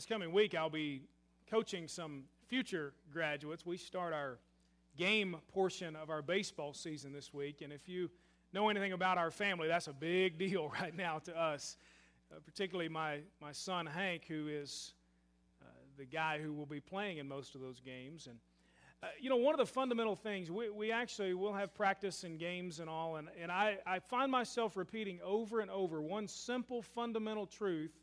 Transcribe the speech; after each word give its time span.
this 0.00 0.06
coming 0.06 0.32
week, 0.32 0.54
I'll 0.54 0.70
be 0.70 1.02
coaching 1.50 1.86
some 1.86 2.22
future 2.48 2.94
graduates. 3.12 3.66
We 3.66 3.76
start 3.76 4.14
our 4.14 4.38
game 4.96 5.36
portion 5.52 5.94
of 5.94 6.08
our 6.08 6.22
baseball 6.22 6.72
season 6.72 7.12
this 7.12 7.34
week, 7.34 7.60
and 7.60 7.70
if 7.70 7.86
you 7.86 8.08
know 8.54 8.70
anything 8.70 8.92
about 8.92 9.18
our 9.18 9.30
family, 9.30 9.68
that's 9.68 9.88
a 9.88 9.92
big 9.92 10.38
deal 10.38 10.70
right 10.80 10.96
now 10.96 11.18
to 11.18 11.38
us, 11.38 11.76
uh, 12.32 12.36
particularly 12.46 12.88
my, 12.88 13.18
my 13.42 13.52
son 13.52 13.84
Hank, 13.84 14.24
who 14.26 14.48
is 14.48 14.94
uh, 15.60 15.66
the 15.98 16.06
guy 16.06 16.38
who 16.42 16.54
will 16.54 16.64
be 16.64 16.80
playing 16.80 17.18
in 17.18 17.28
most 17.28 17.54
of 17.54 17.60
those 17.60 17.78
games. 17.78 18.26
And, 18.26 18.38
uh, 19.02 19.08
you 19.20 19.28
know, 19.28 19.36
one 19.36 19.52
of 19.52 19.58
the 19.58 19.70
fundamental 19.70 20.16
things, 20.16 20.50
we, 20.50 20.70
we 20.70 20.92
actually 20.92 21.34
will 21.34 21.52
have 21.52 21.74
practice 21.74 22.24
and 22.24 22.38
games 22.38 22.80
and 22.80 22.88
all, 22.88 23.16
and, 23.16 23.28
and 23.38 23.52
I, 23.52 23.76
I 23.86 23.98
find 23.98 24.32
myself 24.32 24.78
repeating 24.78 25.20
over 25.22 25.60
and 25.60 25.70
over 25.70 26.00
one 26.00 26.26
simple 26.26 26.80
fundamental 26.80 27.44
truth 27.44 27.98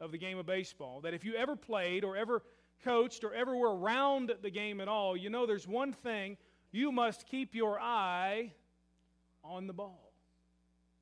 of 0.00 0.12
the 0.12 0.18
game 0.18 0.38
of 0.38 0.46
baseball 0.46 1.00
that 1.02 1.14
if 1.14 1.24
you 1.24 1.34
ever 1.34 1.56
played 1.56 2.04
or 2.04 2.16
ever 2.16 2.42
coached 2.84 3.24
or 3.24 3.34
ever 3.34 3.54
were 3.54 3.76
around 3.76 4.32
the 4.42 4.50
game 4.50 4.80
at 4.80 4.88
all, 4.88 5.16
you 5.16 5.30
know 5.30 5.46
there's 5.46 5.68
one 5.68 5.92
thing 5.92 6.36
you 6.72 6.90
must 6.90 7.26
keep 7.26 7.54
your 7.54 7.78
eye 7.80 8.52
on 9.44 9.66
the 9.66 9.72
ball. 9.72 10.12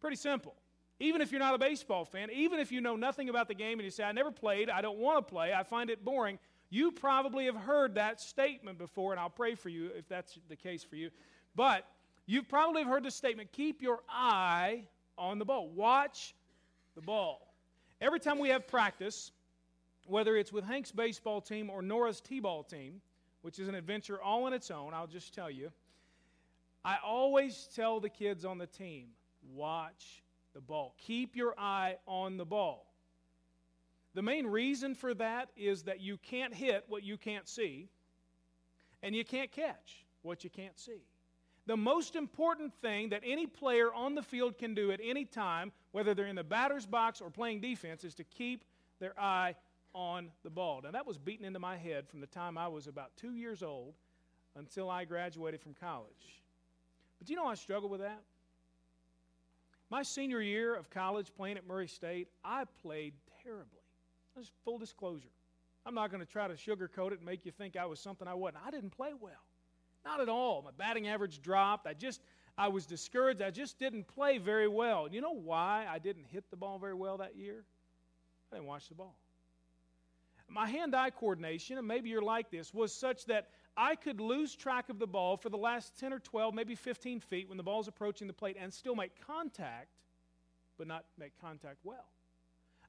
Pretty 0.01 0.17
simple. 0.17 0.55
Even 1.01 1.21
if 1.21 1.31
you're 1.31 1.39
not 1.39 1.55
a 1.55 1.59
baseball 1.59 2.05
fan, 2.05 2.29
even 2.33 2.59
if 2.59 2.73
you 2.73 2.81
know 2.81 2.97
nothing 2.97 3.29
about 3.29 3.47
the 3.47 3.55
game 3.55 3.79
and 3.79 3.85
you 3.85 3.91
say, 3.91 4.03
I 4.03 4.13
never 4.13 4.33
played, 4.33 4.69
I 4.69 4.81
don't 4.81 4.99
want 4.99 5.25
to 5.25 5.33
play, 5.33 5.53
I 5.53 5.63
find 5.63 5.91
it 5.91 6.05
boring, 6.05 6.39
you 6.71 6.91
probably 6.91 7.47
have 7.47 7.57
heard 7.57 7.95
that 7.95 8.21
statement 8.21 8.79
before, 8.79 9.13
and 9.13 9.21
I'll 9.21 9.31
pray 9.31 9.55
for 9.55 9.69
you 9.69 9.91
if 9.97 10.09
that's 10.09 10.39
the 10.49 10.57
case 10.57 10.83
for 10.83 10.97
you. 10.97 11.11
But 11.55 11.87
you've 12.27 12.49
probably 12.49 12.83
heard 12.83 13.05
the 13.05 13.11
statement 13.11 13.53
keep 13.53 13.81
your 13.81 14.01
eye 14.09 14.85
on 15.17 15.39
the 15.39 15.45
ball, 15.45 15.69
watch 15.69 16.35
the 16.95 17.01
ball. 17.01 17.48
Every 18.01 18.21
time 18.21 18.39
we 18.39 18.51
have 18.51 18.67
practice, 18.69 19.33
whether 20.07 20.37
it's 20.37 20.53
with 20.53 20.65
Hank's 20.65 20.93
baseball 20.93 21.41
team 21.41 21.69
or 21.69 21.83
Nora's 21.83 22.21
T 22.21 22.41
ball 22.41 22.63
team, 22.63 23.01
which 23.43 23.59
is 23.59 23.69
an 23.69 23.75
adventure 23.75 24.21
all 24.21 24.45
on 24.45 24.53
its 24.53 24.71
own, 24.71 24.95
I'll 24.95 25.07
just 25.07 25.35
tell 25.35 25.51
you, 25.51 25.71
I 26.85 26.99
always 27.05 27.69
tell 27.75 27.99
the 28.01 28.09
kids 28.09 28.45
on 28.45 28.59
the 28.59 28.67
team 28.67 29.09
watch 29.55 30.23
the 30.55 30.61
ball. 30.61 30.95
Keep 30.99 31.37
your 31.37 31.55
eye 31.59 31.97
on 32.07 32.37
the 32.37 32.45
ball. 32.45 32.87
The 34.15 34.23
main 34.23 34.47
reason 34.47 34.95
for 34.95 35.13
that 35.15 35.51
is 35.57 35.83
that 35.85 36.01
you 36.01 36.19
can't 36.19 36.55
hit 36.55 36.85
what 36.89 37.03
you 37.03 37.17
can't 37.17 37.49
see, 37.49 37.89
and 39.03 39.15
you 39.15 39.25
can't 39.25 39.51
catch 39.51 40.05
what 40.23 40.45
you 40.45 40.51
can't 40.51 40.79
see. 40.79 41.03
The 41.69 41.77
most 41.77 42.17
important 42.17 42.73
thing 42.81 43.11
that 43.11 43.21
any 43.27 43.47
player 43.47 43.93
on 43.93 44.15
the 44.15 44.23
field 44.23 44.57
can 44.57 44.75
do 44.75 44.91
at 44.91 45.01
any 45.05 45.27
time, 45.27 45.71
whether 45.93 46.15
they're 46.15 46.27
in 46.27 46.35
the 46.35 46.43
batter's 46.43 46.87
box 46.87 47.21
or 47.21 47.29
playing 47.29 47.61
defense, 47.61 48.05
is 48.05 48.15
to 48.15 48.25
keep 48.25 48.65
their 49.01 49.13
eye 49.21 49.55
on 49.95 50.31
the 50.45 50.49
ball. 50.49 50.81
Now, 50.83 50.93
that 50.93 51.07
was 51.07 51.19
beaten 51.19 51.45
into 51.45 51.59
my 51.59 51.77
head 51.77 52.09
from 52.09 52.23
the 52.23 52.27
time 52.27 52.57
I 52.57 52.69
was 52.69 52.87
about 52.87 53.15
two 53.19 53.35
years 53.35 53.63
old 53.63 53.93
until 54.57 54.89
I 54.89 55.05
graduated 55.05 55.61
from 55.61 55.75
college. 55.75 56.41
But 57.19 57.29
you 57.29 57.37
know, 57.37 57.45
I 57.45 57.55
struggled 57.55 57.91
with 57.91 58.01
that. 58.01 58.23
My 59.91 60.03
senior 60.03 60.41
year 60.41 60.75
of 60.75 60.89
college 60.89 61.35
playing 61.37 61.59
at 61.59 61.67
Murray 61.67 61.89
State, 61.89 62.29
I 62.43 62.65
played 62.81 63.13
terribly. 63.43 63.83
Just 64.39 64.53
full 64.65 64.79
disclosure. 64.79 65.29
I'm 65.85 65.95
not 65.95 66.11
going 66.11 66.25
to 66.25 66.31
try 66.31 66.49
to 66.49 66.55
sugarcoat 66.55 67.13
it 67.13 67.19
and 67.19 67.27
make 67.27 67.45
you 67.45 67.53
think 67.53 67.77
I 67.77 67.85
was 67.85 68.01
something 68.01 68.27
I 68.27 68.33
wasn't. 68.33 68.63
I 68.67 68.71
didn't 68.71 68.91
play 68.91 69.11
well. 69.21 69.33
Not 70.09 70.21
at 70.23 70.31
all. 70.31 70.63
My 70.63 70.71
batting 70.75 71.07
average 71.07 71.43
dropped. 71.43 71.87
I 71.87 71.93
just 71.93 72.23
I 72.57 72.69
was 72.69 72.87
discouraged. 72.87 73.43
I 73.43 73.51
just 73.51 73.79
didn't 73.79 74.09
play 74.09 74.39
very 74.39 74.67
well. 74.67 75.05
And 75.05 75.15
you 75.15 75.21
know 75.21 75.35
why 75.35 75.87
I 75.89 75.99
didn't 75.99 76.25
hit 76.25 76.51
the 76.51 76.57
ball 76.57 76.79
very 76.79 76.95
well 76.95 77.19
that 77.19 77.37
year? 77.37 77.63
I 78.51 78.57
didn't 78.57 78.69
watch 78.69 78.89
the 78.89 78.95
ball. 78.95 79.15
My 80.49 80.67
hand 80.67 80.97
eye 80.97 81.11
coordination, 81.11 81.77
and 81.77 81.87
maybe 81.87 82.09
you're 82.09 82.23
like 82.23 82.51
this, 82.51 82.73
was 82.73 82.91
such 82.91 83.27
that 83.27 83.51
I 83.77 83.97
could 83.97 84.19
lose 84.19 84.57
track 84.57 84.89
of 84.89 84.99
the 84.99 85.07
ball 85.07 85.37
for 85.37 85.51
the 85.51 85.59
last 85.59 85.99
10 86.01 86.15
or 86.15 86.21
12, 86.21 86.55
maybe 86.55 86.75
15 86.75 87.21
feet 87.21 87.47
when 87.51 87.59
the 87.59 87.63
ball's 87.63 87.87
approaching 87.87 88.27
the 88.27 88.33
plate 88.33 88.57
and 88.59 88.73
still 88.73 88.97
make 88.97 89.13
contact, 89.27 89.91
but 90.79 90.87
not 90.87 91.05
make 91.19 91.39
contact 91.39 91.77
well. 91.85 92.07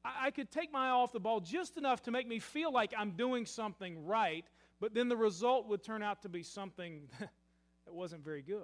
I, 0.05 0.27
I 0.27 0.31
could 0.31 0.49
take 0.49 0.71
my 0.71 0.87
eye 0.87 0.91
off 0.91 1.11
the 1.11 1.19
ball 1.19 1.41
just 1.41 1.75
enough 1.75 2.01
to 2.03 2.11
make 2.11 2.29
me 2.29 2.39
feel 2.39 2.71
like 2.71 2.93
I'm 2.97 3.11
doing 3.11 3.45
something 3.45 4.05
right, 4.05 4.45
but 4.79 4.93
then 4.93 5.09
the 5.09 5.17
result 5.17 5.67
would 5.67 5.83
turn 5.83 6.01
out 6.01 6.21
to 6.21 6.29
be 6.29 6.43
something 6.43 7.07
that 7.19 7.93
wasn't 7.93 8.23
very 8.23 8.41
good. 8.41 8.63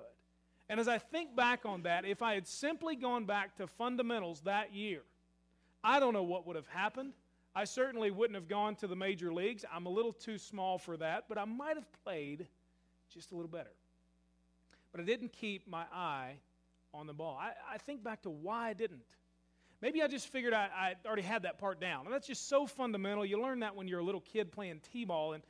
And 0.70 0.80
as 0.80 0.88
I 0.88 0.98
think 0.98 1.36
back 1.36 1.66
on 1.66 1.84
that, 1.84 2.06
if 2.06 2.22
I 2.22 2.34
had 2.34 2.48
simply 2.48 2.96
gone 2.96 3.26
back 3.26 3.56
to 3.58 3.68
fundamentals 3.68 4.42
that 4.42 4.74
year, 4.74 5.02
I 5.84 6.00
don't 6.00 6.14
know 6.14 6.24
what 6.24 6.48
would 6.48 6.56
have 6.56 6.68
happened. 6.68 7.14
I 7.56 7.64
certainly 7.64 8.12
wouldn't 8.12 8.36
have 8.36 8.48
gone 8.48 8.76
to 8.78 8.88
the 8.88 8.96
major 8.96 9.32
leagues. 9.32 9.64
I'm 9.72 9.86
a 9.86 9.90
little 9.90 10.12
too 10.12 10.38
small 10.38 10.78
for 10.78 10.98
that, 10.98 11.26
but 11.30 11.38
I 11.38 11.46
might 11.46 11.76
have 11.76 11.88
played 12.04 12.48
just 13.14 13.32
a 13.32 13.36
little 13.36 13.50
better. 13.50 13.72
But 14.92 15.02
I 15.02 15.04
didn't 15.04 15.32
keep 15.32 15.68
my 15.68 15.84
eye 15.94 16.34
on 16.94 17.08
the 17.08 17.14
ball. 17.14 17.38
I, 17.40 17.52
I 17.74 17.78
think 17.78 18.04
back 18.04 18.24
to 18.24 18.30
why 18.30 18.70
I 18.70 18.74
didn't. 18.74 19.04
Maybe 19.82 20.02
I 20.02 20.08
just 20.08 20.30
figured 20.30 20.54
I, 20.54 20.70
I 20.76 20.96
already 21.06 21.22
had 21.22 21.44
that 21.44 21.60
part 21.60 21.80
down. 21.80 22.06
And 22.06 22.14
that's 22.14 22.28
just 22.28 22.50
so 22.50 22.66
fundamental. 22.66 23.26
You 23.26 23.42
learn 23.42 23.60
that 23.60 23.76
when 23.76 23.88
you're 23.88 24.00
a 24.00 24.04
little 24.04 24.22
kid 24.22 24.52
playing 24.52 24.82
T 24.92 25.06
ball. 25.06 25.34
And 25.34 25.44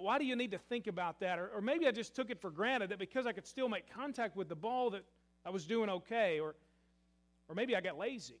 why 0.00 0.18
do 0.18 0.24
you 0.24 0.36
need 0.36 0.52
to 0.52 0.58
think 0.58 0.86
about 0.86 1.20
that? 1.20 1.38
Or, 1.38 1.48
or 1.48 1.60
maybe 1.60 1.86
I 1.86 1.90
just 1.90 2.16
took 2.16 2.30
it 2.30 2.40
for 2.40 2.50
granted 2.50 2.90
that 2.90 2.98
because 2.98 3.26
I 3.26 3.32
could 3.32 3.46
still 3.46 3.68
make 3.68 3.92
contact 3.92 4.36
with 4.36 4.48
the 4.48 4.56
ball 4.56 4.90
that 4.90 5.04
I 5.44 5.50
was 5.50 5.66
doing 5.66 5.90
okay. 5.90 6.40
Or, 6.40 6.54
or 7.48 7.54
maybe 7.54 7.76
I 7.76 7.80
got 7.80 7.98
lazy. 7.98 8.40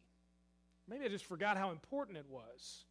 Maybe 0.88 1.04
I 1.04 1.08
just 1.08 1.26
forgot 1.26 1.56
how 1.56 1.70
important 1.70 2.16
it 2.16 2.26
was. 2.28 2.84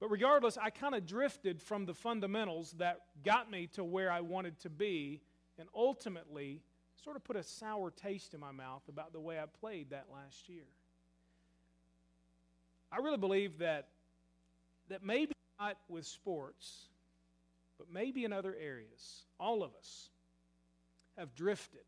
But 0.00 0.10
regardless, 0.10 0.58
I 0.58 0.70
kind 0.70 0.94
of 0.94 1.06
drifted 1.06 1.62
from 1.62 1.86
the 1.86 1.94
fundamentals 1.94 2.72
that 2.72 3.00
got 3.24 3.50
me 3.50 3.68
to 3.68 3.84
where 3.84 4.10
I 4.10 4.20
wanted 4.20 4.58
to 4.60 4.70
be 4.70 5.22
and 5.58 5.68
ultimately 5.74 6.60
sort 7.02 7.16
of 7.16 7.24
put 7.24 7.36
a 7.36 7.42
sour 7.42 7.90
taste 7.90 8.34
in 8.34 8.40
my 8.40 8.52
mouth 8.52 8.82
about 8.88 9.12
the 9.12 9.20
way 9.20 9.38
I 9.38 9.44
played 9.60 9.90
that 9.90 10.06
last 10.12 10.48
year. 10.48 10.64
I 12.92 12.98
really 12.98 13.16
believe 13.16 13.58
that, 13.58 13.88
that 14.88 15.02
maybe 15.02 15.32
not 15.58 15.78
with 15.88 16.06
sports, 16.06 16.88
but 17.78 17.92
maybe 17.92 18.24
in 18.24 18.32
other 18.32 18.54
areas, 18.60 19.24
all 19.38 19.62
of 19.62 19.74
us 19.74 20.10
have 21.18 21.34
drifted, 21.34 21.84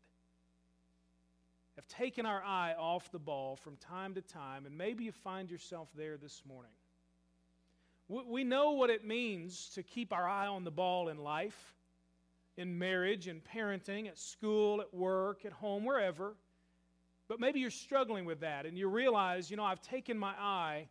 have 1.75 1.87
taken 1.87 2.25
our 2.25 2.41
eye 2.43 2.73
off 2.77 3.11
the 3.11 3.19
ball 3.19 3.55
from 3.55 3.75
time 3.77 4.13
to 4.15 4.21
time, 4.21 4.65
and 4.65 4.77
maybe 4.77 5.03
you 5.03 5.11
find 5.11 5.49
yourself 5.49 5.89
there 5.95 6.17
this 6.17 6.41
morning. 6.47 6.71
We 8.09 8.45
know 8.45 8.71
what 8.71 8.89
it 8.89 9.05
means 9.05 9.69
to 9.75 9.83
keep 9.83 10.13
our 10.13 10.27
eye 10.27 10.47
on 10.47 10.63
the 10.63 10.71
ball 10.71 11.09
in 11.09 11.17
life, 11.17 11.75
in 12.55 12.79
marriage, 12.79 13.27
in 13.27 13.41
parenting, 13.41 14.07
at 14.07 14.17
school, 14.17 14.79
at 14.79 14.93
work, 14.93 15.45
at 15.45 15.51
home, 15.51 15.83
wherever. 15.83 16.35
But 17.27 17.41
maybe 17.41 17.59
you're 17.59 17.69
struggling 17.69 18.23
with 18.23 18.39
that 18.39 18.65
and 18.65 18.77
you 18.77 18.87
realize, 18.87 19.51
you 19.51 19.57
know, 19.57 19.65
I've 19.65 19.81
taken 19.81 20.17
my 20.17 20.33
eye 20.39 20.87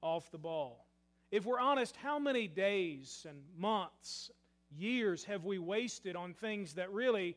off 0.00 0.30
the 0.30 0.38
ball. 0.38 0.86
If 1.32 1.44
we're 1.44 1.58
honest, 1.58 1.96
how 1.96 2.18
many 2.18 2.46
days 2.46 3.26
and 3.28 3.38
months, 3.56 4.30
years 4.76 5.24
have 5.24 5.44
we 5.44 5.58
wasted 5.58 6.16
on 6.16 6.34
things 6.34 6.74
that 6.74 6.92
really 6.92 7.36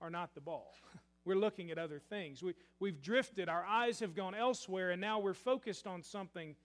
are 0.00 0.10
not 0.10 0.34
the 0.34 0.40
ball? 0.40 0.74
We're 1.24 1.36
looking 1.36 1.70
at 1.70 1.78
other 1.78 1.98
things. 1.98 2.42
We, 2.42 2.54
we've 2.78 3.00
drifted, 3.02 3.48
our 3.48 3.64
eyes 3.64 4.00
have 4.00 4.14
gone 4.14 4.34
elsewhere, 4.34 4.90
and 4.90 5.00
now 5.00 5.18
we're 5.18 5.34
focused 5.34 5.86
on 5.86 6.02
something 6.02 6.56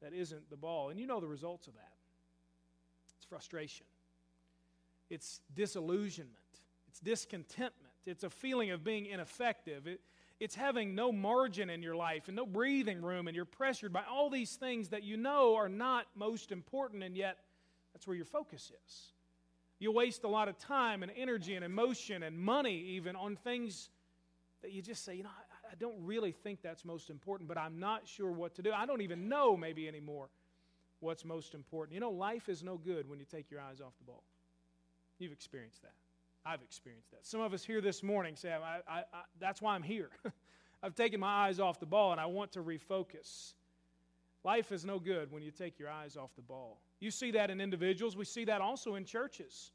that 0.00 0.14
isn't 0.14 0.48
the 0.48 0.56
ball. 0.56 0.88
And 0.88 0.98
you 0.98 1.06
know 1.06 1.20
the 1.20 1.28
results 1.28 1.66
of 1.66 1.74
that 1.74 1.92
it's 3.16 3.26
frustration, 3.26 3.84
it's 5.10 5.42
disillusionment, 5.54 6.34
it's 6.88 7.00
discontentment, 7.00 7.92
it's 8.06 8.24
a 8.24 8.30
feeling 8.30 8.70
of 8.70 8.82
being 8.82 9.06
ineffective. 9.06 9.86
It, 9.86 10.00
it's 10.40 10.54
having 10.54 10.94
no 10.94 11.12
margin 11.12 11.68
in 11.68 11.82
your 11.82 11.94
life 11.94 12.28
and 12.28 12.36
no 12.36 12.46
breathing 12.46 13.02
room, 13.02 13.28
and 13.28 13.36
you're 13.36 13.44
pressured 13.44 13.92
by 13.92 14.04
all 14.10 14.30
these 14.30 14.56
things 14.56 14.88
that 14.88 15.04
you 15.04 15.18
know 15.18 15.54
are 15.56 15.68
not 15.68 16.06
most 16.14 16.50
important, 16.50 17.02
and 17.02 17.14
yet 17.14 17.36
that's 17.92 18.06
where 18.06 18.16
your 18.16 18.24
focus 18.24 18.72
is. 18.86 19.12
You 19.80 19.90
waste 19.90 20.22
a 20.22 20.28
lot 20.28 20.48
of 20.48 20.58
time 20.58 21.02
and 21.02 21.10
energy 21.16 21.56
and 21.56 21.64
emotion 21.64 22.22
and 22.22 22.38
money 22.38 22.76
even 22.90 23.16
on 23.16 23.34
things 23.34 23.88
that 24.62 24.72
you 24.72 24.82
just 24.82 25.04
say, 25.04 25.14
you 25.14 25.22
know, 25.22 25.30
I 25.70 25.74
don't 25.76 25.96
really 26.04 26.32
think 26.32 26.62
that's 26.62 26.84
most 26.84 27.10
important, 27.10 27.48
but 27.48 27.56
I'm 27.56 27.80
not 27.80 28.06
sure 28.06 28.30
what 28.30 28.54
to 28.56 28.62
do. 28.62 28.72
I 28.72 28.86
don't 28.86 29.00
even 29.00 29.28
know 29.28 29.56
maybe 29.56 29.88
anymore 29.88 30.28
what's 31.00 31.24
most 31.24 31.54
important. 31.54 31.94
You 31.94 32.00
know, 32.00 32.10
life 32.10 32.48
is 32.48 32.62
no 32.62 32.76
good 32.76 33.08
when 33.08 33.18
you 33.18 33.24
take 33.24 33.50
your 33.50 33.60
eyes 33.60 33.80
off 33.80 33.96
the 33.98 34.04
ball. 34.04 34.22
You've 35.18 35.32
experienced 35.32 35.82
that. 35.82 35.94
I've 36.44 36.62
experienced 36.62 37.10
that. 37.12 37.26
Some 37.26 37.40
of 37.40 37.52
us 37.52 37.64
here 37.64 37.80
this 37.80 38.02
morning 38.02 38.36
say, 38.36 38.52
I, 38.52 38.80
I, 38.86 38.98
I, 38.98 39.22
that's 39.38 39.60
why 39.60 39.74
I'm 39.74 39.82
here. 39.82 40.10
I've 40.82 40.94
taken 40.94 41.20
my 41.20 41.46
eyes 41.46 41.60
off 41.60 41.78
the 41.78 41.86
ball 41.86 42.12
and 42.12 42.20
I 42.20 42.26
want 42.26 42.52
to 42.52 42.62
refocus. 42.62 43.54
Life 44.42 44.72
is 44.72 44.84
no 44.84 44.98
good 44.98 45.30
when 45.30 45.42
you 45.42 45.50
take 45.50 45.78
your 45.78 45.90
eyes 45.90 46.16
off 46.16 46.34
the 46.34 46.42
ball. 46.42 46.80
You 46.98 47.10
see 47.10 47.30
that 47.32 47.50
in 47.50 47.60
individuals, 47.60 48.16
we 48.16 48.24
see 48.24 48.44
that 48.46 48.60
also 48.60 48.94
in 48.94 49.04
churches. 49.04 49.72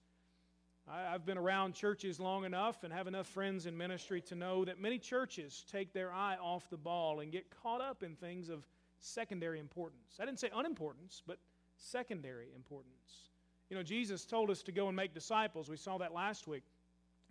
I've 0.88 1.26
been 1.26 1.38
around 1.38 1.74
churches 1.74 2.20
long 2.20 2.46
enough 2.46 2.84
and 2.84 2.94
have 2.94 3.08
enough 3.08 3.28
friends 3.28 3.66
in 3.66 3.76
ministry 3.76 4.22
to 4.22 4.36
know 4.36 4.66
that 4.66 4.80
many 4.80 5.00
churches 5.00 5.66
take 5.72 5.94
their 5.94 6.14
eye 6.14 6.38
off 6.40 6.70
the 6.70 6.78
ball 6.78 7.22
and 7.22 7.32
get 7.32 7.50
caught 7.50 7.82
up 7.82 8.04
in 8.04 8.16
things 8.16 8.50
of 8.50 8.68
secondary 9.00 9.60
importance. 9.60 10.18
I 10.20 10.26
didn't 10.26 10.40
say 10.40 10.50
unimportance, 10.56 11.24
but 11.26 11.40
secondary 11.76 12.50
importance. 12.56 13.30
You 13.70 13.78
know, 13.78 13.84
Jesus 13.84 14.26
told 14.26 14.52
us 14.52 14.62
to 14.64 14.72
go 14.72 14.88
and 14.88 14.96
make 14.96 15.14
disciples. 15.14 15.70
We 15.70 15.78
saw 15.78 15.98
that 15.98 16.14
last 16.14 16.48
week. 16.48 16.64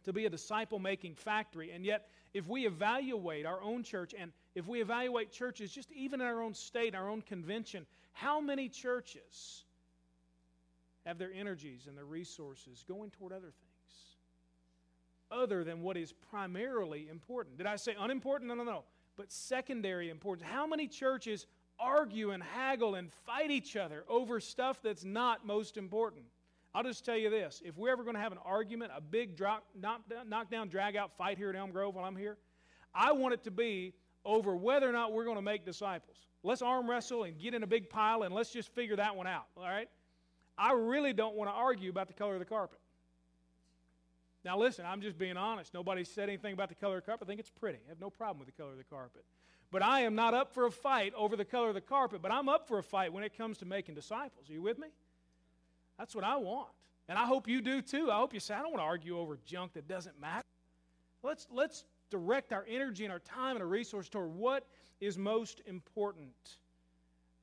To 0.02 0.12
be 0.12 0.26
a 0.26 0.31
disciple 0.31 0.78
making 0.78 1.14
factory. 1.14 1.70
And 1.70 1.84
yet, 1.84 2.08
if 2.34 2.48
we 2.48 2.66
evaluate 2.66 3.46
our 3.46 3.62
own 3.62 3.84
church 3.84 4.14
and 4.19 4.32
if 4.54 4.66
we 4.66 4.82
evaluate 4.82 5.31
churches 5.31 5.70
just 5.70 5.90
even 5.92 6.20
in 6.20 6.26
our 6.26 6.42
own 6.42 6.52
state, 6.52 6.94
our 6.94 7.08
own 7.08 7.22
convention, 7.22 7.86
how 8.12 8.40
many 8.40 8.69
churches 8.69 9.64
have 11.06 11.16
their 11.16 11.32
energies 11.32 11.86
and 11.86 11.96
their 11.96 12.04
resources 12.04 12.84
going 12.86 13.10
toward 13.10 13.32
other 13.32 13.42
things 13.42 13.64
other 15.31 15.64
than 15.64 15.82
what 15.82 15.96
is 15.96 16.12
primarily 16.31 17.08
important? 17.08 17.56
Did 17.56 17.66
I 17.66 17.76
say 17.76 17.94
unimportant? 17.98 18.48
No, 18.48 18.54
no, 18.54 18.64
no. 18.64 18.84
But 19.16 19.32
secondary 19.32 20.10
importance. 20.10 20.48
How 20.48 20.66
many 20.66 20.88
churches 20.88 21.46
argue 21.78 22.31
and 22.31 22.42
haggle 22.42 22.94
and 22.94 23.12
fight 23.26 23.50
each 23.50 23.76
other 23.76 24.04
over 24.08 24.40
stuff 24.40 24.81
that's 24.82 25.04
not 25.04 25.46
most 25.46 25.76
important? 25.76 26.25
I'll 26.74 26.82
just 26.82 27.04
tell 27.04 27.16
you 27.16 27.30
this 27.30 27.62
if 27.64 27.76
we're 27.76 27.90
ever 27.90 28.02
going 28.02 28.16
to 28.16 28.20
have 28.20 28.32
an 28.32 28.38
argument, 28.44 28.90
a 28.96 29.00
big 29.00 29.36
drop, 29.36 29.64
knock, 29.80 30.00
knockdown, 30.26 30.68
drag 30.68 30.96
out 30.96 31.16
fight 31.16 31.38
here 31.38 31.50
at 31.50 31.56
Elm 31.56 31.70
Grove 31.70 31.94
while 31.94 32.04
I'm 32.04 32.16
here, 32.16 32.36
I 32.94 33.12
want 33.12 33.34
it 33.34 33.44
to 33.44 33.50
be 33.50 33.94
over 34.24 34.56
whether 34.56 34.88
or 34.88 34.92
not 34.92 35.12
we're 35.12 35.24
going 35.24 35.36
to 35.36 35.42
make 35.42 35.64
disciples. 35.64 36.16
Let's 36.42 36.62
arm 36.62 36.90
wrestle 36.90 37.24
and 37.24 37.38
get 37.38 37.54
in 37.54 37.62
a 37.62 37.66
big 37.66 37.88
pile 37.88 38.22
and 38.22 38.34
let's 38.34 38.50
just 38.50 38.74
figure 38.74 38.96
that 38.96 39.14
one 39.14 39.26
out, 39.26 39.46
all 39.56 39.64
right? 39.64 39.88
I 40.58 40.72
really 40.72 41.12
don't 41.12 41.36
want 41.36 41.48
to 41.50 41.54
argue 41.54 41.90
about 41.90 42.08
the 42.08 42.12
color 42.14 42.34
of 42.34 42.38
the 42.38 42.44
carpet. 42.44 42.78
Now, 44.44 44.58
listen, 44.58 44.84
I'm 44.84 45.00
just 45.00 45.16
being 45.16 45.36
honest. 45.36 45.72
Nobody 45.72 46.04
said 46.04 46.28
anything 46.28 46.52
about 46.52 46.68
the 46.68 46.74
color 46.74 46.98
of 46.98 47.02
the 47.02 47.06
carpet. 47.06 47.26
I 47.26 47.28
think 47.28 47.40
it's 47.40 47.50
pretty. 47.50 47.78
I 47.86 47.88
have 47.88 48.00
no 48.00 48.10
problem 48.10 48.38
with 48.38 48.54
the 48.54 48.60
color 48.60 48.72
of 48.72 48.78
the 48.78 48.84
carpet. 48.84 49.24
But 49.70 49.82
I 49.82 50.00
am 50.00 50.14
not 50.14 50.34
up 50.34 50.52
for 50.52 50.66
a 50.66 50.70
fight 50.70 51.14
over 51.16 51.34
the 51.34 51.44
color 51.44 51.68
of 51.68 51.74
the 51.74 51.80
carpet, 51.80 52.20
but 52.20 52.30
I'm 52.30 52.48
up 52.48 52.68
for 52.68 52.78
a 52.78 52.82
fight 52.82 53.12
when 53.12 53.24
it 53.24 53.36
comes 53.36 53.58
to 53.58 53.64
making 53.64 53.94
disciples. 53.94 54.50
Are 54.50 54.52
you 54.52 54.62
with 54.62 54.78
me? 54.78 54.88
That's 55.99 56.14
what 56.14 56.25
I 56.25 56.37
want. 56.37 56.69
And 57.08 57.19
I 57.19 57.26
hope 57.26 57.49
you 57.49 57.61
do 57.61 57.82
too. 57.82 58.11
I 58.11 58.17
hope 58.17 58.32
you 58.32 58.41
say, 58.41 58.55
I 58.55 58.62
don't 58.62 58.73
want 58.73 58.81
to 58.81 58.87
argue 58.87 59.19
over 59.19 59.38
junk 59.44 59.75
that 59.75 59.87
doesn't 59.87 60.19
matter. 60.20 60.44
Let's, 61.23 61.46
let's 61.50 61.85
direct 62.11 62.52
our 62.52 62.67
energy 62.69 63.05
and 63.05 63.12
our 63.12 63.19
time 63.19 63.56
and 63.56 63.62
our 63.62 63.69
resources 63.69 64.08
toward 64.08 64.35
what 64.35 64.67
is 65.00 65.19
most 65.19 65.61
important. 65.67 66.58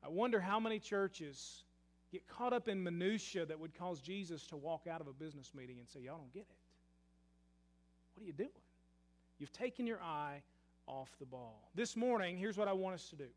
I 0.04 0.10
wonder 0.10 0.40
how 0.40 0.60
many 0.60 0.80
churches 0.80 1.64
get 2.12 2.28
caught 2.28 2.54
up 2.54 2.68
in 2.68 2.84
minutia 2.84 3.46
that 3.46 3.60
would 3.60 3.78
cause 3.78 4.02
Jesus 4.02 4.46
to 4.48 4.58
walk 4.58 4.88
out 4.92 5.02
of 5.02 5.08
a 5.08 5.14
business 5.14 5.52
meeting 5.56 5.80
and 5.80 5.88
say, 5.88 6.02
Y'all 6.02 6.18
don't 6.18 6.34
get 6.34 6.42
it. 6.42 6.56
What 8.16 8.24
are 8.24 8.28
you 8.28 8.34
doing? 8.34 8.50
You've 9.40 9.54
taken 9.54 9.88
your 9.88 10.02
eye 10.02 10.42
off 10.88 11.10
the 11.20 11.26
ball. 11.26 11.70
This 11.74 11.96
morning, 11.96 12.38
here's 12.38 12.58
what 12.58 12.68
I 12.68 12.74
want 12.74 12.96
us 12.96 13.10
to 13.10 13.16
do. 13.16 13.28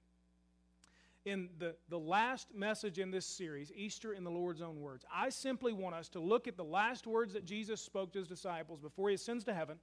In 1.24 1.48
the, 1.58 1.74
the 1.88 1.98
last 1.98 2.54
message 2.54 2.98
in 2.98 3.10
this 3.10 3.24
series, 3.24 3.72
Easter 3.74 4.12
in 4.12 4.24
the 4.24 4.30
Lord's 4.30 4.60
own 4.60 4.80
words, 4.80 5.06
I 5.12 5.30
simply 5.30 5.72
want 5.72 5.94
us 5.94 6.08
to 6.10 6.20
look 6.20 6.46
at 6.46 6.56
the 6.56 6.64
last 6.64 7.06
words 7.06 7.32
that 7.32 7.46
Jesus 7.46 7.80
spoke 7.80 8.12
to 8.12 8.18
his 8.18 8.28
disciples 8.28 8.78
before 8.80 9.08
he 9.08 9.14
ascends 9.14 9.44
to 9.44 9.54
heaven. 9.54 9.78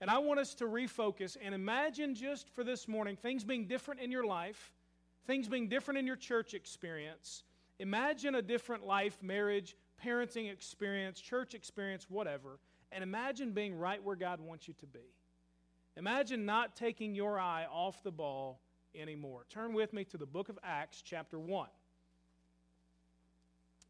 And 0.00 0.10
I 0.10 0.18
want 0.18 0.40
us 0.40 0.54
to 0.54 0.64
refocus 0.64 1.36
and 1.40 1.54
imagine 1.54 2.16
just 2.16 2.48
for 2.50 2.64
this 2.64 2.88
morning 2.88 3.16
things 3.16 3.44
being 3.44 3.66
different 3.66 4.00
in 4.00 4.10
your 4.10 4.26
life, 4.26 4.72
things 5.26 5.46
being 5.46 5.68
different 5.68 5.98
in 5.98 6.06
your 6.06 6.16
church 6.16 6.52
experience. 6.52 7.44
Imagine 7.78 8.34
a 8.34 8.42
different 8.42 8.84
life, 8.84 9.16
marriage, 9.22 9.76
parenting 10.04 10.52
experience, 10.52 11.20
church 11.20 11.54
experience, 11.54 12.06
whatever 12.08 12.58
and 12.92 13.02
imagine 13.02 13.52
being 13.52 13.76
right 13.76 14.02
where 14.04 14.16
God 14.16 14.40
wants 14.40 14.68
you 14.68 14.74
to 14.74 14.86
be. 14.86 15.00
Imagine 15.96 16.46
not 16.46 16.76
taking 16.76 17.14
your 17.14 17.38
eye 17.38 17.66
off 17.70 18.02
the 18.02 18.12
ball 18.12 18.60
anymore. 18.94 19.44
Turn 19.48 19.72
with 19.72 19.92
me 19.92 20.04
to 20.04 20.16
the 20.16 20.26
book 20.26 20.48
of 20.48 20.58
Acts, 20.62 21.02
chapter 21.02 21.38
1. 21.38 21.68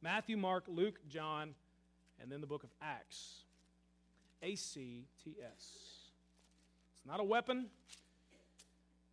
Matthew, 0.03 0.37
Mark, 0.37 0.65
Luke, 0.69 0.99
John, 1.09 1.55
and 2.21 2.31
then 2.31 2.41
the 2.41 2.47
book 2.47 2.65
of 2.65 2.71
Acts. 2.83 3.45
A 4.43 4.57
C 4.57 5.07
T 5.23 5.37
S. 5.41 5.53
It's 5.57 7.07
not 7.07 7.21
a 7.21 7.25
weapon, 7.25 7.67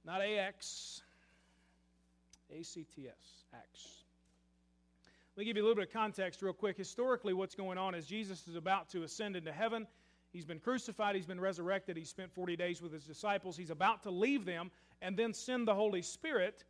not 0.03 0.21
AX. 0.21 1.01
A 2.51 2.63
C 2.63 2.85
T 2.95 3.07
S. 3.07 3.43
Acts. 3.53 4.03
Let 5.35 5.41
me 5.41 5.45
give 5.45 5.55
you 5.55 5.63
a 5.63 5.65
little 5.65 5.75
bit 5.75 5.87
of 5.87 5.93
context 5.93 6.41
real 6.41 6.51
quick. 6.51 6.75
Historically, 6.75 7.33
what's 7.33 7.55
going 7.55 7.77
on 7.77 7.93
is 7.93 8.07
Jesus 8.07 8.47
is 8.47 8.55
about 8.55 8.89
to 8.89 9.03
ascend 9.03 9.35
into 9.35 9.51
heaven. 9.51 9.85
He's 10.33 10.45
been 10.45 10.59
crucified, 10.59 11.15
he's 11.15 11.25
been 11.25 11.39
resurrected, 11.39 11.97
he 11.97 12.03
spent 12.03 12.31
40 12.33 12.55
days 12.55 12.81
with 12.81 12.91
his 12.91 13.03
disciples. 13.03 13.57
He's 13.57 13.71
about 13.71 14.03
to 14.03 14.11
leave 14.11 14.45
them 14.45 14.69
and 15.01 15.17
then 15.17 15.33
send 15.33 15.67
the 15.67 15.75
Holy 15.75 16.01
Spirit 16.01 16.63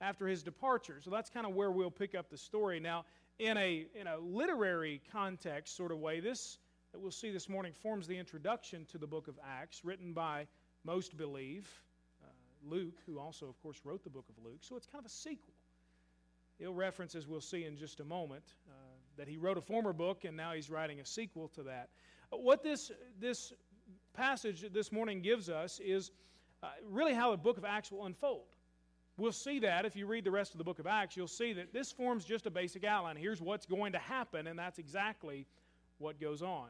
after 0.00 0.26
his 0.26 0.42
departure. 0.42 1.00
So 1.02 1.10
that's 1.10 1.30
kind 1.30 1.46
of 1.46 1.54
where 1.54 1.70
we'll 1.70 1.90
pick 1.90 2.14
up 2.14 2.30
the 2.30 2.38
story. 2.38 2.80
Now, 2.80 3.04
in 3.38 3.56
a, 3.56 3.86
in 3.94 4.06
a 4.06 4.18
literary 4.18 5.00
context 5.12 5.76
sort 5.76 5.92
of 5.92 5.98
way, 5.98 6.20
this 6.20 6.58
that 6.92 6.98
we'll 6.98 7.10
see 7.10 7.30
this 7.30 7.48
morning 7.48 7.72
forms 7.72 8.06
the 8.06 8.16
introduction 8.16 8.86
to 8.86 8.98
the 8.98 9.06
book 9.06 9.28
of 9.28 9.38
Acts, 9.46 9.84
written 9.84 10.12
by 10.12 10.46
most 10.84 11.16
believe 11.16 11.68
uh, 12.22 12.26
Luke, 12.66 12.98
who 13.06 13.18
also, 13.18 13.46
of 13.46 13.60
course, 13.62 13.80
wrote 13.84 14.02
the 14.02 14.10
book 14.10 14.24
of 14.28 14.42
Luke. 14.42 14.60
So 14.62 14.76
it's 14.76 14.86
kind 14.86 15.00
of 15.00 15.06
a 15.06 15.14
sequel. 15.14 15.52
He'll 16.58 16.72
reference, 16.72 17.14
as 17.14 17.28
we'll 17.28 17.40
see 17.40 17.64
in 17.64 17.76
just 17.76 18.00
a 18.00 18.04
moment, 18.04 18.54
uh, 18.68 18.72
that 19.16 19.28
he 19.28 19.36
wrote 19.36 19.58
a 19.58 19.60
former 19.60 19.92
book 19.92 20.24
and 20.24 20.36
now 20.36 20.52
he's 20.52 20.70
writing 20.70 21.00
a 21.00 21.04
sequel 21.04 21.48
to 21.48 21.62
that. 21.64 21.90
What 22.30 22.62
this, 22.62 22.90
this 23.20 23.52
passage 24.14 24.64
this 24.72 24.90
morning 24.90 25.20
gives 25.20 25.48
us 25.48 25.80
is 25.80 26.10
uh, 26.62 26.68
really 26.88 27.14
how 27.14 27.30
the 27.30 27.36
book 27.36 27.58
of 27.58 27.64
Acts 27.64 27.90
will 27.92 28.06
unfold. 28.06 28.44
We'll 29.16 29.32
see 29.32 29.58
that 29.60 29.84
if 29.84 29.96
you 29.96 30.06
read 30.06 30.24
the 30.24 30.30
rest 30.30 30.52
of 30.52 30.58
the 30.58 30.64
book 30.64 30.78
of 30.78 30.86
Acts, 30.86 31.16
you'll 31.16 31.26
see 31.26 31.52
that 31.54 31.72
this 31.72 31.90
forms 31.90 32.24
just 32.24 32.46
a 32.46 32.50
basic 32.50 32.84
outline. 32.84 33.16
Here's 33.16 33.40
what's 33.40 33.66
going 33.66 33.92
to 33.92 33.98
happen, 33.98 34.46
and 34.46 34.58
that's 34.58 34.78
exactly 34.78 35.46
what 35.98 36.20
goes 36.20 36.40
on. 36.40 36.68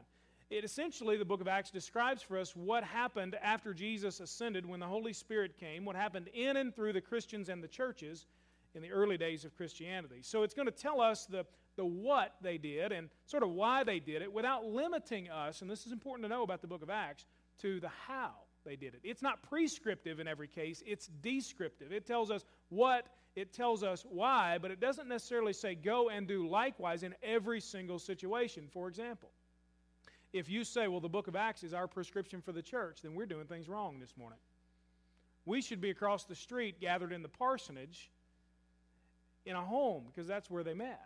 It 0.49 0.63
essentially, 0.63 1.15
the 1.15 1.25
book 1.25 1.41
of 1.41 1.47
Acts 1.47 1.69
describes 1.69 2.23
for 2.23 2.39
us 2.39 2.55
what 2.55 2.83
happened 2.83 3.35
after 3.43 3.71
Jesus 3.71 4.19
ascended 4.19 4.65
when 4.65 4.79
the 4.79 4.87
Holy 4.87 5.13
Spirit 5.13 5.59
came, 5.59 5.85
what 5.85 5.95
happened 5.95 6.27
in 6.33 6.57
and 6.57 6.75
through 6.75 6.93
the 6.93 7.01
Christians 7.01 7.49
and 7.49 7.63
the 7.63 7.67
churches, 7.67 8.25
in 8.73 8.81
the 8.81 8.91
early 8.91 9.17
days 9.17 9.45
of 9.45 9.55
Christianity. 9.55 10.19
So 10.21 10.43
it's 10.43 10.53
going 10.53 10.67
to 10.67 10.71
tell 10.71 11.01
us 11.01 11.25
the, 11.25 11.45
the 11.75 11.85
what 11.85 12.35
they 12.41 12.57
did 12.57 12.91
and 12.91 13.09
sort 13.25 13.43
of 13.43 13.49
why 13.49 13.83
they 13.83 13.99
did 13.99 14.21
it 14.21 14.31
without 14.31 14.65
limiting 14.65 15.29
us, 15.29 15.61
and 15.61 15.69
this 15.69 15.85
is 15.85 15.91
important 15.91 16.23
to 16.25 16.29
know 16.29 16.43
about 16.43 16.61
the 16.61 16.67
book 16.67 16.81
of 16.81 16.89
Acts, 16.89 17.25
to 17.61 17.79
the 17.79 17.89
how 18.07 18.31
they 18.65 18.75
did 18.75 18.93
it. 18.93 19.01
It's 19.03 19.21
not 19.21 19.41
prescriptive 19.43 20.19
in 20.19 20.27
every 20.27 20.47
case, 20.47 20.83
it's 20.85 21.07
descriptive. 21.21 21.91
It 21.91 22.05
tells 22.05 22.31
us 22.31 22.43
what, 22.69 23.07
it 23.35 23.53
tells 23.53 23.83
us 23.83 24.05
why, 24.09 24.57
but 24.61 24.71
it 24.71 24.79
doesn't 24.79 25.07
necessarily 25.07 25.53
say 25.53 25.75
go 25.75 26.09
and 26.09 26.27
do 26.27 26.47
likewise 26.47 27.03
in 27.03 27.15
every 27.23 27.61
single 27.61 27.99
situation. 27.99 28.67
For 28.71 28.87
example, 28.87 29.29
if 30.33 30.49
you 30.49 30.63
say, 30.63 30.87
well, 30.87 30.99
the 30.99 31.09
book 31.09 31.27
of 31.27 31.35
Acts 31.35 31.63
is 31.63 31.73
our 31.73 31.87
prescription 31.87 32.41
for 32.41 32.51
the 32.51 32.61
church, 32.61 32.99
then 33.01 33.15
we're 33.15 33.25
doing 33.25 33.45
things 33.45 33.67
wrong 33.67 33.99
this 33.99 34.15
morning. 34.17 34.39
We 35.45 35.61
should 35.61 35.81
be 35.81 35.89
across 35.89 36.25
the 36.25 36.35
street 36.35 36.79
gathered 36.79 37.11
in 37.11 37.23
the 37.23 37.29
parsonage 37.29 38.11
in 39.45 39.55
a 39.55 39.61
home 39.61 40.03
because 40.07 40.27
that's 40.27 40.49
where 40.49 40.63
they 40.63 40.75
met. 40.75 40.99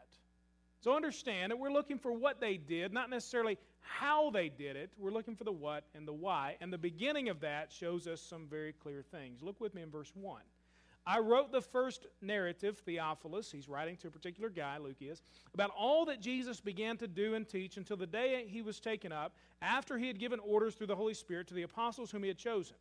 So 0.82 0.96
understand 0.96 1.52
that 1.52 1.58
we're 1.58 1.72
looking 1.72 1.98
for 1.98 2.12
what 2.12 2.42
they 2.42 2.58
did, 2.58 2.92
not 2.92 3.10
necessarily 3.10 3.58
how 3.84 4.32
they 4.32 4.50
did 4.50 4.76
it. 4.76 4.92
We're 4.98 5.12
looking 5.12 5.36
for 5.36 5.44
the 5.44 5.52
what 5.52 5.84
and 5.94 6.08
the 6.08 6.14
why. 6.14 6.58
And 6.62 6.74
the 6.74 6.78
beginning 6.78 7.30
of 7.30 7.40
that 7.42 7.72
shows 7.72 8.08
us 8.08 8.22
some 8.22 8.48
very 8.48 8.74
clear 8.74 9.04
things. 9.04 9.42
Look 9.42 9.62
with 9.62 9.76
me 9.76 9.82
in 9.82 9.92
verse 9.92 10.12
1. 10.16 10.42
I 11.06 11.20
wrote 11.20 11.52
the 11.52 11.62
first 11.62 12.08
narrative, 12.22 12.78
Theophilus, 12.80 13.52
he's 13.52 13.68
writing 13.68 13.98
to 13.98 14.08
a 14.08 14.12
particular 14.12 14.50
guy, 14.50 14.78
Luke 14.78 15.02
is, 15.02 15.22
about 15.54 15.72
all 15.78 16.06
that 16.06 16.22
Jesus 16.22 16.62
began 16.62 16.96
to 16.98 17.08
do 17.08 17.36
and 17.36 17.48
teach 17.48 17.76
until 17.76 17.98
the 17.98 18.08
day 18.08 18.46
he 18.48 18.62
was 18.62 18.80
taken 18.80 19.12
up, 19.12 19.36
after 19.62 19.98
he 19.98 20.08
had 20.08 20.18
given 20.18 20.40
orders 20.40 20.76
through 20.76 20.88
the 20.88 20.96
Holy 20.96 21.14
Spirit 21.14 21.48
to 21.48 21.54
the 21.54 21.64
apostles 21.64 22.10
whom 22.10 22.24
he 22.24 22.30
had 22.30 22.38
chosen. 22.38 22.78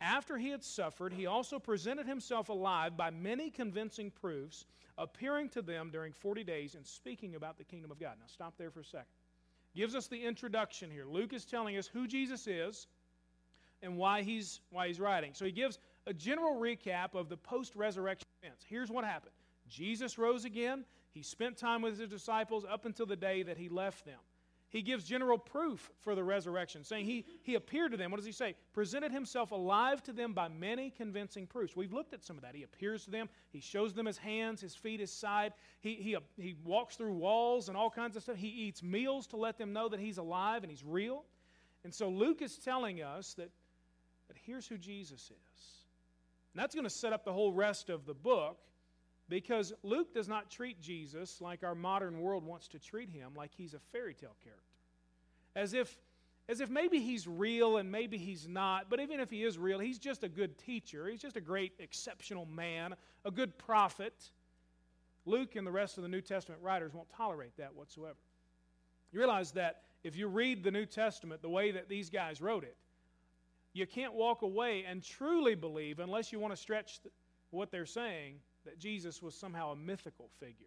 After 0.00 0.38
he 0.38 0.50
had 0.50 0.62
suffered, 0.62 1.12
he 1.12 1.26
also 1.26 1.58
presented 1.58 2.06
himself 2.06 2.48
alive 2.48 2.96
by 2.96 3.10
many 3.10 3.50
convincing 3.50 4.12
proofs, 4.12 4.64
appearing 4.96 5.48
to 5.50 5.62
them 5.62 5.90
during 5.90 6.12
40 6.12 6.44
days 6.44 6.76
and 6.76 6.86
speaking 6.86 7.34
about 7.34 7.58
the 7.58 7.64
kingdom 7.64 7.90
of 7.90 7.98
God. 7.98 8.14
Now, 8.20 8.26
stop 8.28 8.54
there 8.56 8.70
for 8.70 8.80
a 8.80 8.84
second. 8.84 9.06
Gives 9.78 9.94
us 9.94 10.08
the 10.08 10.20
introduction 10.20 10.90
here. 10.90 11.04
Luke 11.04 11.32
is 11.32 11.44
telling 11.44 11.76
us 11.76 11.86
who 11.86 12.08
Jesus 12.08 12.48
is 12.48 12.88
and 13.80 13.96
why 13.96 14.22
he's, 14.22 14.60
why 14.70 14.88
he's 14.88 14.98
writing. 14.98 15.30
So 15.34 15.44
he 15.44 15.52
gives 15.52 15.78
a 16.04 16.12
general 16.12 16.60
recap 16.60 17.14
of 17.14 17.28
the 17.28 17.36
post 17.36 17.76
resurrection 17.76 18.26
events. 18.42 18.64
Here's 18.68 18.90
what 18.90 19.04
happened 19.04 19.30
Jesus 19.68 20.18
rose 20.18 20.44
again. 20.44 20.84
He 21.12 21.22
spent 21.22 21.56
time 21.56 21.80
with 21.80 21.96
his 21.96 22.08
disciples 22.08 22.64
up 22.68 22.86
until 22.86 23.06
the 23.06 23.14
day 23.14 23.44
that 23.44 23.56
he 23.56 23.68
left 23.68 24.04
them. 24.04 24.18
He 24.70 24.82
gives 24.82 25.04
general 25.04 25.38
proof 25.38 25.90
for 26.00 26.14
the 26.14 26.22
resurrection, 26.22 26.84
saying 26.84 27.06
he, 27.06 27.24
he 27.42 27.54
appeared 27.54 27.92
to 27.92 27.96
them. 27.96 28.10
What 28.10 28.18
does 28.18 28.26
he 28.26 28.32
say? 28.32 28.54
Presented 28.74 29.12
himself 29.12 29.50
alive 29.50 30.02
to 30.02 30.12
them 30.12 30.34
by 30.34 30.48
many 30.48 30.90
convincing 30.90 31.46
proofs. 31.46 31.74
We've 31.74 31.92
looked 31.92 32.12
at 32.12 32.22
some 32.22 32.36
of 32.36 32.42
that. 32.42 32.54
He 32.54 32.64
appears 32.64 33.04
to 33.04 33.10
them, 33.10 33.30
he 33.50 33.60
shows 33.60 33.94
them 33.94 34.04
his 34.04 34.18
hands, 34.18 34.60
his 34.60 34.74
feet, 34.74 35.00
his 35.00 35.10
side. 35.10 35.54
He, 35.80 35.94
he, 35.94 36.16
he 36.36 36.54
walks 36.64 36.96
through 36.96 37.14
walls 37.14 37.68
and 37.68 37.78
all 37.78 37.88
kinds 37.88 38.14
of 38.16 38.22
stuff. 38.22 38.36
He 38.36 38.48
eats 38.48 38.82
meals 38.82 39.26
to 39.28 39.36
let 39.36 39.56
them 39.56 39.72
know 39.72 39.88
that 39.88 40.00
he's 40.00 40.18
alive 40.18 40.64
and 40.64 40.70
he's 40.70 40.84
real. 40.84 41.24
And 41.84 41.94
so 41.94 42.10
Luke 42.10 42.42
is 42.42 42.56
telling 42.58 43.02
us 43.02 43.32
that, 43.34 43.50
that 44.28 44.36
here's 44.44 44.66
who 44.66 44.76
Jesus 44.76 45.22
is. 45.22 45.78
And 46.52 46.62
that's 46.62 46.74
going 46.74 46.84
to 46.84 46.90
set 46.90 47.14
up 47.14 47.24
the 47.24 47.32
whole 47.32 47.52
rest 47.52 47.88
of 47.88 48.04
the 48.04 48.14
book. 48.14 48.58
Because 49.28 49.72
Luke 49.82 50.14
does 50.14 50.28
not 50.28 50.50
treat 50.50 50.80
Jesus 50.80 51.40
like 51.40 51.62
our 51.62 51.74
modern 51.74 52.20
world 52.20 52.44
wants 52.44 52.68
to 52.68 52.78
treat 52.78 53.10
him, 53.10 53.32
like 53.36 53.50
he's 53.56 53.74
a 53.74 53.78
fairy 53.92 54.14
tale 54.14 54.36
character. 54.42 54.62
As 55.54 55.74
if, 55.74 55.96
as 56.48 56.60
if 56.60 56.70
maybe 56.70 57.00
he's 57.00 57.26
real 57.26 57.76
and 57.76 57.90
maybe 57.90 58.16
he's 58.16 58.48
not, 58.48 58.88
but 58.88 59.00
even 59.00 59.20
if 59.20 59.30
he 59.30 59.44
is 59.44 59.58
real, 59.58 59.78
he's 59.78 59.98
just 59.98 60.24
a 60.24 60.28
good 60.28 60.56
teacher. 60.58 61.08
He's 61.08 61.20
just 61.20 61.36
a 61.36 61.40
great, 61.40 61.72
exceptional 61.78 62.46
man, 62.46 62.94
a 63.24 63.30
good 63.30 63.56
prophet. 63.58 64.30
Luke 65.26 65.56
and 65.56 65.66
the 65.66 65.72
rest 65.72 65.98
of 65.98 66.02
the 66.02 66.08
New 66.08 66.22
Testament 66.22 66.62
writers 66.62 66.94
won't 66.94 67.10
tolerate 67.10 67.56
that 67.58 67.74
whatsoever. 67.74 68.16
You 69.12 69.18
realize 69.18 69.52
that 69.52 69.82
if 70.04 70.16
you 70.16 70.28
read 70.28 70.62
the 70.62 70.70
New 70.70 70.86
Testament 70.86 71.42
the 71.42 71.50
way 71.50 71.70
that 71.70 71.88
these 71.88 72.08
guys 72.08 72.40
wrote 72.40 72.64
it, 72.64 72.76
you 73.74 73.86
can't 73.86 74.14
walk 74.14 74.42
away 74.42 74.84
and 74.88 75.02
truly 75.02 75.54
believe, 75.54 75.98
unless 75.98 76.32
you 76.32 76.38
want 76.38 76.52
to 76.54 76.56
stretch 76.56 77.00
what 77.50 77.70
they're 77.70 77.86
saying, 77.86 78.36
that 78.68 78.78
Jesus 78.78 79.22
was 79.22 79.34
somehow 79.34 79.72
a 79.72 79.76
mythical 79.76 80.28
figure. 80.38 80.66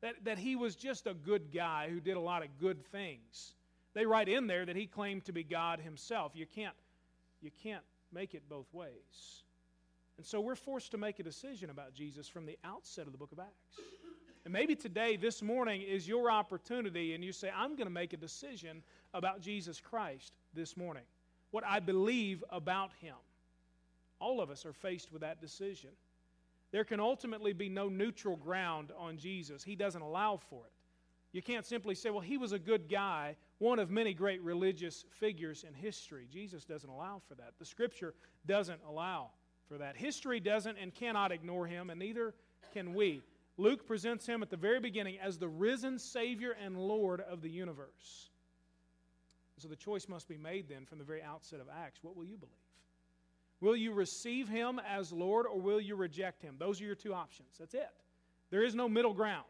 That, 0.00 0.24
that 0.24 0.38
he 0.38 0.56
was 0.56 0.74
just 0.74 1.06
a 1.06 1.14
good 1.14 1.52
guy 1.52 1.88
who 1.88 2.00
did 2.00 2.16
a 2.16 2.20
lot 2.20 2.42
of 2.42 2.48
good 2.60 2.84
things. 2.86 3.54
They 3.94 4.04
write 4.04 4.28
in 4.28 4.46
there 4.46 4.66
that 4.66 4.76
he 4.76 4.86
claimed 4.86 5.24
to 5.26 5.32
be 5.32 5.44
God 5.44 5.80
himself. 5.80 6.32
You 6.34 6.46
can't, 6.46 6.74
you 7.40 7.50
can't 7.62 7.84
make 8.12 8.34
it 8.34 8.42
both 8.48 8.72
ways. 8.72 9.42
And 10.16 10.26
so 10.26 10.40
we're 10.40 10.56
forced 10.56 10.90
to 10.90 10.98
make 10.98 11.20
a 11.20 11.22
decision 11.22 11.70
about 11.70 11.94
Jesus 11.94 12.28
from 12.28 12.44
the 12.44 12.58
outset 12.64 13.06
of 13.06 13.12
the 13.12 13.18
book 13.18 13.30
of 13.30 13.38
Acts. 13.38 13.80
And 14.44 14.52
maybe 14.52 14.74
today, 14.74 15.16
this 15.16 15.42
morning, 15.42 15.82
is 15.82 16.08
your 16.08 16.30
opportunity, 16.30 17.14
and 17.14 17.22
you 17.22 17.32
say, 17.32 17.52
I'm 17.54 17.76
going 17.76 17.86
to 17.86 17.92
make 17.92 18.12
a 18.12 18.16
decision 18.16 18.82
about 19.14 19.40
Jesus 19.40 19.80
Christ 19.80 20.32
this 20.54 20.76
morning. 20.76 21.04
What 21.50 21.64
I 21.64 21.80
believe 21.80 22.42
about 22.50 22.90
him. 23.00 23.14
All 24.20 24.40
of 24.40 24.50
us 24.50 24.66
are 24.66 24.72
faced 24.72 25.12
with 25.12 25.22
that 25.22 25.40
decision. 25.40 25.90
There 26.70 26.84
can 26.84 27.00
ultimately 27.00 27.52
be 27.52 27.68
no 27.68 27.88
neutral 27.88 28.36
ground 28.36 28.92
on 28.96 29.16
Jesus. 29.16 29.64
He 29.64 29.74
doesn't 29.74 30.02
allow 30.02 30.36
for 30.36 30.66
it. 30.66 30.72
You 31.32 31.42
can't 31.42 31.66
simply 31.66 31.94
say, 31.94 32.10
well, 32.10 32.20
he 32.20 32.38
was 32.38 32.52
a 32.52 32.58
good 32.58 32.88
guy, 32.88 33.36
one 33.58 33.78
of 33.78 33.90
many 33.90 34.14
great 34.14 34.42
religious 34.42 35.04
figures 35.20 35.64
in 35.66 35.74
history. 35.74 36.26
Jesus 36.30 36.64
doesn't 36.64 36.88
allow 36.88 37.20
for 37.28 37.34
that. 37.34 37.52
The 37.58 37.64
Scripture 37.64 38.14
doesn't 38.46 38.80
allow 38.88 39.30
for 39.68 39.78
that. 39.78 39.96
History 39.96 40.40
doesn't 40.40 40.78
and 40.78 40.94
cannot 40.94 41.32
ignore 41.32 41.66
him, 41.66 41.90
and 41.90 41.98
neither 41.98 42.34
can 42.72 42.94
we. 42.94 43.22
Luke 43.58 43.86
presents 43.86 44.24
him 44.26 44.42
at 44.42 44.50
the 44.50 44.56
very 44.56 44.80
beginning 44.80 45.18
as 45.18 45.36
the 45.36 45.48
risen 45.48 45.98
Savior 45.98 46.56
and 46.64 46.78
Lord 46.78 47.20
of 47.20 47.42
the 47.42 47.50
universe. 47.50 48.30
So 49.58 49.68
the 49.68 49.76
choice 49.76 50.08
must 50.08 50.28
be 50.28 50.38
made 50.38 50.68
then 50.68 50.86
from 50.86 50.98
the 50.98 51.04
very 51.04 51.22
outset 51.22 51.60
of 51.60 51.66
Acts. 51.68 51.98
What 52.02 52.16
will 52.16 52.24
you 52.24 52.36
believe? 52.36 52.54
Will 53.60 53.76
you 53.76 53.92
receive 53.92 54.48
him 54.48 54.80
as 54.88 55.12
Lord 55.12 55.46
or 55.46 55.60
will 55.60 55.80
you 55.80 55.96
reject 55.96 56.42
him? 56.42 56.56
Those 56.58 56.80
are 56.80 56.84
your 56.84 56.94
two 56.94 57.12
options. 57.12 57.56
That's 57.58 57.74
it. 57.74 57.90
There 58.50 58.64
is 58.64 58.74
no 58.74 58.88
middle 58.88 59.12
ground. 59.12 59.44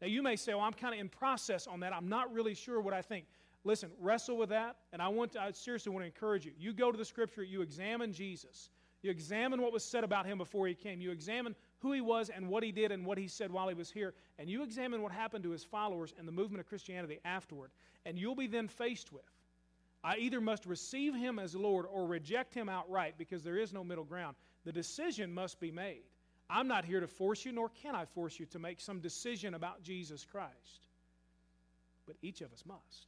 Now, 0.00 0.08
you 0.08 0.22
may 0.22 0.36
say, 0.36 0.54
well, 0.54 0.64
I'm 0.64 0.72
kind 0.72 0.94
of 0.94 1.00
in 1.00 1.08
process 1.08 1.66
on 1.66 1.80
that. 1.80 1.92
I'm 1.92 2.08
not 2.08 2.32
really 2.32 2.54
sure 2.54 2.80
what 2.80 2.94
I 2.94 3.02
think. 3.02 3.26
Listen, 3.64 3.90
wrestle 4.00 4.36
with 4.36 4.48
that, 4.48 4.76
and 4.92 5.00
I 5.00 5.06
want 5.06 5.32
to, 5.32 5.40
I 5.40 5.52
seriously 5.52 5.92
want 5.92 6.02
to 6.02 6.06
encourage 6.06 6.44
you. 6.44 6.52
You 6.58 6.72
go 6.72 6.90
to 6.90 6.98
the 6.98 7.04
scripture, 7.04 7.44
you 7.44 7.62
examine 7.62 8.12
Jesus. 8.12 8.70
You 9.02 9.10
examine 9.10 9.60
what 9.62 9.72
was 9.72 9.84
said 9.84 10.02
about 10.02 10.26
him 10.26 10.38
before 10.38 10.66
he 10.66 10.74
came. 10.74 11.00
You 11.00 11.12
examine 11.12 11.54
who 11.78 11.92
he 11.92 12.00
was 12.00 12.30
and 12.30 12.48
what 12.48 12.62
he 12.62 12.72
did 12.72 12.90
and 12.90 13.04
what 13.04 13.18
he 13.18 13.28
said 13.28 13.52
while 13.52 13.68
he 13.68 13.74
was 13.74 13.90
here. 13.90 14.14
And 14.38 14.48
you 14.48 14.62
examine 14.62 15.02
what 15.02 15.12
happened 15.12 15.44
to 15.44 15.50
his 15.50 15.62
followers 15.62 16.14
and 16.18 16.26
the 16.26 16.32
movement 16.32 16.60
of 16.60 16.68
Christianity 16.68 17.18
afterward. 17.24 17.70
And 18.06 18.18
you'll 18.18 18.36
be 18.36 18.46
then 18.46 18.66
faced 18.66 19.12
with 19.12 19.22
I 20.04 20.16
either 20.16 20.40
must 20.40 20.66
receive 20.66 21.14
him 21.14 21.38
as 21.38 21.54
Lord 21.54 21.86
or 21.88 22.06
reject 22.06 22.54
him 22.54 22.68
outright 22.68 23.14
because 23.18 23.42
there 23.42 23.58
is 23.58 23.72
no 23.72 23.84
middle 23.84 24.04
ground. 24.04 24.36
The 24.64 24.72
decision 24.72 25.32
must 25.32 25.60
be 25.60 25.70
made. 25.70 26.02
I'm 26.50 26.68
not 26.68 26.84
here 26.84 27.00
to 27.00 27.06
force 27.06 27.44
you, 27.44 27.52
nor 27.52 27.68
can 27.68 27.94
I 27.94 28.04
force 28.04 28.38
you 28.38 28.46
to 28.46 28.58
make 28.58 28.80
some 28.80 29.00
decision 29.00 29.54
about 29.54 29.82
Jesus 29.82 30.24
Christ. 30.24 30.86
But 32.06 32.16
each 32.20 32.40
of 32.40 32.52
us 32.52 32.64
must. 32.66 33.06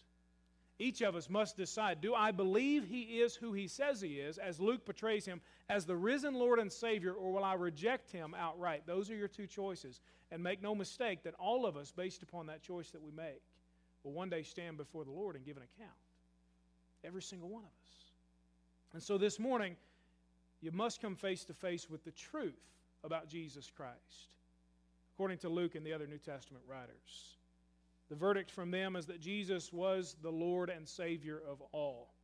Each 0.78 1.02
of 1.02 1.14
us 1.14 1.30
must 1.30 1.56
decide 1.56 2.00
do 2.00 2.14
I 2.14 2.32
believe 2.32 2.84
he 2.84 3.20
is 3.20 3.34
who 3.34 3.52
he 3.52 3.68
says 3.68 4.00
he 4.00 4.14
is, 4.14 4.38
as 4.38 4.58
Luke 4.58 4.84
portrays 4.84 5.24
him 5.24 5.40
as 5.68 5.84
the 5.84 5.96
risen 5.96 6.34
Lord 6.34 6.58
and 6.58 6.72
Savior, 6.72 7.12
or 7.12 7.32
will 7.32 7.44
I 7.44 7.54
reject 7.54 8.10
him 8.10 8.34
outright? 8.38 8.84
Those 8.86 9.10
are 9.10 9.16
your 9.16 9.28
two 9.28 9.46
choices. 9.46 10.00
And 10.32 10.42
make 10.42 10.62
no 10.62 10.74
mistake 10.74 11.22
that 11.24 11.34
all 11.34 11.66
of 11.66 11.76
us, 11.76 11.92
based 11.92 12.22
upon 12.22 12.46
that 12.46 12.62
choice 12.62 12.90
that 12.90 13.02
we 13.02 13.12
make, 13.12 13.42
will 14.02 14.12
one 14.12 14.30
day 14.30 14.42
stand 14.42 14.76
before 14.76 15.04
the 15.04 15.12
Lord 15.12 15.36
and 15.36 15.44
give 15.44 15.56
an 15.56 15.62
account. 15.62 15.94
Every 17.04 17.22
single 17.22 17.48
one 17.48 17.62
of 17.62 17.68
us. 17.68 18.12
And 18.94 19.02
so 19.02 19.18
this 19.18 19.38
morning, 19.38 19.76
you 20.60 20.72
must 20.72 21.02
come 21.02 21.14
face 21.14 21.44
to 21.44 21.54
face 21.54 21.90
with 21.90 22.04
the 22.04 22.12
truth 22.12 22.60
about 23.02 23.28
Jesus 23.28 23.70
Christ, 23.76 24.30
according 25.14 25.38
to 25.38 25.48
Luke 25.48 25.74
and 25.74 25.84
the 25.84 25.92
other 25.92 26.06
New 26.06 26.18
Testament 26.18 26.64
writers. 26.66 27.36
The 28.08 28.16
verdict 28.16 28.50
from 28.50 28.70
them 28.70 28.96
is 28.96 29.06
that 29.06 29.20
Jesus 29.20 29.72
was 29.72 30.16
the 30.22 30.30
Lord 30.30 30.70
and 30.70 30.88
Savior 30.88 31.40
of 31.48 31.62
all. 31.72 32.14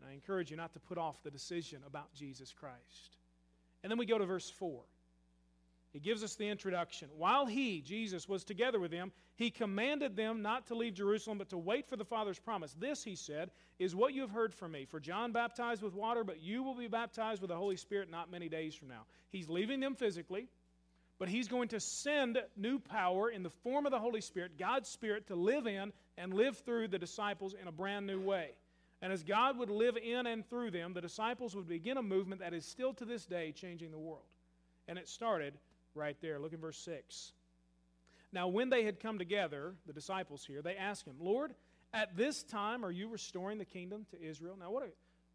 And 0.00 0.10
I 0.10 0.14
encourage 0.14 0.50
you 0.50 0.56
not 0.56 0.72
to 0.72 0.80
put 0.80 0.98
off 0.98 1.22
the 1.22 1.30
decision 1.30 1.80
about 1.86 2.12
Jesus 2.14 2.52
Christ. 2.52 3.16
And 3.82 3.90
then 3.90 3.98
we 3.98 4.06
go 4.06 4.18
to 4.18 4.26
verse 4.26 4.50
4. 4.50 4.80
He 5.92 5.98
gives 5.98 6.22
us 6.22 6.36
the 6.36 6.48
introduction. 6.48 7.08
While 7.16 7.46
he, 7.46 7.80
Jesus, 7.80 8.28
was 8.28 8.44
together 8.44 8.78
with 8.78 8.92
them, 8.92 9.10
he 9.34 9.50
commanded 9.50 10.14
them 10.14 10.40
not 10.40 10.68
to 10.68 10.74
leave 10.74 10.94
Jerusalem, 10.94 11.38
but 11.38 11.48
to 11.50 11.58
wait 11.58 11.88
for 11.88 11.96
the 11.96 12.04
Father's 12.04 12.38
promise. 12.38 12.74
This, 12.78 13.02
he 13.02 13.16
said, 13.16 13.50
is 13.78 13.94
what 13.94 14.14
you 14.14 14.20
have 14.20 14.30
heard 14.30 14.54
from 14.54 14.72
me. 14.72 14.84
For 14.84 15.00
John 15.00 15.32
baptized 15.32 15.82
with 15.82 15.94
water, 15.94 16.22
but 16.22 16.40
you 16.40 16.62
will 16.62 16.76
be 16.76 16.86
baptized 16.86 17.40
with 17.40 17.50
the 17.50 17.56
Holy 17.56 17.76
Spirit 17.76 18.08
not 18.08 18.30
many 18.30 18.48
days 18.48 18.74
from 18.74 18.88
now. 18.88 19.02
He's 19.30 19.48
leaving 19.48 19.80
them 19.80 19.96
physically, 19.96 20.46
but 21.18 21.28
he's 21.28 21.48
going 21.48 21.68
to 21.68 21.80
send 21.80 22.38
new 22.56 22.78
power 22.78 23.28
in 23.28 23.42
the 23.42 23.50
form 23.50 23.84
of 23.84 23.90
the 23.90 23.98
Holy 23.98 24.20
Spirit, 24.20 24.58
God's 24.58 24.88
Spirit, 24.88 25.26
to 25.26 25.34
live 25.34 25.66
in 25.66 25.92
and 26.16 26.32
live 26.32 26.58
through 26.58 26.88
the 26.88 26.98
disciples 26.98 27.54
in 27.60 27.66
a 27.66 27.72
brand 27.72 28.06
new 28.06 28.20
way. 28.20 28.50
And 29.02 29.12
as 29.12 29.24
God 29.24 29.58
would 29.58 29.70
live 29.70 29.96
in 29.96 30.26
and 30.26 30.48
through 30.48 30.70
them, 30.70 30.92
the 30.92 31.00
disciples 31.00 31.56
would 31.56 31.66
begin 31.66 31.96
a 31.96 32.02
movement 32.02 32.42
that 32.42 32.54
is 32.54 32.64
still 32.64 32.94
to 32.94 33.04
this 33.04 33.26
day 33.26 33.52
changing 33.52 33.90
the 33.90 33.98
world. 33.98 34.26
And 34.86 34.98
it 34.98 35.08
started 35.08 35.54
right 35.94 36.16
there. 36.20 36.38
Look 36.38 36.52
in 36.52 36.60
verse 36.60 36.78
6. 36.78 37.32
Now, 38.32 38.48
when 38.48 38.70
they 38.70 38.84
had 38.84 39.00
come 39.00 39.18
together, 39.18 39.74
the 39.86 39.92
disciples 39.92 40.44
here, 40.44 40.62
they 40.62 40.76
asked 40.76 41.06
him, 41.06 41.16
Lord, 41.20 41.54
at 41.92 42.16
this 42.16 42.42
time 42.42 42.84
are 42.84 42.90
you 42.90 43.08
restoring 43.08 43.58
the 43.58 43.64
kingdom 43.64 44.06
to 44.12 44.22
Israel? 44.22 44.56
Now, 44.58 44.70
what 44.70 44.84
a, 44.84 44.90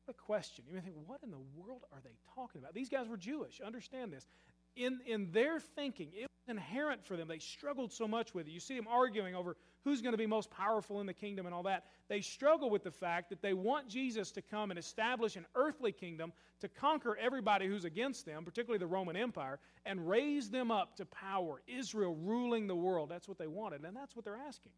what 0.06 0.10
a 0.10 0.14
question. 0.14 0.64
You 0.68 0.76
may 0.76 0.82
think, 0.82 0.96
what 1.06 1.20
in 1.24 1.32
the 1.32 1.44
world 1.56 1.82
are 1.92 2.00
they 2.04 2.16
talking 2.34 2.62
about? 2.62 2.74
These 2.74 2.90
guys 2.90 3.08
were 3.08 3.18
Jewish. 3.18 3.60
Understand 3.60 4.14
this. 4.14 4.28
In, 4.76 5.00
in 5.06 5.32
their 5.32 5.60
thinking, 5.60 6.10
it 6.14 6.24
was 6.24 6.58
inherent 6.58 7.06
for 7.06 7.18
them. 7.18 7.28
They 7.28 7.40
struggled 7.40 7.92
so 7.92 8.08
much 8.08 8.34
with 8.34 8.48
it. 8.48 8.52
You 8.52 8.60
see 8.60 8.76
them 8.76 8.88
arguing 8.90 9.36
over 9.36 9.58
who's 9.86 10.02
going 10.02 10.14
to 10.14 10.18
be 10.18 10.26
most 10.26 10.50
powerful 10.50 11.00
in 11.00 11.06
the 11.06 11.14
kingdom 11.14 11.46
and 11.46 11.56
all 11.56 11.64
that. 11.64 11.86
They 12.10 12.20
struggle 12.20 12.70
with 12.70 12.84
the 12.84 12.92
fact 12.92 13.30
that 13.30 13.42
they 13.42 13.54
want 13.54 13.88
Jesus 13.88 14.32
to 14.32 14.42
come 14.42 14.72
and 14.72 14.80
establish 14.80 15.36
an 15.36 15.46
earthly 15.56 15.92
kingdom 15.92 16.34
to 16.60 16.68
conquer 16.68 17.16
everybody 17.22 17.68
who's 17.68 17.86
against 17.86 18.26
them, 18.26 18.44
particularly 18.44 18.80
the 18.80 18.88
Roman 18.88 19.16
Empire, 19.16 19.60
and 19.86 20.10
raise 20.10 20.50
them 20.50 20.72
up 20.72 20.96
to 20.98 21.06
power. 21.06 21.62
Israel 21.68 22.16
ruling 22.16 22.66
the 22.66 22.76
world. 22.76 23.10
That's 23.10 23.30
what 23.30 23.38
they 23.38 23.48
wanted, 23.48 23.86
and 23.86 23.96
that's 23.96 24.16
what 24.16 24.26
they're 24.26 24.40
asking. 24.48 24.72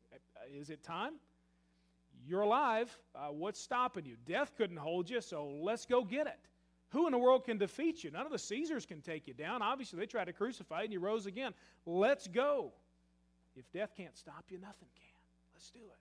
Is 0.53 0.69
it 0.69 0.83
time? 0.83 1.13
You're 2.27 2.41
alive. 2.41 2.95
Uh, 3.15 3.27
what's 3.27 3.61
stopping 3.61 4.05
you? 4.05 4.17
Death 4.25 4.51
couldn't 4.57 4.77
hold 4.77 5.09
you, 5.09 5.21
so 5.21 5.47
let's 5.61 5.85
go 5.85 6.03
get 6.03 6.27
it. 6.27 6.39
Who 6.89 7.05
in 7.05 7.11
the 7.11 7.17
world 7.17 7.45
can 7.45 7.57
defeat 7.57 8.03
you? 8.03 8.11
None 8.11 8.25
of 8.25 8.31
the 8.31 8.39
Caesars 8.39 8.85
can 8.85 9.01
take 9.01 9.27
you 9.27 9.33
down. 9.33 9.61
Obviously, 9.61 9.99
they 9.99 10.05
tried 10.05 10.25
to 10.25 10.33
crucify 10.33 10.79
you 10.79 10.83
and 10.85 10.93
you 10.93 10.99
rose 10.99 11.25
again. 11.25 11.53
Let's 11.85 12.27
go. 12.27 12.73
If 13.57 13.71
death 13.71 13.91
can't 13.95 14.15
stop 14.15 14.45
you, 14.49 14.57
nothing 14.57 14.87
can. 14.95 15.17
Let's 15.53 15.69
do 15.71 15.79
it. 15.79 15.97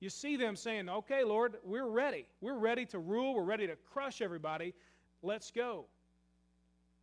You 0.00 0.10
see 0.10 0.36
them 0.36 0.56
saying, 0.56 0.88
Okay, 0.88 1.24
Lord, 1.24 1.56
we're 1.64 1.88
ready. 1.88 2.26
We're 2.40 2.58
ready 2.58 2.86
to 2.86 2.98
rule. 2.98 3.34
We're 3.34 3.44
ready 3.44 3.66
to 3.66 3.76
crush 3.92 4.20
everybody. 4.20 4.74
Let's 5.22 5.50
go. 5.50 5.84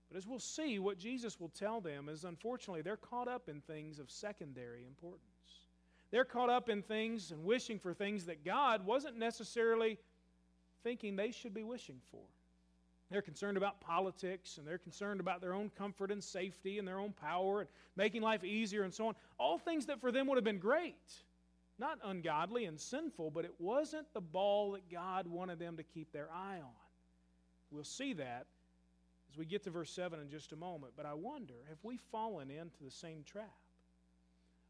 But 0.10 0.18
as 0.18 0.28
we'll 0.28 0.40
see, 0.40 0.80
what 0.80 0.98
Jesus 0.98 1.40
will 1.40 1.50
tell 1.50 1.82
them 1.82 2.10
is 2.10 2.24
unfortunately 2.24 2.82
they're 2.82 2.98
caught 2.98 3.28
up 3.28 3.48
in 3.48 3.62
things 3.62 4.00
of 4.00 4.10
secondary 4.10 4.84
importance. 4.86 5.24
They're 6.12 6.26
caught 6.26 6.50
up 6.50 6.70
in 6.70 6.82
things 6.82 7.32
and 7.32 7.44
wishing 7.44 7.78
for 7.78 7.94
things 7.94 8.26
that 8.26 8.44
God 8.44 8.86
wasn't 8.86 9.18
necessarily 9.18 10.00
thinking 10.84 11.16
they 11.16 11.32
should 11.32 11.54
be 11.54 11.64
wishing 11.64 12.02
for. 12.12 12.24
They're 13.12 13.22
concerned 13.22 13.58
about 13.58 13.82
politics 13.82 14.58
and 14.58 14.68
they're 14.68 14.78
concerned 14.78 15.20
about 15.20 15.42
their 15.42 15.54
own 15.54 15.72
comfort 15.72 16.12
and 16.12 16.24
safety 16.24 16.78
and 16.78 16.88
their 16.88 17.00
own 17.00 17.12
power 17.12 17.62
and 17.62 17.70
making 17.96 18.22
life 18.22 18.44
easier 18.44 18.84
and 18.84 18.94
so 18.94 19.08
on. 19.08 19.16
All 19.40 19.58
things 19.58 19.88
that 19.88 20.00
for 20.00 20.12
them 20.12 20.28
would 20.28 20.38
have 20.38 20.44
been 20.44 20.60
great. 20.60 20.96
Not 21.80 21.98
ungodly 22.04 22.66
and 22.66 22.80
sinful, 22.80 23.32
but 23.32 23.46
it 23.46 23.54
wasn't 23.58 24.06
the 24.14 24.22
ball 24.22 24.74
that 24.74 24.90
God 24.92 25.26
wanted 25.28 25.60
them 25.60 25.78
to 25.78 25.84
keep 25.84 26.12
their 26.12 26.30
eye 26.32 26.58
on. 26.58 26.70
We'll 27.72 27.84
see 27.84 28.14
that 28.14 28.46
as 29.32 29.38
we 29.38 29.46
get 29.46 29.64
to 29.64 29.72
verse 29.72 29.92
7 29.92 30.20
in 30.20 30.30
just 30.30 30.52
a 30.52 30.56
moment. 30.56 30.94
But 30.96 31.06
I 31.06 31.14
wonder 31.14 31.54
have 31.70 31.78
we 31.84 31.98
fallen 32.12 32.52
into 32.52 32.84
the 32.84 32.92
same 32.92 33.24
trap? 33.24 33.50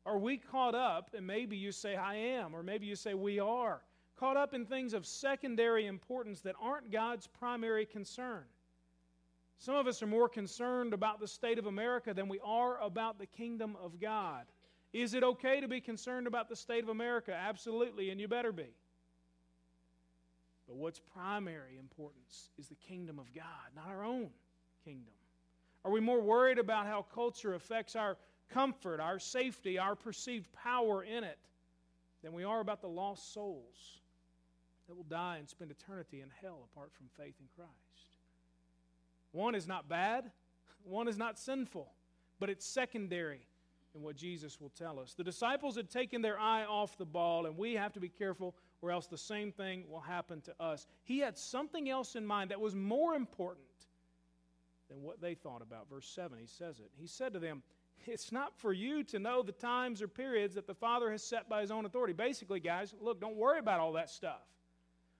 Are 0.05 0.17
we 0.17 0.37
caught 0.37 0.75
up, 0.75 1.13
and 1.15 1.27
maybe 1.27 1.57
you 1.57 1.71
say, 1.71 1.95
I 1.95 2.15
am, 2.15 2.55
or 2.55 2.63
maybe 2.63 2.85
you 2.85 2.95
say, 2.95 3.13
we 3.13 3.39
are 3.39 3.81
caught 4.19 4.35
up 4.35 4.53
in 4.53 4.65
things 4.65 4.93
of 4.93 5.05
secondary 5.05 5.85
importance 5.85 6.41
that 6.41 6.55
aren't 6.61 6.91
God's 6.91 7.25
primary 7.25 7.85
concern. 7.85 8.43
Some 9.57 9.75
of 9.75 9.87
us 9.87 10.03
are 10.03 10.07
more 10.07 10.27
concerned 10.27 10.93
about 10.93 11.19
the 11.21 11.27
state 11.27 11.57
of 11.57 11.67
America 11.67 12.13
than 12.13 12.27
we 12.27 12.39
are 12.43 12.81
about 12.81 13.17
the 13.17 13.25
kingdom 13.25 13.77
of 13.81 13.99
God. 13.99 14.45
Is 14.91 15.13
it 15.13 15.23
okay 15.23 15.61
to 15.61 15.67
be 15.67 15.79
concerned 15.79 16.27
about 16.27 16.49
the 16.49 16.55
state 16.55 16.83
of 16.83 16.89
America? 16.89 17.33
Absolutely, 17.33 18.09
and 18.09 18.19
you 18.19 18.27
better 18.27 18.51
be. 18.51 18.73
But 20.67 20.75
what's 20.75 20.99
primary 20.99 21.77
importance 21.79 22.49
is 22.57 22.67
the 22.67 22.75
kingdom 22.75 23.19
of 23.19 23.33
God, 23.33 23.45
not 23.75 23.87
our 23.87 24.03
own 24.03 24.29
kingdom. 24.83 25.13
Are 25.85 25.91
we 25.91 26.01
more 26.01 26.21
worried 26.21 26.59
about 26.59 26.87
how 26.87 27.05
culture 27.13 27.53
affects 27.53 27.95
our 27.95 28.17
comfort, 28.49 28.99
our 28.99 29.19
safety, 29.19 29.77
our 29.77 29.95
perceived 29.95 30.51
power 30.53 31.03
in 31.03 31.23
it 31.23 31.37
than 32.21 32.33
we 32.33 32.43
are 32.43 32.59
about 32.59 32.81
the 32.81 32.87
lost 32.87 33.33
souls 33.33 33.99
that 34.89 34.95
will 34.95 35.03
die 35.03 35.37
and 35.37 35.47
spend 35.47 35.69
eternity 35.69 36.19
in 36.19 36.29
hell 36.41 36.67
apart 36.73 36.91
from 36.91 37.05
faith 37.15 37.35
in 37.39 37.47
Christ? 37.55 37.69
One 39.31 39.53
is 39.53 39.67
not 39.67 39.87
bad, 39.87 40.31
one 40.83 41.07
is 41.07 41.17
not 41.17 41.37
sinful, 41.37 41.87
but 42.39 42.49
it's 42.49 42.65
secondary 42.65 43.45
in 43.93 44.01
what 44.01 44.15
Jesus 44.15 44.59
will 44.59 44.71
tell 44.71 44.99
us. 44.99 45.13
The 45.13 45.23
disciples 45.23 45.75
had 45.75 45.91
taken 45.91 46.23
their 46.23 46.39
eye 46.39 46.65
off 46.65 46.97
the 46.97 47.05
ball, 47.05 47.45
and 47.45 47.55
we 47.55 47.75
have 47.75 47.93
to 47.93 47.99
be 47.99 48.09
careful, 48.09 48.55
or 48.81 48.89
else 48.89 49.05
the 49.05 49.17
same 49.17 49.51
thing 49.51 49.83
will 49.87 49.99
happen 49.99 50.41
to 50.41 50.53
us. 50.59 50.87
He 51.03 51.19
had 51.19 51.37
something 51.37 51.87
else 51.87 52.15
in 52.15 52.25
mind 52.25 52.49
that 52.49 52.59
was 52.59 52.73
more 52.73 53.13
important 53.13 53.65
than 54.89 55.03
what 55.03 55.21
they 55.21 55.35
thought 55.35 55.61
about. 55.61 55.87
Verse 55.87 56.07
7, 56.07 56.39
he 56.39 56.47
says 56.47 56.79
it. 56.79 56.89
He 56.99 57.05
said 57.05 57.33
to 57.33 57.39
them, 57.39 57.61
It's 58.07 58.31
not 58.31 58.57
for 58.57 58.73
you 58.73 59.03
to 59.03 59.19
know 59.19 59.43
the 59.43 59.51
times 59.51 60.01
or 60.01 60.07
periods 60.07 60.55
that 60.55 60.65
the 60.65 60.73
Father 60.73 61.11
has 61.11 61.21
set 61.21 61.47
by 61.47 61.61
his 61.61 61.69
own 61.69 61.85
authority. 61.85 62.13
Basically, 62.13 62.59
guys, 62.59 62.95
look, 62.99 63.21
don't 63.21 63.35
worry 63.35 63.59
about 63.59 63.79
all 63.79 63.93
that 63.93 64.09
stuff. 64.09 64.41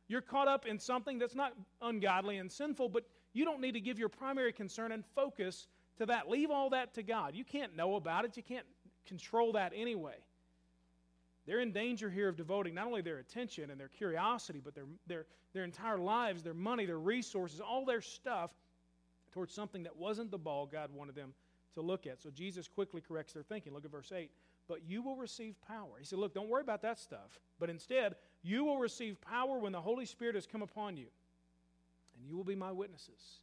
You're 0.10 0.22
caught 0.22 0.50
up 0.50 0.66
in 0.66 0.80
something 0.80 1.20
that's 1.20 1.36
not 1.36 1.54
ungodly 1.82 2.38
and 2.38 2.52
sinful, 2.52 2.90
but 2.90 3.06
you 3.32 3.46
don't 3.46 3.62
need 3.62 3.74
to 3.74 3.80
give 3.80 3.98
your 3.98 4.10
primary 4.10 4.52
concern 4.52 4.92
and 4.92 5.06
focus 5.16 5.68
to 6.00 6.06
that. 6.08 6.30
Leave 6.30 6.50
all 6.50 6.72
that 6.72 6.96
to 6.96 7.04
God. 7.04 7.36
You 7.36 7.46
can't 7.46 7.78
know 7.78 7.96
about 7.96 8.26
it, 8.26 8.36
you 8.36 8.44
can't 8.44 8.66
control 9.06 9.54
that 9.54 9.72
anyway. 9.76 10.16
They're 11.46 11.62
in 11.62 11.72
danger 11.72 12.10
here 12.10 12.28
of 12.28 12.36
devoting 12.36 12.76
not 12.76 12.88
only 12.88 13.02
their 13.02 13.20
attention 13.20 13.72
and 13.72 13.80
their 13.80 13.88
curiosity, 13.88 14.62
but 14.64 14.76
their, 14.76 14.86
their, 15.08 15.26
their 15.54 15.64
entire 15.64 15.98
lives, 15.98 16.44
their 16.44 16.54
money, 16.54 16.86
their 16.86 17.00
resources, 17.00 17.60
all 17.60 17.86
their 17.86 18.02
stuff 18.02 18.52
towards 19.32 19.54
something 19.54 19.84
that 19.84 19.96
wasn't 19.96 20.32
the 20.32 20.38
ball 20.38 20.68
God 20.68 20.92
wanted 20.94 21.16
them 21.16 21.34
to 21.76 21.82
look 21.82 22.08
at. 22.08 22.22
So 22.22 22.30
Jesus 22.30 22.68
quickly 22.68 23.02
corrects 23.02 23.34
their 23.34 23.44
thinking. 23.44 23.74
Look 23.74 23.86
at 23.86 23.92
verse 23.92 24.12
8. 24.16 24.30
But 24.68 24.82
you 24.88 25.02
will 25.02 25.16
receive 25.16 25.56
power. 25.68 25.98
He 25.98 26.06
said, 26.06 26.20
Look, 26.20 26.34
don't 26.36 26.50
worry 26.50 26.62
about 26.62 26.84
that 26.84 27.00
stuff. 27.00 27.40
But 27.60 27.70
instead, 27.70 28.16
you 28.44 28.64
will 28.64 28.78
receive 28.78 29.20
power 29.22 29.58
when 29.58 29.72
the 29.72 29.82
Holy 29.82 30.06
Spirit 30.06 30.36
has 30.36 30.46
come 30.46 30.62
upon 30.62 30.98
you. 30.98 31.08
And 32.18 32.28
you 32.28 32.36
will 32.36 32.44
be 32.44 32.56
my 32.56 32.72
witnesses 32.72 33.40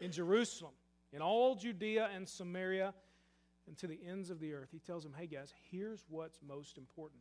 in 0.00 0.10
Jerusalem 0.10 0.72
in 1.12 1.22
all 1.22 1.54
Judea 1.54 2.10
and 2.14 2.28
Samaria 2.28 2.92
and 3.66 3.76
to 3.78 3.86
the 3.86 3.98
ends 4.08 4.30
of 4.30 4.40
the 4.40 4.52
earth. 4.52 4.68
He 4.70 4.78
tells 4.78 5.02
them, 5.02 5.12
hey 5.16 5.26
guys, 5.26 5.52
here's 5.70 6.04
what's 6.08 6.38
most 6.46 6.78
important. 6.78 7.20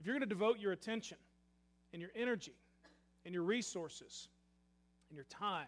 If 0.00 0.06
you're 0.06 0.14
going 0.14 0.28
to 0.28 0.34
devote 0.34 0.58
your 0.58 0.72
attention 0.72 1.18
and 1.92 2.00
your 2.00 2.12
energy 2.14 2.54
and 3.24 3.34
your 3.34 3.42
resources 3.42 4.28
and 5.10 5.16
your 5.16 5.26
time 5.26 5.66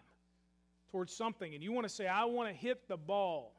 towards 0.91 1.13
something, 1.13 1.53
and 1.53 1.63
you 1.63 1.71
want 1.71 1.87
to 1.87 1.93
say, 1.93 2.07
I 2.07 2.25
want 2.25 2.49
to 2.49 2.55
hit 2.55 2.87
the 2.87 2.97
ball, 2.97 3.53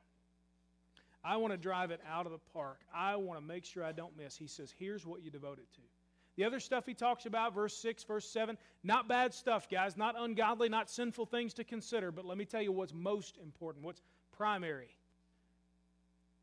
I 1.25 1.37
want 1.37 1.53
to 1.53 1.57
drive 1.57 1.91
it 1.91 2.01
out 2.11 2.27
of 2.27 2.33
the 2.33 2.41
park, 2.53 2.81
I 2.95 3.17
want 3.17 3.39
to 3.41 3.47
make 3.47 3.65
sure 3.65 3.85
I 3.85 3.93
don't 3.93 4.17
miss, 4.17 4.37
he 4.37 4.47
says, 4.47 4.73
here's 4.77 5.07
what 5.07 5.23
you 5.23 5.31
devote 5.31 5.59
it 5.59 5.73
to. 5.75 5.81
The 6.37 6.45
other 6.45 6.61
stuff 6.61 6.87
he 6.87 6.95
talks 6.95 7.27
about, 7.27 7.55
verse 7.55 7.77
6, 7.77 8.05
verse 8.05 8.29
7, 8.29 8.57
not 8.83 9.07
bad 9.07 9.35
stuff, 9.35 9.69
guys, 9.69 9.97
not 9.97 10.15
ungodly, 10.19 10.69
not 10.69 10.89
sinful 10.89 11.27
things 11.27 11.53
to 11.55 11.65
consider, 11.65 12.11
but 12.11 12.25
let 12.25 12.39
me 12.39 12.47
tell 12.47 12.63
you 12.63 12.73
what's 12.73 12.95
most 12.95 13.37
important, 13.37 13.85
what's 13.85 14.01
primary, 14.33 14.97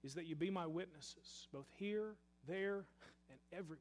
is 0.03 0.13
that 0.13 0.27
you 0.27 0.36
be 0.36 0.51
my 0.51 0.67
witnesses, 0.67 1.48
both 1.51 1.65
here, 1.75 2.13
there, 2.48 2.86
and 3.29 3.39
everywhere. 3.51 3.79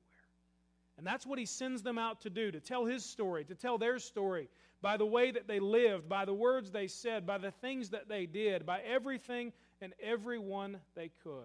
And 0.97 1.07
that's 1.07 1.27
what 1.27 1.39
he 1.39 1.47
sends 1.47 1.83
them 1.83 1.99
out 1.99 2.23
to 2.23 2.31
do, 2.31 2.51
to 2.51 2.59
tell 2.59 2.85
his 2.85 3.05
story, 3.05 3.45
to 3.45 3.55
tell 3.55 3.79
their 3.79 3.99
story 3.99 4.49
by 4.81 4.97
the 4.97 5.07
way 5.07 5.31
that 5.31 5.47
they 5.47 5.61
lived, 5.61 6.09
by 6.09 6.25
the 6.25 6.35
words 6.35 6.71
they 6.71 6.87
said, 6.87 7.27
by 7.27 7.39
the 7.39 7.51
things 7.51 7.91
that 7.91 8.09
they 8.09 8.27
did, 8.27 8.65
by 8.65 8.81
everything 8.81 9.53
and 9.81 9.93
everyone 10.03 10.79
they 10.95 11.11
could. 11.23 11.45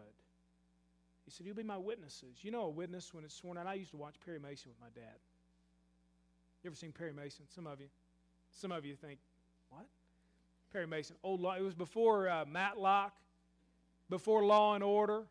He 1.26 1.32
said, 1.32 1.46
You'll 1.46 1.56
be 1.56 1.64
my 1.64 1.78
witnesses. 1.78 2.38
You 2.42 2.52
know 2.52 2.64
a 2.64 2.70
witness 2.70 3.14
when 3.14 3.24
it's 3.24 3.36
sworn 3.36 3.58
out. 3.58 3.68
I 3.68 3.76
used 3.76 3.92
to 3.92 3.98
watch 3.98 4.16
Perry 4.26 4.40
Mason 4.40 4.70
with 4.70 4.80
my 4.80 4.90
dad. 4.94 5.18
You 6.64 6.70
ever 6.70 6.76
seen 6.76 6.92
Perry 6.92 7.14
Mason? 7.14 7.46
Some 7.48 7.68
of 7.68 7.80
you. 7.80 7.88
Some 8.52 8.72
of 8.72 8.86
you 8.86 8.96
think, 8.96 9.20
What? 9.70 9.86
Perry 10.72 10.88
Mason, 10.88 11.16
old 11.24 11.42
law. 11.42 11.56
It 11.56 11.62
was 11.62 11.76
before 11.76 12.30
uh, 12.30 12.46
Matlock, 12.46 13.14
before 14.10 14.44
Law 14.46 14.76
and 14.76 14.84
Order. 14.84 15.24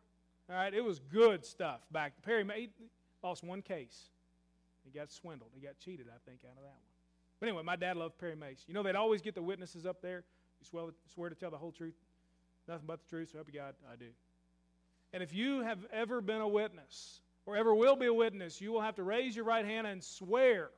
All 0.49 0.55
right, 0.55 0.73
it 0.73 0.83
was 0.83 0.99
good 0.99 1.45
stuff 1.45 1.81
back. 1.91 2.13
Perry 2.21 2.45
he 2.55 2.69
lost 3.23 3.43
one 3.43 3.61
case. 3.61 4.09
He 4.83 4.97
got 4.97 5.11
swindled. 5.11 5.51
He 5.53 5.61
got 5.61 5.77
cheated, 5.79 6.07
I 6.07 6.17
think, 6.29 6.41
out 6.45 6.57
of 6.57 6.63
that 6.63 6.75
one. 6.75 6.93
But 7.39 7.47
anyway, 7.49 7.63
my 7.63 7.75
dad 7.75 7.97
loved 7.97 8.17
Perry 8.17 8.35
Mason. 8.35 8.65
You 8.67 8.73
know, 8.73 8.83
they'd 8.83 8.95
always 8.95 9.21
get 9.21 9.35
the 9.35 9.41
witnesses 9.41 9.85
up 9.85 10.01
there. 10.01 10.23
You 10.59 10.65
swear, 10.65 10.85
swear 11.13 11.29
to 11.29 11.35
tell 11.35 11.51
the 11.51 11.57
whole 11.57 11.71
truth, 11.71 11.95
nothing 12.67 12.85
but 12.85 12.99
the 13.01 13.09
truth. 13.09 13.29
So 13.31 13.37
help 13.37 13.47
you 13.51 13.59
God, 13.59 13.75
I 13.91 13.95
do. 13.95 14.07
And 15.13 15.21
if 15.21 15.33
you 15.33 15.61
have 15.61 15.85
ever 15.93 16.21
been 16.21 16.41
a 16.41 16.47
witness 16.47 17.21
or 17.45 17.55
ever 17.55 17.73
will 17.73 17.95
be 17.95 18.07
a 18.07 18.13
witness, 18.13 18.59
you 18.59 18.71
will 18.71 18.81
have 18.81 18.95
to 18.95 19.03
raise 19.03 19.35
your 19.35 19.45
right 19.45 19.63
hand 19.63 19.85
and 19.85 20.03
swear 20.03 20.71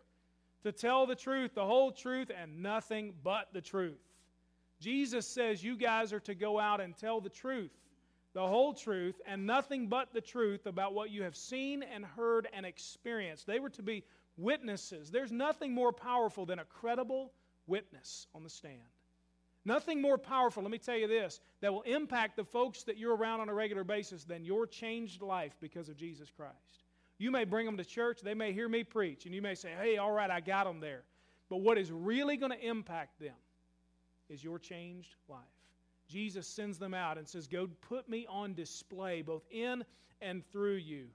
to 0.63 0.71
tell 0.71 1.05
the 1.05 1.15
truth, 1.15 1.55
the 1.55 1.65
whole 1.65 1.91
truth, 1.91 2.29
and 2.35 2.61
nothing 2.61 3.13
but 3.23 3.47
the 3.53 3.61
truth. 3.61 4.01
Jesus 4.81 5.25
says 5.25 5.63
you 5.63 5.77
guys 5.77 6.11
are 6.11 6.19
to 6.21 6.35
go 6.35 6.59
out 6.59 6.81
and 6.81 6.97
tell 6.97 7.21
the 7.21 7.29
truth, 7.29 7.71
the 8.33 8.45
whole 8.45 8.73
truth, 8.73 9.21
and 9.25 9.45
nothing 9.45 9.87
but 9.87 10.11
the 10.11 10.19
truth 10.19 10.65
about 10.65 10.93
what 10.93 11.11
you 11.11 11.23
have 11.23 11.35
seen 11.35 11.83
and 11.83 12.03
heard 12.03 12.47
and 12.51 12.65
experienced. 12.65 13.47
They 13.47 13.59
were 13.59 13.69
to 13.69 13.83
be 13.83 14.03
witnesses. 14.37 15.11
There's 15.11 15.31
nothing 15.31 15.73
more 15.73 15.93
powerful 15.93 16.45
than 16.45 16.59
a 16.59 16.65
credible 16.65 17.31
witness 17.67 18.27
on 18.35 18.43
the 18.43 18.49
stand. 18.49 18.81
Nothing 19.65 20.01
more 20.01 20.17
powerful, 20.19 20.61
let 20.61 20.71
me 20.71 20.77
tell 20.77 20.95
you 20.95 21.07
this, 21.07 21.41
that 21.61 21.73
will 21.73 21.81
impact 21.81 22.37
the 22.37 22.43
folks 22.43 22.83
that 22.83 22.97
you're 22.97 23.15
around 23.15 23.39
on 23.39 23.49
a 23.49 23.53
regular 23.53 23.83
basis 23.83 24.23
than 24.23 24.45
your 24.45 24.67
changed 24.67 25.21
life 25.23 25.55
because 25.59 25.89
of 25.89 25.97
Jesus 25.97 26.29
Christ. 26.29 26.83
You 27.17 27.31
may 27.31 27.45
bring 27.45 27.65
them 27.65 27.77
to 27.77 27.85
church, 27.85 28.21
they 28.21 28.35
may 28.35 28.53
hear 28.53 28.69
me 28.69 28.83
preach, 28.83 29.25
and 29.25 29.33
you 29.33 29.41
may 29.41 29.55
say, 29.55 29.71
hey, 29.79 29.97
all 29.97 30.11
right, 30.11 30.29
I 30.29 30.39
got 30.39 30.65
them 30.65 30.79
there. 30.79 31.03
But 31.49 31.57
what 31.57 31.77
is 31.77 31.91
really 31.91 32.37
going 32.37 32.51
to 32.51 32.67
impact 32.67 33.19
them 33.19 33.35
is 34.29 34.43
your 34.43 34.59
changed 34.59 35.15
life. 35.27 35.39
Jesus 36.07 36.47
sends 36.47 36.77
them 36.77 36.93
out 36.93 37.17
and 37.17 37.27
says, 37.27 37.47
Go 37.47 37.67
put 37.81 38.07
me 38.07 38.25
on 38.29 38.53
display, 38.53 39.21
both 39.21 39.43
in 39.51 39.83
and 40.21 40.43
through 40.51 40.75
you. 40.75 41.07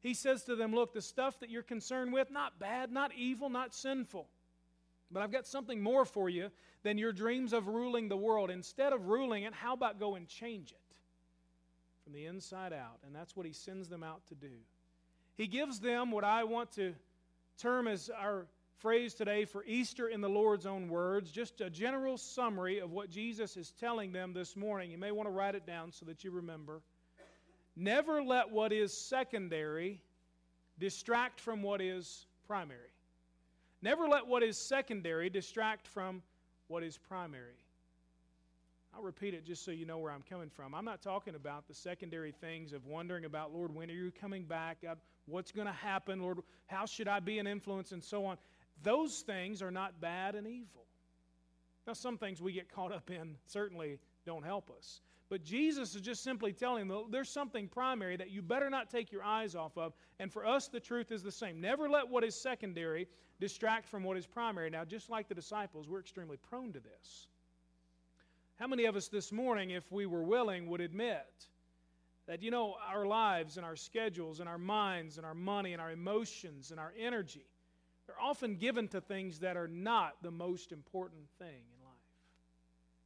He 0.00 0.14
says 0.14 0.42
to 0.44 0.56
them, 0.56 0.74
Look, 0.74 0.92
the 0.92 1.02
stuff 1.02 1.38
that 1.40 1.50
you're 1.50 1.62
concerned 1.62 2.12
with, 2.12 2.30
not 2.30 2.58
bad, 2.58 2.90
not 2.90 3.12
evil, 3.14 3.48
not 3.48 3.74
sinful. 3.74 4.26
But 5.12 5.22
I've 5.22 5.32
got 5.32 5.46
something 5.46 5.82
more 5.82 6.04
for 6.04 6.28
you 6.28 6.50
than 6.82 6.98
your 6.98 7.12
dreams 7.12 7.52
of 7.52 7.68
ruling 7.68 8.08
the 8.08 8.16
world. 8.16 8.50
Instead 8.50 8.92
of 8.92 9.06
ruling 9.06 9.44
it, 9.44 9.52
how 9.52 9.74
about 9.74 10.00
go 10.00 10.14
and 10.14 10.26
change 10.26 10.72
it 10.72 10.96
from 12.04 12.12
the 12.12 12.26
inside 12.26 12.72
out? 12.72 12.98
And 13.06 13.14
that's 13.14 13.36
what 13.36 13.46
he 13.46 13.52
sends 13.52 13.88
them 13.88 14.02
out 14.02 14.26
to 14.28 14.34
do. 14.34 14.52
He 15.36 15.46
gives 15.46 15.80
them 15.80 16.10
what 16.10 16.24
I 16.24 16.44
want 16.44 16.72
to 16.72 16.94
term 17.58 17.88
as 17.88 18.10
our 18.10 18.46
phrase 18.78 19.14
today 19.14 19.44
for 19.44 19.64
Easter 19.64 20.08
in 20.08 20.20
the 20.20 20.28
Lord's 20.28 20.66
own 20.66 20.88
words, 20.88 21.30
just 21.30 21.60
a 21.60 21.70
general 21.70 22.18
summary 22.18 22.80
of 22.80 22.90
what 22.90 23.10
Jesus 23.10 23.56
is 23.56 23.72
telling 23.78 24.12
them 24.12 24.32
this 24.32 24.56
morning. 24.56 24.90
You 24.90 24.98
may 24.98 25.12
want 25.12 25.28
to 25.28 25.32
write 25.32 25.54
it 25.54 25.66
down 25.66 25.92
so 25.92 26.04
that 26.06 26.24
you 26.24 26.32
remember. 26.32 26.82
Never 27.76 28.22
let 28.22 28.50
what 28.50 28.72
is 28.72 28.92
secondary 28.92 30.00
distract 30.78 31.40
from 31.40 31.62
what 31.62 31.80
is 31.80 32.26
primary. 32.46 32.90
Never 33.82 34.06
let 34.06 34.26
what 34.26 34.42
is 34.42 34.56
secondary 34.56 35.28
distract 35.28 35.88
from 35.88 36.22
what 36.68 36.84
is 36.84 36.96
primary. 36.96 37.58
I'll 38.94 39.02
repeat 39.02 39.34
it 39.34 39.44
just 39.44 39.64
so 39.64 39.70
you 39.70 39.86
know 39.86 39.98
where 39.98 40.12
I'm 40.12 40.22
coming 40.22 40.50
from. 40.50 40.74
I'm 40.74 40.84
not 40.84 41.02
talking 41.02 41.34
about 41.34 41.66
the 41.66 41.74
secondary 41.74 42.30
things 42.30 42.72
of 42.72 42.86
wondering 42.86 43.24
about, 43.24 43.52
Lord, 43.52 43.74
when 43.74 43.90
are 43.90 43.94
you 43.94 44.12
coming 44.12 44.44
back? 44.44 44.82
God, 44.82 44.98
what's 45.26 45.50
going 45.50 45.66
to 45.66 45.72
happen? 45.72 46.20
Lord, 46.20 46.40
how 46.66 46.86
should 46.86 47.08
I 47.08 47.18
be 47.18 47.38
an 47.38 47.46
influence? 47.46 47.92
And 47.92 48.04
so 48.04 48.24
on. 48.26 48.36
Those 48.82 49.20
things 49.20 49.62
are 49.62 49.70
not 49.70 50.00
bad 50.00 50.34
and 50.34 50.46
evil. 50.46 50.84
Now, 51.86 51.94
some 51.94 52.18
things 52.18 52.40
we 52.40 52.52
get 52.52 52.72
caught 52.72 52.92
up 52.92 53.10
in 53.10 53.36
certainly 53.46 53.98
don't 54.24 54.44
help 54.44 54.70
us. 54.70 55.00
But 55.32 55.44
Jesus 55.44 55.94
is 55.94 56.02
just 56.02 56.22
simply 56.22 56.52
telling 56.52 56.88
them 56.88 57.06
there's 57.08 57.30
something 57.30 57.66
primary 57.66 58.18
that 58.18 58.30
you 58.30 58.42
better 58.42 58.68
not 58.68 58.90
take 58.90 59.10
your 59.10 59.24
eyes 59.24 59.54
off 59.54 59.78
of. 59.78 59.94
And 60.18 60.30
for 60.30 60.44
us, 60.44 60.68
the 60.68 60.78
truth 60.78 61.10
is 61.10 61.22
the 61.22 61.32
same. 61.32 61.58
Never 61.58 61.88
let 61.88 62.06
what 62.06 62.22
is 62.22 62.34
secondary 62.34 63.08
distract 63.40 63.88
from 63.88 64.02
what 64.02 64.18
is 64.18 64.26
primary. 64.26 64.68
Now, 64.68 64.84
just 64.84 65.08
like 65.08 65.28
the 65.28 65.34
disciples, 65.34 65.88
we're 65.88 66.00
extremely 66.00 66.36
prone 66.36 66.74
to 66.74 66.80
this. 66.80 67.28
How 68.56 68.66
many 68.66 68.84
of 68.84 68.94
us 68.94 69.08
this 69.08 69.32
morning, 69.32 69.70
if 69.70 69.90
we 69.90 70.04
were 70.04 70.22
willing, 70.22 70.66
would 70.66 70.82
admit 70.82 71.48
that, 72.26 72.42
you 72.42 72.50
know, 72.50 72.76
our 72.86 73.06
lives 73.06 73.56
and 73.56 73.64
our 73.64 73.74
schedules 73.74 74.38
and 74.38 74.50
our 74.50 74.58
minds 74.58 75.16
and 75.16 75.24
our 75.24 75.32
money 75.32 75.72
and 75.72 75.80
our 75.80 75.92
emotions 75.92 76.72
and 76.72 76.78
our 76.78 76.92
energy, 77.00 77.46
they're 78.06 78.20
often 78.20 78.56
given 78.56 78.86
to 78.88 79.00
things 79.00 79.38
that 79.38 79.56
are 79.56 79.66
not 79.66 80.12
the 80.22 80.30
most 80.30 80.72
important 80.72 81.26
thing 81.38 81.48
in? 81.48 81.81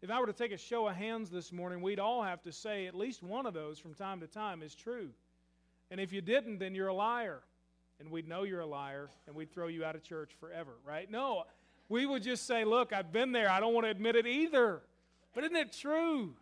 If 0.03 0.11
I 0.11 0.21
were 0.21 0.27
to 0.27 0.33
take 0.33 0.53
a 0.53 0.59
show 0.59 0.87
of 0.89 0.95
hands 0.95 1.31
this 1.31 1.53
morning, 1.53 1.81
we'd 1.81 1.99
all 1.99 2.23
have 2.23 2.43
to 2.43 2.53
say 2.53 2.87
at 2.87 2.95
least 2.95 3.23
one 3.23 3.47
of 3.47 3.55
those 3.55 3.79
from 3.79 3.95
time 3.95 4.21
to 4.21 4.27
time 4.27 4.63
is 4.63 4.75
true. 4.75 5.09
And 5.91 6.01
if 6.01 6.13
you 6.13 6.21
didn't, 6.21 6.59
then 6.59 6.75
you're 6.75 6.89
a 6.89 6.95
liar. 6.95 7.41
And 7.99 8.11
we'd 8.11 8.29
know 8.29 8.43
you're 8.43 8.61
a 8.61 8.67
liar 8.67 9.09
and 9.27 9.35
we'd 9.35 9.51
throw 9.51 9.69
you 9.69 9.85
out 9.85 9.97
of 9.97 10.03
church 10.03 10.33
forever, 10.39 10.73
right? 10.87 11.11
No, 11.11 11.45
we 11.89 12.05
would 12.05 12.23
just 12.23 12.47
say, 12.47 12.65
Look, 12.65 12.93
I've 12.93 13.11
been 13.11 13.33
there. 13.33 13.51
I 13.51 13.59
don't 13.59 13.73
want 13.73 13.87
to 13.87 13.91
admit 13.91 14.17
it 14.17 14.27
either. 14.27 14.83
But 15.35 15.45
isn't 15.45 15.57
it 15.57 15.73
true? 15.73 16.35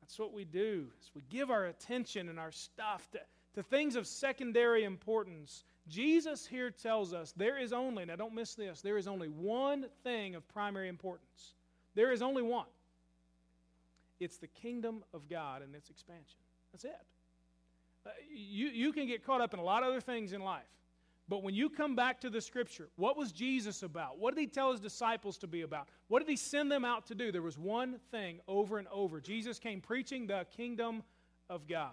That's 0.00 0.18
what 0.18 0.32
we 0.32 0.44
do. 0.44 0.86
Is 1.02 1.10
we 1.14 1.22
give 1.28 1.50
our 1.50 1.66
attention 1.66 2.30
and 2.30 2.40
our 2.40 2.52
stuff 2.52 3.10
to, 3.12 3.20
to 3.56 3.62
things 3.62 3.94
of 3.94 4.06
secondary 4.06 4.84
importance. 4.84 5.64
Jesus 5.86 6.46
here 6.46 6.70
tells 6.70 7.12
us 7.12 7.32
there 7.36 7.58
is 7.58 7.72
only, 7.72 8.06
now 8.06 8.16
don't 8.16 8.34
miss 8.34 8.54
this, 8.54 8.80
there 8.80 8.96
is 8.96 9.06
only 9.06 9.28
one 9.28 9.86
thing 10.02 10.34
of 10.34 10.48
primary 10.48 10.88
importance. 10.88 11.54
There 11.94 12.12
is 12.12 12.22
only 12.22 12.42
one. 12.42 12.66
It's 14.18 14.36
the 14.36 14.46
kingdom 14.46 15.02
of 15.14 15.28
God 15.28 15.62
and 15.62 15.74
its 15.74 15.90
expansion. 15.90 16.38
That's 16.72 16.84
it. 16.84 16.96
Uh, 18.06 18.10
you, 18.32 18.68
you 18.68 18.92
can 18.92 19.06
get 19.06 19.24
caught 19.24 19.40
up 19.40 19.54
in 19.54 19.60
a 19.60 19.62
lot 19.62 19.82
of 19.82 19.88
other 19.88 20.00
things 20.00 20.32
in 20.32 20.42
life. 20.42 20.62
But 21.28 21.42
when 21.42 21.54
you 21.54 21.70
come 21.70 21.94
back 21.94 22.20
to 22.22 22.30
the 22.30 22.40
scripture, 22.40 22.88
what 22.96 23.16
was 23.16 23.30
Jesus 23.30 23.82
about? 23.82 24.18
What 24.18 24.34
did 24.34 24.40
he 24.40 24.46
tell 24.48 24.72
his 24.72 24.80
disciples 24.80 25.38
to 25.38 25.46
be 25.46 25.62
about? 25.62 25.88
What 26.08 26.18
did 26.18 26.28
he 26.28 26.36
send 26.36 26.72
them 26.72 26.84
out 26.84 27.06
to 27.06 27.14
do? 27.14 27.30
There 27.30 27.40
was 27.40 27.56
one 27.56 28.00
thing 28.10 28.40
over 28.48 28.78
and 28.78 28.88
over. 28.88 29.20
Jesus 29.20 29.58
came 29.58 29.80
preaching 29.80 30.26
the 30.26 30.44
kingdom 30.56 31.04
of 31.48 31.68
God. 31.68 31.92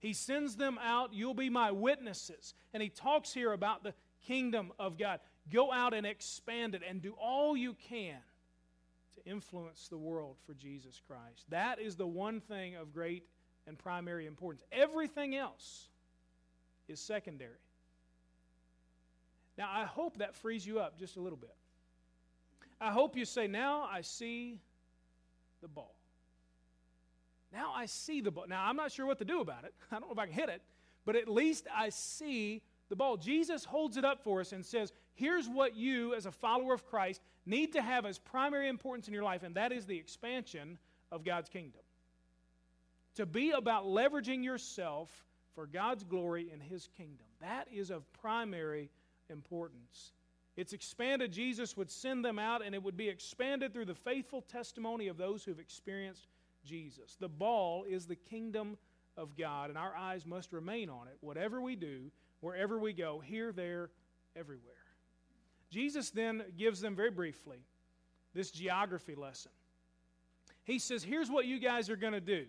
He 0.00 0.12
sends 0.12 0.56
them 0.56 0.80
out, 0.82 1.14
you'll 1.14 1.32
be 1.32 1.48
my 1.48 1.70
witnesses. 1.70 2.54
And 2.74 2.82
he 2.82 2.88
talks 2.88 3.32
here 3.32 3.52
about 3.52 3.84
the 3.84 3.94
kingdom 4.26 4.72
of 4.80 4.98
God. 4.98 5.20
Go 5.52 5.72
out 5.72 5.94
and 5.94 6.04
expand 6.04 6.74
it 6.74 6.82
and 6.86 7.00
do 7.00 7.14
all 7.20 7.56
you 7.56 7.74
can 7.88 8.18
influence 9.26 9.88
the 9.88 9.98
world 9.98 10.36
for 10.46 10.54
Jesus 10.54 11.00
Christ. 11.06 11.46
That 11.48 11.80
is 11.80 11.96
the 11.96 12.06
one 12.06 12.40
thing 12.40 12.76
of 12.76 12.92
great 12.92 13.24
and 13.66 13.78
primary 13.78 14.26
importance. 14.26 14.64
Everything 14.72 15.36
else 15.36 15.88
is 16.88 17.00
secondary. 17.00 17.52
Now, 19.58 19.68
I 19.70 19.84
hope 19.84 20.18
that 20.18 20.34
frees 20.34 20.66
you 20.66 20.80
up 20.80 20.98
just 20.98 21.16
a 21.16 21.20
little 21.20 21.38
bit. 21.38 21.54
I 22.80 22.90
hope 22.90 23.16
you 23.16 23.24
say, 23.24 23.46
Now 23.46 23.88
I 23.90 24.00
see 24.00 24.58
the 25.60 25.68
ball. 25.68 25.94
Now 27.52 27.72
I 27.74 27.86
see 27.86 28.20
the 28.20 28.30
ball. 28.30 28.46
Now, 28.48 28.64
I'm 28.66 28.76
not 28.76 28.90
sure 28.92 29.06
what 29.06 29.18
to 29.18 29.24
do 29.24 29.40
about 29.40 29.64
it. 29.64 29.74
I 29.92 29.98
don't 29.98 30.08
know 30.08 30.12
if 30.12 30.18
I 30.18 30.26
can 30.26 30.34
hit 30.34 30.48
it, 30.48 30.62
but 31.04 31.16
at 31.16 31.28
least 31.28 31.66
I 31.74 31.90
see 31.90 32.62
the 32.88 32.96
ball. 32.96 33.16
Jesus 33.16 33.64
holds 33.64 33.96
it 33.96 34.04
up 34.04 34.22
for 34.22 34.40
us 34.40 34.52
and 34.52 34.64
says, 34.64 34.92
Here's 35.14 35.48
what 35.48 35.76
you, 35.76 36.14
as 36.14 36.26
a 36.26 36.32
follower 36.32 36.74
of 36.74 36.86
Christ, 36.86 37.20
need 37.46 37.72
to 37.72 37.82
have 37.82 38.06
as 38.06 38.18
primary 38.18 38.68
importance 38.68 39.08
in 39.08 39.14
your 39.14 39.24
life, 39.24 39.42
and 39.42 39.54
that 39.54 39.72
is 39.72 39.86
the 39.86 39.96
expansion 39.96 40.78
of 41.10 41.24
God's 41.24 41.48
kingdom. 41.48 41.80
To 43.16 43.26
be 43.26 43.50
about 43.50 43.84
leveraging 43.84 44.42
yourself 44.42 45.10
for 45.54 45.66
God's 45.66 46.04
glory 46.04 46.50
in 46.52 46.60
His 46.60 46.88
kingdom. 46.96 47.26
That 47.40 47.68
is 47.72 47.90
of 47.90 48.10
primary 48.12 48.90
importance. 49.28 50.12
It's 50.56 50.72
expanded. 50.72 51.32
Jesus 51.32 51.76
would 51.76 51.90
send 51.90 52.24
them 52.24 52.38
out, 52.38 52.64
and 52.64 52.74
it 52.74 52.82
would 52.82 52.96
be 52.96 53.08
expanded 53.08 53.72
through 53.72 53.86
the 53.86 53.94
faithful 53.94 54.42
testimony 54.42 55.08
of 55.08 55.16
those 55.16 55.44
who've 55.44 55.58
experienced 55.58 56.26
Jesus. 56.64 57.16
The 57.18 57.28
ball 57.28 57.84
is 57.88 58.06
the 58.06 58.16
kingdom 58.16 58.76
of 59.16 59.36
God, 59.36 59.70
and 59.70 59.78
our 59.78 59.94
eyes 59.96 60.26
must 60.26 60.52
remain 60.52 60.88
on 60.88 61.08
it, 61.08 61.16
whatever 61.20 61.60
we 61.60 61.76
do, 61.76 62.10
wherever 62.40 62.78
we 62.78 62.92
go, 62.92 63.20
here, 63.24 63.52
there, 63.52 63.90
everywhere. 64.36 64.81
Jesus 65.72 66.10
then 66.10 66.44
gives 66.56 66.80
them 66.80 66.94
very 66.94 67.10
briefly 67.10 67.64
this 68.34 68.50
geography 68.50 69.14
lesson. 69.14 69.50
He 70.64 70.78
says, 70.78 71.02
Here's 71.02 71.30
what 71.30 71.46
you 71.46 71.58
guys 71.58 71.90
are 71.90 71.96
going 71.96 72.12
to 72.12 72.20
do. 72.20 72.44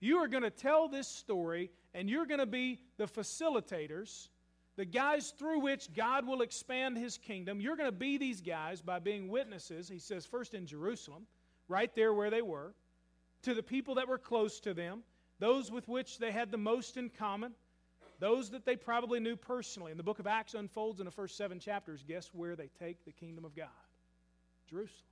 You 0.00 0.18
are 0.18 0.28
going 0.28 0.42
to 0.42 0.50
tell 0.50 0.88
this 0.88 1.08
story, 1.08 1.70
and 1.94 2.10
you're 2.10 2.26
going 2.26 2.40
to 2.40 2.46
be 2.46 2.80
the 2.98 3.06
facilitators 3.06 4.28
the 4.76 4.84
guys 4.84 5.32
through 5.38 5.60
which 5.60 5.92
God 5.94 6.26
will 6.26 6.42
expand 6.42 6.98
his 6.98 7.16
kingdom. 7.16 7.60
You're 7.60 7.76
going 7.76 7.90
to 7.90 7.96
be 7.96 8.18
these 8.18 8.40
guys 8.40 8.80
by 8.80 8.98
being 8.98 9.28
witnesses, 9.28 9.88
he 9.88 9.98
says, 9.98 10.26
first 10.26 10.54
in 10.54 10.66
Jerusalem, 10.66 11.26
right 11.68 11.94
there 11.94 12.12
where 12.12 12.30
they 12.30 12.42
were, 12.42 12.74
to 13.42 13.54
the 13.54 13.62
people 13.62 13.94
that 13.96 14.08
were 14.08 14.18
close 14.18 14.58
to 14.60 14.74
them, 14.74 15.02
those 15.38 15.70
with 15.70 15.88
which 15.88 16.18
they 16.18 16.32
had 16.32 16.50
the 16.50 16.58
most 16.58 16.96
in 16.96 17.08
common, 17.08 17.52
those 18.18 18.50
that 18.50 18.64
they 18.64 18.76
probably 18.76 19.20
knew 19.20 19.36
personally. 19.36 19.90
And 19.90 19.98
the 19.98 20.04
book 20.04 20.18
of 20.18 20.26
Acts 20.26 20.54
unfolds 20.54 21.00
in 21.00 21.04
the 21.04 21.10
first 21.10 21.36
seven 21.36 21.58
chapters. 21.58 22.04
Guess 22.06 22.30
where 22.32 22.56
they 22.56 22.70
take 22.78 23.04
the 23.04 23.12
kingdom 23.12 23.44
of 23.44 23.54
God? 23.54 23.68
Jerusalem. 24.68 25.02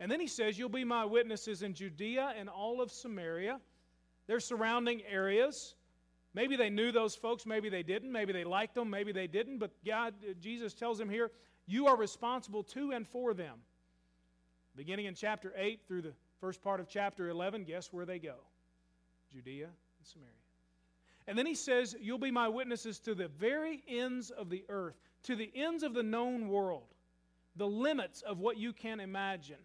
And 0.00 0.10
then 0.10 0.20
he 0.20 0.28
says, 0.28 0.58
You'll 0.58 0.68
be 0.68 0.84
my 0.84 1.04
witnesses 1.04 1.62
in 1.62 1.74
Judea 1.74 2.34
and 2.38 2.48
all 2.48 2.80
of 2.80 2.90
Samaria, 2.90 3.60
their 4.26 4.40
surrounding 4.40 5.02
areas 5.10 5.74
Maybe 6.34 6.56
they 6.56 6.70
knew 6.70 6.92
those 6.92 7.14
folks, 7.14 7.46
maybe 7.46 7.68
they 7.68 7.82
didn't, 7.82 8.12
maybe 8.12 8.32
they 8.32 8.44
liked 8.44 8.74
them, 8.74 8.90
maybe 8.90 9.12
they 9.12 9.26
didn't, 9.26 9.58
but 9.58 9.72
God, 9.84 10.14
uh, 10.22 10.34
Jesus 10.40 10.74
tells 10.74 10.98
them 10.98 11.08
here, 11.08 11.30
you 11.66 11.86
are 11.86 11.96
responsible 11.96 12.62
to 12.62 12.92
and 12.92 13.06
for 13.06 13.34
them. 13.34 13.58
Beginning 14.76 15.06
in 15.06 15.14
chapter 15.14 15.52
8 15.56 15.80
through 15.88 16.02
the 16.02 16.12
first 16.40 16.62
part 16.62 16.80
of 16.80 16.88
chapter 16.88 17.28
11, 17.28 17.64
guess 17.64 17.92
where 17.92 18.06
they 18.06 18.18
go? 18.18 18.36
Judea 19.32 19.64
and 19.64 20.06
Samaria. 20.06 20.47
And 21.28 21.36
then 21.38 21.44
he 21.44 21.54
says, 21.54 21.94
You'll 22.00 22.18
be 22.18 22.30
my 22.30 22.48
witnesses 22.48 22.98
to 23.00 23.14
the 23.14 23.28
very 23.28 23.84
ends 23.86 24.30
of 24.30 24.48
the 24.48 24.64
earth, 24.70 24.96
to 25.24 25.36
the 25.36 25.52
ends 25.54 25.82
of 25.82 25.92
the 25.92 26.02
known 26.02 26.48
world, 26.48 26.94
the 27.54 27.68
limits 27.68 28.22
of 28.22 28.38
what 28.38 28.56
you 28.56 28.72
can 28.72 28.98
imagine. 28.98 29.58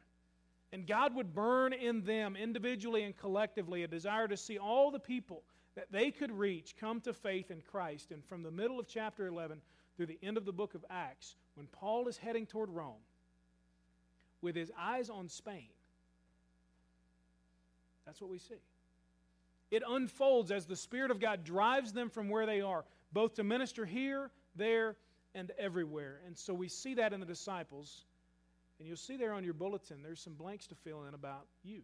And 0.73 0.85
God 0.85 1.15
would 1.15 1.33
burn 1.33 1.71
in 1.71 2.03
them, 2.03 2.35
individually 2.35 3.03
and 3.03 3.15
collectively, 3.15 3.83
a 3.83 3.87
desire 3.87 4.27
to 4.27 4.35
see 4.35 4.57
all 4.57 4.91
the 4.91 4.99
people 4.99 5.43
that 5.75 5.89
they 5.89 6.11
could 6.11 6.31
reach 6.31 6.75
come 6.77 6.99
to 7.01 7.13
faith 7.13 7.49
in 7.49 7.61
Christ. 7.61 8.11
And 8.11 8.25
from 8.25 8.43
the 8.43 8.51
middle 8.51 8.77
of 8.77 8.87
chapter 8.87 9.27
11 9.27 9.61
through 9.95 10.07
the 10.07 10.19
end 10.21 10.35
of 10.35 10.43
the 10.43 10.51
book 10.51 10.75
of 10.75 10.83
Acts, 10.89 11.35
when 11.55 11.67
Paul 11.67 12.09
is 12.09 12.17
heading 12.17 12.45
toward 12.45 12.71
Rome 12.71 13.01
with 14.41 14.55
his 14.55 14.69
eyes 14.77 15.09
on 15.09 15.29
Spain, 15.29 15.69
that's 18.05 18.19
what 18.19 18.29
we 18.29 18.39
see. 18.39 18.55
It 19.73 19.81
unfolds 19.89 20.51
as 20.51 20.67
the 20.67 20.75
Spirit 20.75 21.09
of 21.09 21.19
God 21.19 21.43
drives 21.43 21.93
them 21.93 22.07
from 22.07 22.29
where 22.29 22.45
they 22.45 22.61
are, 22.61 22.85
both 23.11 23.33
to 23.33 23.43
minister 23.43 23.87
here, 23.87 24.29
there, 24.55 24.97
and 25.33 25.51
everywhere. 25.57 26.19
And 26.27 26.37
so 26.37 26.53
we 26.53 26.67
see 26.67 26.93
that 26.93 27.11
in 27.11 27.19
the 27.19 27.25
disciples. 27.25 28.05
And 28.77 28.87
you'll 28.87 28.97
see 28.97 29.17
there 29.17 29.33
on 29.33 29.43
your 29.43 29.55
bulletin, 29.55 30.03
there's 30.03 30.21
some 30.21 30.35
blanks 30.35 30.67
to 30.67 30.75
fill 30.75 31.05
in 31.05 31.15
about 31.15 31.47
you. 31.63 31.81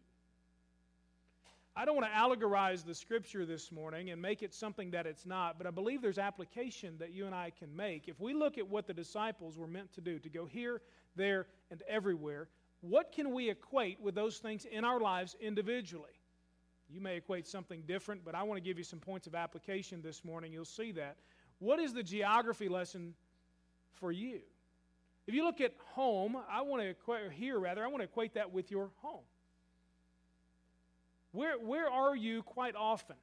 I 1.76 1.84
don't 1.84 1.96
want 1.96 2.06
to 2.06 2.16
allegorize 2.16 2.86
the 2.86 2.94
scripture 2.94 3.44
this 3.44 3.72
morning 3.72 4.12
and 4.12 4.22
make 4.22 4.44
it 4.44 4.54
something 4.54 4.92
that 4.92 5.08
it's 5.08 5.26
not, 5.26 5.58
but 5.58 5.66
I 5.66 5.72
believe 5.72 6.00
there's 6.00 6.20
application 6.20 6.94
that 7.00 7.12
you 7.12 7.26
and 7.26 7.34
I 7.34 7.52
can 7.58 7.76
make. 7.76 8.08
If 8.08 8.20
we 8.20 8.36
look 8.36 8.60
at 8.60 8.70
what 8.70 8.86
the 8.86 8.94
disciples 8.94 9.58
were 9.58 9.66
meant 9.66 9.92
to 9.94 10.02
do, 10.02 10.20
to 10.20 10.30
go 10.30 10.46
here, 10.46 10.82
there, 11.16 11.48
and 11.72 11.82
everywhere, 11.90 12.50
what 12.82 13.12
can 13.12 13.34
we 13.34 13.50
equate 13.50 14.00
with 14.00 14.14
those 14.14 14.38
things 14.38 14.66
in 14.66 14.86
our 14.86 15.00
lives 15.00 15.36
individually? 15.42 16.19
You 16.92 17.02
may 17.02 17.18
equate 17.18 17.48
something 17.48 17.84
different, 17.88 18.26
but 18.26 18.34
I 18.34 18.44
want 18.44 18.58
to 18.58 18.68
give 18.68 18.78
you 18.78 18.84
some 18.84 19.00
points 19.00 19.28
of 19.28 19.36
application 19.36 20.02
this 20.02 20.26
morning. 20.26 20.52
You'll 20.52 20.66
see 20.66 20.92
that. 20.94 21.18
What 21.60 21.80
is 21.80 21.94
the 21.94 22.04
geography 22.04 22.68
lesson 22.68 23.14
for 24.00 24.12
you? 24.12 24.40
If 25.28 25.36
you 25.36 25.44
look 25.44 25.62
at 25.62 25.74
home, 25.94 26.36
I 26.50 26.62
want 26.64 26.82
to 26.82 26.90
equate, 26.90 27.32
here 27.34 27.60
rather, 27.60 27.84
I 27.84 27.88
want 27.88 28.00
to 28.00 28.06
equate 28.06 28.34
that 28.34 28.52
with 28.52 28.72
your 28.72 28.90
home. 29.04 29.24
Where, 31.32 31.60
where 31.60 31.88
are 31.88 32.16
you 32.16 32.42
quite 32.42 32.76
often? 32.76 33.18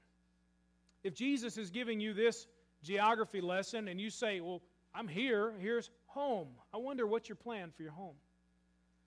If 1.02 1.14
Jesus 1.14 1.58
is 1.58 1.70
giving 1.70 1.98
you 1.98 2.14
this 2.14 2.46
geography 2.84 3.40
lesson 3.40 3.88
and 3.88 4.00
you 4.00 4.10
say, 4.10 4.40
Well, 4.40 4.62
I'm 4.94 5.08
here, 5.08 5.52
here's 5.58 5.90
home, 6.06 6.48
I 6.72 6.76
wonder 6.76 7.06
what's 7.06 7.28
your 7.28 7.36
plan 7.36 7.72
for 7.76 7.82
your 7.82 7.92
home? 7.92 8.14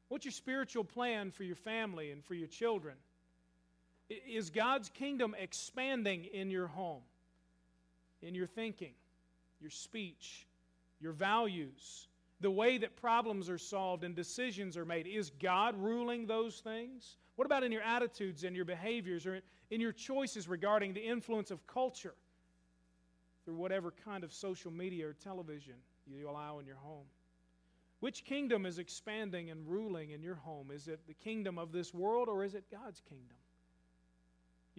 What's 0.10 0.26
your 0.26 0.32
spiritual 0.32 0.84
plan 0.84 1.32
for 1.32 1.43
your 1.43 1.56
family 1.56 2.12
and 2.12 2.26
for 2.26 2.34
your 2.34 2.48
children? 2.48 2.95
Is 4.10 4.50
God's 4.50 4.89
kingdom 4.89 5.36
expanding 5.38 6.26
in 6.26 6.50
your 6.50 6.67
home, 6.67 7.04
in 8.22 8.34
your 8.34 8.48
thinking, 8.48 8.93
your 9.62 9.69
speech, 9.69 10.48
your 11.00 11.12
values, 11.12 12.08
the 12.41 12.50
way 12.50 12.78
that 12.78 12.95
problems 12.95 13.50
are 13.50 13.58
solved 13.58 14.04
and 14.04 14.15
decisions 14.15 14.78
are 14.78 14.86
made? 14.86 15.06
Is 15.06 15.32
God 15.39 15.76
ruling 15.78 16.26
those 16.26 16.60
things? 16.60 17.17
What 17.36 17.45
about 17.45 17.63
in 17.63 17.72
your 17.72 17.84
attitudes 17.84 18.43
and 18.43 18.56
your 18.56 18.65
behaviors 18.65 19.26
or 19.26 19.41
in 19.69 19.80
your 19.80 19.91
choices 19.91 20.48
regarding 20.48 20.93
the 20.93 21.06
influence 21.06 21.52
of 21.52 21.65
culture 21.67 22.15
through 23.45 23.56
whatever 23.56 23.93
kind 24.04 24.24
of 24.24 24.34
social 24.34 24.72
media 24.72 25.08
or 25.08 25.13
television 25.13 25.76
you 26.08 26.30
allow 26.30 26.60
in 26.60 26.65
your 26.65 26.78
home? 26.78 27.06
Which 28.00 28.24
kingdom 28.24 28.65
is 28.65 28.80
expanding 28.80 29.52
and 29.52 29.67
ruling 29.67 30.12
in 30.12 30.24
your 30.24 30.36
home? 30.36 30.72
Is 30.72 30.88
it 30.88 31.00
the 31.08 31.13
kingdom 31.13 31.58
of 31.58 31.72
this 31.72 31.93
world 31.93 32.30
or 32.30 32.43
is 32.43 32.56
it 32.56 32.63
God's 32.72 33.02
kingdom? 33.08 33.36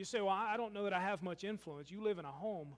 You 0.01 0.07
say, 0.07 0.23
Well, 0.23 0.31
I 0.31 0.57
don't 0.57 0.73
know 0.73 0.85
that 0.85 0.95
I 0.95 1.01
have 1.01 1.23
much 1.23 1.45
influence. 1.45 1.91
You 1.91 2.03
live 2.03 2.19
in 2.19 2.25
a 2.25 2.33
home, 2.33 2.75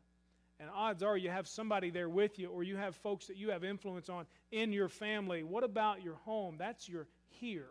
and 0.58 0.68
odds 0.74 1.04
are 1.04 1.16
you 1.16 1.30
have 1.30 1.46
somebody 1.46 1.88
there 1.88 2.08
with 2.08 2.37
you, 2.37 2.48
or 2.48 2.64
you 2.64 2.76
have 2.76 2.96
folks 2.96 3.28
that 3.28 3.37
you 3.37 3.50
have 3.50 3.62
influence 3.62 4.08
on 4.08 4.26
in 4.50 4.72
your 4.72 4.88
family. 4.88 5.44
What 5.44 5.62
about 5.62 6.02
your 6.02 6.16
home? 6.16 6.56
That's 6.58 6.88
your 6.88 7.06
here. 7.28 7.68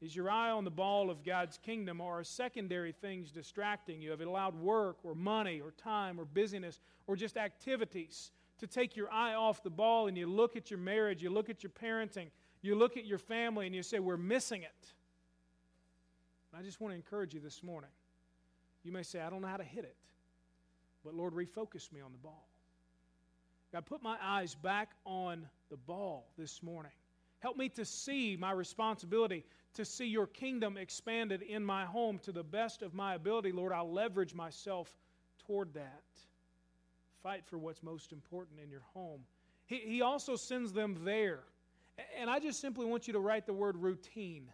Is 0.00 0.16
your 0.16 0.30
eye 0.30 0.48
on 0.48 0.64
the 0.64 0.70
ball 0.70 1.10
of 1.10 1.22
God's 1.22 1.58
kingdom, 1.58 2.00
or 2.00 2.20
are 2.20 2.24
secondary 2.24 2.92
things 2.92 3.32
distracting 3.32 4.00
you? 4.00 4.12
Have 4.12 4.22
it 4.22 4.28
allowed 4.28 4.58
work, 4.58 4.96
or 5.04 5.14
money, 5.14 5.60
or 5.60 5.72
time, 5.72 6.18
or 6.18 6.24
busyness, 6.24 6.80
or 7.06 7.16
just 7.16 7.36
activities 7.36 8.30
to 8.60 8.66
take 8.66 8.96
your 8.96 9.12
eye 9.12 9.34
off 9.34 9.62
the 9.62 9.68
ball 9.68 10.06
and 10.06 10.16
you 10.16 10.26
look 10.26 10.56
at 10.56 10.70
your 10.70 10.80
marriage, 10.80 11.22
you 11.22 11.28
look 11.28 11.50
at 11.50 11.62
your 11.62 11.70
parenting, 11.70 12.28
you 12.62 12.76
look 12.76 12.96
at 12.96 13.04
your 13.04 13.18
family, 13.18 13.66
and 13.66 13.74
you 13.74 13.82
say, 13.82 13.98
We're 13.98 14.16
missing 14.16 14.62
it? 14.62 14.94
And 16.52 16.60
I 16.60 16.64
just 16.64 16.80
want 16.80 16.92
to 16.92 16.96
encourage 16.96 17.34
you 17.34 17.40
this 17.40 17.62
morning. 17.62 17.90
You 18.82 18.92
may 18.92 19.02
say, 19.02 19.20
I 19.20 19.30
don't 19.30 19.42
know 19.42 19.48
how 19.48 19.56
to 19.56 19.64
hit 19.64 19.84
it, 19.84 19.96
but 21.04 21.14
Lord, 21.14 21.34
refocus 21.34 21.92
me 21.92 22.00
on 22.00 22.12
the 22.12 22.18
ball. 22.18 22.48
God, 23.72 23.86
put 23.86 24.02
my 24.02 24.16
eyes 24.22 24.54
back 24.54 24.92
on 25.04 25.46
the 25.70 25.76
ball 25.76 26.28
this 26.36 26.62
morning. 26.62 26.92
Help 27.38 27.56
me 27.56 27.68
to 27.70 27.84
see 27.84 28.36
my 28.36 28.50
responsibility 28.50 29.44
to 29.74 29.84
see 29.84 30.06
your 30.06 30.26
kingdom 30.26 30.76
expanded 30.76 31.42
in 31.42 31.64
my 31.64 31.84
home 31.84 32.18
to 32.24 32.32
the 32.32 32.42
best 32.42 32.82
of 32.82 32.94
my 32.94 33.14
ability. 33.14 33.52
Lord, 33.52 33.72
I'll 33.72 33.90
leverage 33.90 34.34
myself 34.34 34.92
toward 35.46 35.72
that. 35.74 36.02
Fight 37.22 37.44
for 37.46 37.58
what's 37.58 37.82
most 37.82 38.12
important 38.12 38.58
in 38.60 38.70
your 38.70 38.82
home. 38.94 39.20
He, 39.66 39.76
he 39.76 40.02
also 40.02 40.36
sends 40.36 40.72
them 40.72 40.98
there. 41.04 41.40
And 42.18 42.28
I 42.28 42.40
just 42.40 42.60
simply 42.60 42.86
want 42.86 43.06
you 43.06 43.12
to 43.12 43.20
write 43.20 43.46
the 43.46 43.52
word 43.52 43.76
routine 43.76 44.48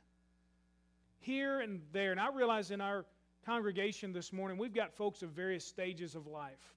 here 1.27 1.61
and 1.61 1.83
there. 1.93 2.13
And 2.13 2.21
I 2.21 2.31
realize 2.31 2.71
in 2.71 2.81
our 2.81 3.05
congregation 3.45 4.13
this 4.13 4.33
morning, 4.33 4.57
we've 4.57 4.73
got 4.73 4.95
folks 4.95 5.23
of 5.23 5.31
various 5.31 5.65
stages 5.65 6.15
of 6.15 6.27
life. 6.29 6.73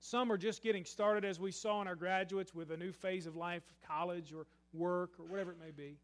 Some 0.00 0.30
are 0.30 0.36
just 0.36 0.62
getting 0.62 0.84
started, 0.84 1.24
as 1.24 1.40
we 1.40 1.52
saw 1.52 1.80
in 1.80 1.86
our 1.88 1.94
graduates, 1.94 2.54
with 2.54 2.72
a 2.72 2.76
new 2.76 2.92
phase 2.92 3.26
of 3.26 3.36
life, 3.36 3.62
college 3.86 4.32
or 4.32 4.46
work 4.74 5.12
or 5.18 5.24
whatever 5.26 5.52
it 5.52 5.58
may 5.64 5.70
be. 5.70 5.96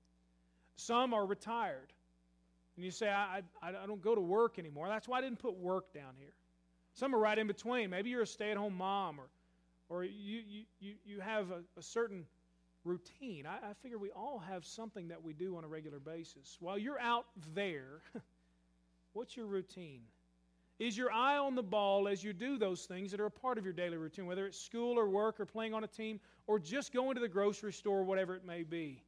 Some 0.76 1.12
are 1.12 1.26
retired. 1.26 1.92
And 2.76 2.85
you 2.85 2.90
say, 2.90 3.11
I, 3.11 3.42
I, 3.61 3.68
I 3.68 3.87
don't 3.87 4.00
go 4.00 4.14
to 4.14 4.20
work 4.20 4.59
anymore. 4.59 4.88
That's 4.88 5.09
why 5.09 5.18
I 5.18 5.20
didn't 5.20 5.40
put 5.40 5.57
work 5.57 5.92
down 5.92 6.14
here. 6.18 6.33
Some 6.94 7.14
are 7.14 7.18
right 7.18 7.38
in 7.38 7.46
between. 7.46 7.90
Maybe 7.90 8.11
you're 8.11 8.22
a 8.22 8.26
stay 8.26 8.50
at 8.50 8.57
home 8.57 8.76
mom 8.76 9.20
or, 9.20 9.28
or 9.88 10.05
you, 10.05 10.64
you, 10.81 10.94
you 11.05 11.20
have 11.20 11.50
a, 11.50 11.61
a 11.76 11.83
certain 11.83 12.24
routine. 12.85 13.47
I, 13.47 13.71
I 13.71 13.73
figure 13.83 13.99
we 13.99 14.11
all 14.11 14.38
have 14.38 14.64
something 14.64 15.09
that 15.09 15.23
we 15.23 15.33
do 15.33 15.57
on 15.57 15.64
a 15.64 15.68
regular 15.68 15.99
basis. 15.99 16.57
While 16.61 16.79
you're 16.79 17.01
out 17.01 17.27
there, 17.55 18.03
what's 19.12 19.37
your 19.37 19.47
routine? 19.47 20.03
Is 20.79 20.97
your 20.97 21.12
eye 21.12 21.38
on 21.38 21.55
the 21.55 21.62
ball 21.62 22.09
as 22.09 22.25
you 22.25 22.33
do 22.33 22.59
those 22.59 22.87
things 22.87 23.11
that 23.12 23.21
are 23.21 23.27
a 23.27 23.31
part 23.31 23.57
of 23.57 23.64
your 23.64 23.73
daily 23.73 23.97
routine, 23.97 24.27
whether 24.27 24.47
it's 24.47 24.59
school 24.59 24.99
or 24.99 25.09
work 25.09 25.38
or 25.38 25.47
playing 25.47 25.75
on 25.75 25.85
a 25.85 25.87
team 25.87 26.18
or 26.47 26.59
just 26.59 26.92
going 26.92 27.14
to 27.14 27.21
the 27.21 27.29
grocery 27.29 27.73
store, 27.73 28.03
whatever 28.03 28.35
it 28.35 28.45
may 28.45 28.62
be? 28.64 29.05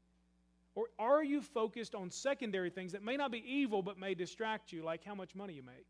Or 0.77 0.87
are 0.99 1.23
you 1.23 1.41
focused 1.41 1.95
on 1.95 2.11
secondary 2.11 2.71
things 2.71 2.93
that 2.93 3.03
may 3.03 3.17
not 3.17 3.31
be 3.31 3.43
evil 3.47 3.83
but 3.83 3.99
may 3.99 4.15
distract 4.15 4.73
you, 4.73 4.85
like 4.85 5.05
how 5.05 5.15
much 5.15 5.35
money 5.35 5.55
you 5.55 5.63
make? 5.63 5.87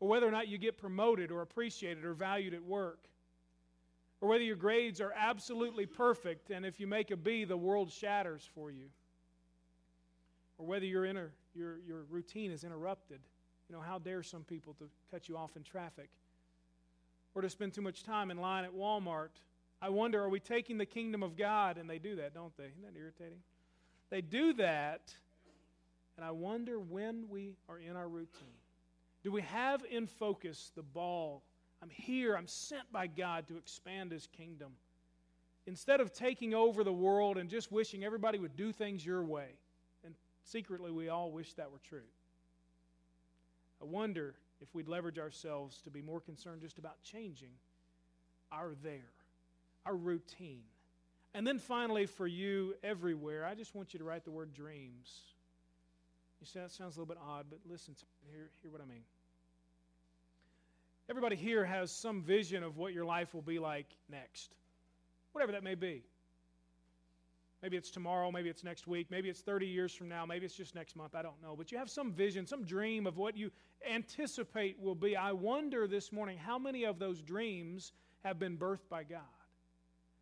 Or 0.00 0.08
whether 0.08 0.26
or 0.26 0.30
not 0.30 0.48
you 0.48 0.58
get 0.58 0.78
promoted 0.78 1.30
or 1.30 1.42
appreciated 1.42 2.04
or 2.04 2.14
valued 2.14 2.54
at 2.54 2.62
work? 2.64 3.08
Or 4.20 4.28
whether 4.28 4.44
your 4.44 4.56
grades 4.56 5.00
are 5.00 5.12
absolutely 5.16 5.86
perfect 5.86 6.50
and 6.50 6.66
if 6.66 6.78
you 6.78 6.86
make 6.86 7.10
a 7.10 7.16
B, 7.16 7.44
the 7.44 7.56
world 7.56 7.90
shatters 7.90 8.48
for 8.54 8.70
you? 8.70 8.86
Or 10.58 10.66
whether 10.66 10.84
your, 10.84 11.04
inner, 11.04 11.32
your, 11.54 11.78
your 11.86 12.02
routine 12.10 12.50
is 12.50 12.64
interrupted. 12.64 13.20
You 13.68 13.76
know, 13.76 13.82
how 13.82 13.98
dare 13.98 14.22
some 14.22 14.42
people 14.42 14.74
to 14.74 14.90
cut 15.10 15.28
you 15.28 15.36
off 15.36 15.56
in 15.56 15.62
traffic? 15.62 16.10
Or 17.34 17.42
to 17.42 17.48
spend 17.48 17.72
too 17.72 17.82
much 17.82 18.02
time 18.02 18.30
in 18.30 18.38
line 18.38 18.64
at 18.64 18.74
Walmart? 18.74 19.30
I 19.80 19.88
wonder, 19.88 20.22
are 20.22 20.28
we 20.28 20.40
taking 20.40 20.76
the 20.76 20.86
kingdom 20.86 21.22
of 21.22 21.36
God? 21.36 21.78
And 21.78 21.88
they 21.88 21.98
do 21.98 22.16
that, 22.16 22.34
don't 22.34 22.54
they? 22.56 22.64
Isn't 22.64 22.82
that 22.82 22.98
irritating? 22.98 23.38
They 24.10 24.20
do 24.20 24.52
that, 24.54 25.14
and 26.16 26.26
I 26.26 26.32
wonder 26.32 26.80
when 26.80 27.28
we 27.30 27.54
are 27.68 27.78
in 27.78 27.94
our 27.94 28.08
routine. 28.08 28.58
Do 29.22 29.30
we 29.30 29.42
have 29.42 29.84
in 29.88 30.08
focus 30.08 30.72
the 30.74 30.82
ball? 30.82 31.44
I'm 31.82 31.90
here, 31.90 32.36
I'm 32.36 32.46
sent 32.46 32.90
by 32.92 33.06
God 33.06 33.48
to 33.48 33.56
expand 33.56 34.12
His 34.12 34.26
kingdom. 34.26 34.72
Instead 35.66 36.00
of 36.00 36.12
taking 36.12 36.54
over 36.54 36.84
the 36.84 36.92
world 36.92 37.38
and 37.38 37.48
just 37.48 37.70
wishing 37.70 38.04
everybody 38.04 38.38
would 38.38 38.56
do 38.56 38.72
things 38.72 39.04
your 39.04 39.22
way, 39.24 39.48
and 40.04 40.14
secretly 40.44 40.90
we 40.90 41.08
all 41.08 41.30
wish 41.30 41.54
that 41.54 41.70
were 41.70 41.80
true. 41.88 42.08
I 43.80 43.84
wonder 43.84 44.34
if 44.60 44.74
we'd 44.74 44.88
leverage 44.88 45.18
ourselves 45.18 45.80
to 45.82 45.90
be 45.90 46.02
more 46.02 46.20
concerned 46.20 46.60
just 46.60 46.78
about 46.78 47.02
changing 47.02 47.52
our 48.52 48.74
there, 48.82 49.12
our 49.86 49.96
routine. 49.96 50.62
And 51.34 51.46
then 51.46 51.58
finally, 51.58 52.06
for 52.06 52.26
you 52.26 52.74
everywhere, 52.82 53.46
I 53.46 53.54
just 53.54 53.74
want 53.74 53.94
you 53.94 53.98
to 53.98 54.04
write 54.04 54.24
the 54.24 54.30
word 54.30 54.52
dreams. 54.52 55.20
You 56.40 56.46
say 56.46 56.60
that 56.60 56.72
sounds 56.72 56.96
a 56.96 57.00
little 57.00 57.14
bit 57.14 57.22
odd, 57.24 57.46
but 57.48 57.60
listen 57.68 57.94
to 57.94 58.04
hear, 58.30 58.50
hear 58.62 58.70
what 58.70 58.80
I 58.80 58.86
mean. 58.86 59.04
Everybody 61.10 61.34
here 61.34 61.64
has 61.64 61.90
some 61.90 62.22
vision 62.22 62.62
of 62.62 62.76
what 62.76 62.92
your 62.92 63.04
life 63.04 63.34
will 63.34 63.42
be 63.42 63.58
like 63.58 63.88
next, 64.08 64.54
whatever 65.32 65.50
that 65.50 65.64
may 65.64 65.74
be. 65.74 66.04
Maybe 67.64 67.76
it's 67.76 67.90
tomorrow, 67.90 68.30
maybe 68.30 68.48
it's 68.48 68.62
next 68.62 68.86
week, 68.86 69.08
maybe 69.10 69.28
it's 69.28 69.40
30 69.40 69.66
years 69.66 69.92
from 69.92 70.08
now, 70.08 70.24
maybe 70.24 70.46
it's 70.46 70.54
just 70.54 70.76
next 70.76 70.94
month, 70.94 71.16
I 71.16 71.22
don't 71.22 71.42
know. 71.42 71.56
But 71.56 71.72
you 71.72 71.78
have 71.78 71.90
some 71.90 72.12
vision, 72.12 72.46
some 72.46 72.62
dream 72.62 73.08
of 73.08 73.18
what 73.18 73.36
you 73.36 73.50
anticipate 73.84 74.78
will 74.80 74.94
be. 74.94 75.16
I 75.16 75.32
wonder 75.32 75.88
this 75.88 76.12
morning 76.12 76.38
how 76.38 76.60
many 76.60 76.84
of 76.84 77.00
those 77.00 77.20
dreams 77.20 77.90
have 78.22 78.38
been 78.38 78.56
birthed 78.56 78.88
by 78.88 79.02
God? 79.02 79.18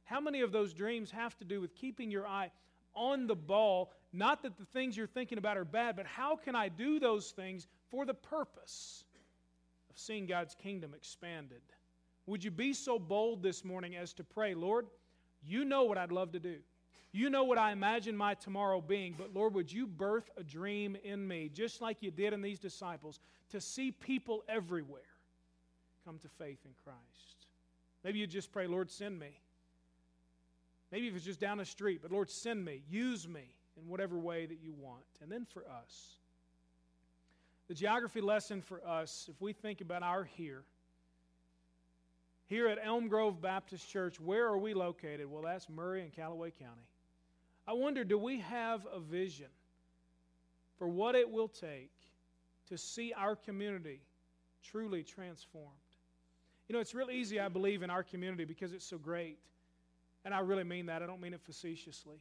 How 0.04 0.20
many 0.20 0.40
of 0.40 0.52
those 0.52 0.72
dreams 0.72 1.10
have 1.10 1.36
to 1.36 1.44
do 1.44 1.60
with 1.60 1.74
keeping 1.74 2.10
your 2.10 2.26
eye 2.26 2.50
on 2.94 3.26
the 3.26 3.36
ball? 3.36 3.92
Not 4.10 4.42
that 4.42 4.56
the 4.56 4.64
things 4.64 4.96
you're 4.96 5.06
thinking 5.06 5.36
about 5.36 5.58
are 5.58 5.66
bad, 5.66 5.96
but 5.96 6.06
how 6.06 6.36
can 6.36 6.56
I 6.56 6.70
do 6.70 6.98
those 6.98 7.30
things 7.32 7.66
for 7.90 8.06
the 8.06 8.14
purpose 8.14 9.04
seeing 9.98 10.26
God's 10.26 10.54
kingdom 10.54 10.94
expanded? 10.94 11.62
Would 12.26 12.44
you 12.44 12.50
be 12.50 12.72
so 12.72 12.98
bold 12.98 13.42
this 13.42 13.64
morning 13.64 13.96
as 13.96 14.12
to 14.14 14.24
pray, 14.24 14.54
Lord, 14.54 14.86
you 15.42 15.64
know 15.64 15.84
what 15.84 15.98
I'd 15.98 16.12
love 16.12 16.32
to 16.32 16.40
do. 16.40 16.56
You 17.12 17.30
know 17.30 17.44
what 17.44 17.56
I 17.58 17.72
imagine 17.72 18.16
my 18.16 18.34
tomorrow 18.34 18.80
being, 18.82 19.14
but 19.16 19.32
Lord, 19.34 19.54
would 19.54 19.72
you 19.72 19.86
birth 19.86 20.28
a 20.36 20.42
dream 20.42 20.96
in 21.04 21.26
me, 21.26 21.50
just 21.52 21.80
like 21.80 22.02
you 22.02 22.10
did 22.10 22.32
in 22.32 22.42
these 22.42 22.58
disciples, 22.58 23.18
to 23.50 23.60
see 23.60 23.90
people 23.90 24.44
everywhere 24.48 25.00
come 26.04 26.18
to 26.18 26.28
faith 26.28 26.58
in 26.66 26.72
Christ? 26.84 27.46
Maybe 28.04 28.18
you 28.18 28.26
just 28.26 28.52
pray, 28.52 28.66
Lord, 28.66 28.90
send 28.90 29.18
me. 29.18 29.40
Maybe 30.92 31.08
if 31.08 31.16
it's 31.16 31.24
just 31.24 31.40
down 31.40 31.58
the 31.58 31.64
street, 31.64 32.00
but 32.02 32.12
Lord, 32.12 32.30
send 32.30 32.64
me, 32.64 32.82
use 32.88 33.26
me 33.26 33.54
in 33.80 33.88
whatever 33.88 34.18
way 34.18 34.46
that 34.46 34.58
you 34.62 34.74
want. 34.78 35.04
And 35.22 35.32
then 35.32 35.46
for 35.46 35.62
us, 35.62 36.18
the 37.68 37.74
geography 37.74 38.20
lesson 38.20 38.60
for 38.62 38.86
us, 38.86 39.28
if 39.30 39.40
we 39.40 39.52
think 39.52 39.80
about 39.80 40.02
our 40.02 40.24
here, 40.24 40.64
here 42.46 42.66
at 42.68 42.78
Elm 42.82 43.08
Grove 43.08 43.40
Baptist 43.40 43.88
Church, 43.88 44.18
where 44.18 44.46
are 44.46 44.58
we 44.58 44.74
located? 44.74 45.30
Well, 45.30 45.42
that's 45.42 45.68
Murray 45.68 46.02
and 46.02 46.12
Calloway 46.12 46.50
County. 46.50 46.86
I 47.66 47.74
wonder, 47.74 48.04
do 48.04 48.18
we 48.18 48.40
have 48.40 48.86
a 48.90 48.98
vision 48.98 49.48
for 50.78 50.88
what 50.88 51.14
it 51.14 51.30
will 51.30 51.48
take 51.48 51.92
to 52.68 52.78
see 52.78 53.12
our 53.12 53.36
community 53.36 54.00
truly 54.64 55.02
transformed? 55.02 55.68
You 56.68 56.74
know, 56.74 56.80
it's 56.80 56.94
real 56.94 57.10
easy, 57.10 57.38
I 57.38 57.48
believe, 57.48 57.82
in 57.82 57.90
our 57.90 58.02
community 58.02 58.46
because 58.46 58.72
it's 58.72 58.86
so 58.86 58.96
great 58.96 59.38
and 60.24 60.34
I 60.34 60.40
really 60.40 60.64
mean 60.64 60.86
that. 60.86 61.02
I 61.02 61.06
don't 61.06 61.20
mean 61.20 61.32
it 61.32 61.40
facetiously. 61.40 62.18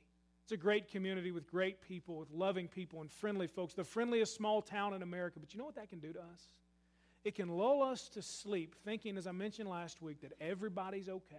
It's 0.47 0.53
a 0.53 0.55
great 0.55 0.89
community 0.89 1.31
with 1.31 1.45
great 1.45 1.81
people, 1.81 2.15
with 2.15 2.31
loving 2.31 2.69
people 2.69 3.01
and 3.01 3.11
friendly 3.11 3.47
folks. 3.47 3.73
The 3.73 3.83
friendliest 3.83 4.33
small 4.33 4.61
town 4.61 4.93
in 4.93 5.01
America. 5.01 5.41
But 5.41 5.53
you 5.53 5.59
know 5.59 5.65
what 5.65 5.75
that 5.75 5.89
can 5.89 5.99
do 5.99 6.13
to 6.13 6.19
us? 6.19 6.53
It 7.25 7.35
can 7.35 7.49
lull 7.49 7.83
us 7.83 8.07
to 8.07 8.21
sleep 8.21 8.73
thinking, 8.85 9.17
as 9.17 9.27
I 9.27 9.33
mentioned 9.33 9.67
last 9.67 10.01
week, 10.01 10.21
that 10.21 10.31
everybody's 10.39 11.09
okay. 11.09 11.35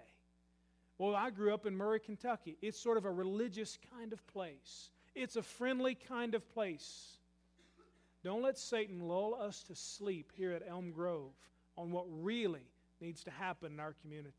Well, 0.98 1.16
I 1.16 1.30
grew 1.30 1.54
up 1.54 1.64
in 1.64 1.74
Murray, 1.74 2.00
Kentucky. 2.00 2.58
It's 2.60 2.78
sort 2.78 2.98
of 2.98 3.06
a 3.06 3.10
religious 3.10 3.78
kind 3.98 4.12
of 4.12 4.26
place, 4.26 4.90
it's 5.14 5.36
a 5.36 5.42
friendly 5.42 5.94
kind 5.94 6.34
of 6.34 6.46
place. 6.52 7.16
Don't 8.22 8.42
let 8.42 8.58
Satan 8.58 9.00
lull 9.00 9.38
us 9.40 9.62
to 9.62 9.74
sleep 9.74 10.32
here 10.36 10.52
at 10.52 10.62
Elm 10.68 10.90
Grove 10.90 11.32
on 11.78 11.92
what 11.92 12.04
really 12.10 12.68
needs 13.00 13.24
to 13.24 13.30
happen 13.30 13.72
in 13.72 13.80
our 13.80 13.94
community. 14.02 14.34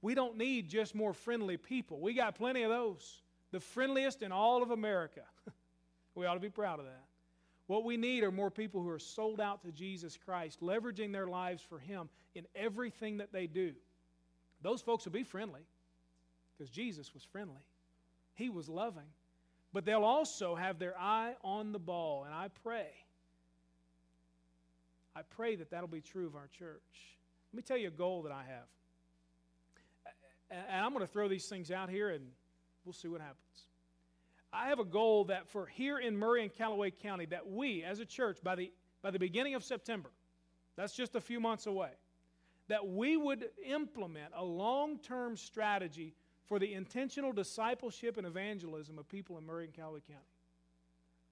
We 0.00 0.14
don't 0.14 0.36
need 0.36 0.68
just 0.68 0.94
more 0.94 1.12
friendly 1.12 1.56
people. 1.56 1.98
We 1.98 2.14
got 2.14 2.36
plenty 2.36 2.62
of 2.62 2.70
those. 2.70 3.22
The 3.52 3.60
friendliest 3.60 4.22
in 4.22 4.32
all 4.32 4.62
of 4.62 4.70
America. 4.70 5.22
we 6.14 6.26
ought 6.26 6.34
to 6.34 6.40
be 6.40 6.50
proud 6.50 6.78
of 6.78 6.86
that. 6.86 7.04
What 7.66 7.84
we 7.84 7.96
need 7.96 8.24
are 8.24 8.32
more 8.32 8.50
people 8.50 8.82
who 8.82 8.88
are 8.88 8.98
sold 8.98 9.40
out 9.40 9.62
to 9.62 9.70
Jesus 9.70 10.18
Christ, 10.24 10.60
leveraging 10.60 11.12
their 11.12 11.28
lives 11.28 11.62
for 11.62 11.78
Him 11.78 12.08
in 12.34 12.46
everything 12.56 13.18
that 13.18 13.32
they 13.32 13.46
do. 13.46 13.72
Those 14.62 14.80
folks 14.80 15.04
will 15.04 15.12
be 15.12 15.22
friendly 15.22 15.60
because 16.56 16.70
Jesus 16.70 17.14
was 17.14 17.22
friendly, 17.22 17.62
He 18.34 18.48
was 18.48 18.68
loving. 18.68 19.06
But 19.72 19.84
they'll 19.84 20.02
also 20.02 20.56
have 20.56 20.80
their 20.80 20.98
eye 20.98 21.34
on 21.44 21.70
the 21.70 21.78
ball. 21.78 22.24
And 22.24 22.34
I 22.34 22.48
pray, 22.64 22.88
I 25.14 25.22
pray 25.22 25.54
that 25.56 25.70
that'll 25.70 25.86
be 25.86 26.00
true 26.00 26.26
of 26.26 26.34
our 26.34 26.48
church. 26.48 26.82
Let 27.52 27.56
me 27.56 27.62
tell 27.62 27.76
you 27.76 27.88
a 27.88 27.92
goal 27.92 28.22
that 28.22 28.32
I 28.32 28.42
have. 28.42 28.66
And 30.50 30.84
I'm 30.84 30.92
going 30.92 31.06
to 31.06 31.12
throw 31.12 31.28
these 31.28 31.46
things 31.46 31.70
out 31.70 31.88
here 31.88 32.10
and 32.10 32.24
we'll 32.84 32.92
see 32.92 33.08
what 33.08 33.20
happens. 33.20 33.66
I 34.52 34.68
have 34.68 34.80
a 34.80 34.84
goal 34.84 35.24
that 35.26 35.48
for 35.48 35.66
here 35.66 35.98
in 35.98 36.16
Murray 36.16 36.42
and 36.42 36.52
Calloway 36.52 36.90
County, 36.90 37.26
that 37.26 37.48
we 37.48 37.84
as 37.84 38.00
a 38.00 38.04
church, 38.04 38.38
by 38.42 38.56
the, 38.56 38.72
by 39.02 39.10
the 39.10 39.18
beginning 39.18 39.54
of 39.54 39.62
September, 39.62 40.10
that's 40.76 40.92
just 40.92 41.14
a 41.14 41.20
few 41.20 41.40
months 41.40 41.66
away, 41.66 41.90
that 42.68 42.86
we 42.86 43.16
would 43.16 43.50
implement 43.64 44.32
a 44.34 44.44
long 44.44 44.98
term 44.98 45.36
strategy 45.36 46.14
for 46.46 46.58
the 46.58 46.74
intentional 46.74 47.32
discipleship 47.32 48.16
and 48.16 48.26
evangelism 48.26 48.98
of 48.98 49.08
people 49.08 49.38
in 49.38 49.46
Murray 49.46 49.66
and 49.66 49.74
Calloway 49.74 50.00
County. 50.00 50.20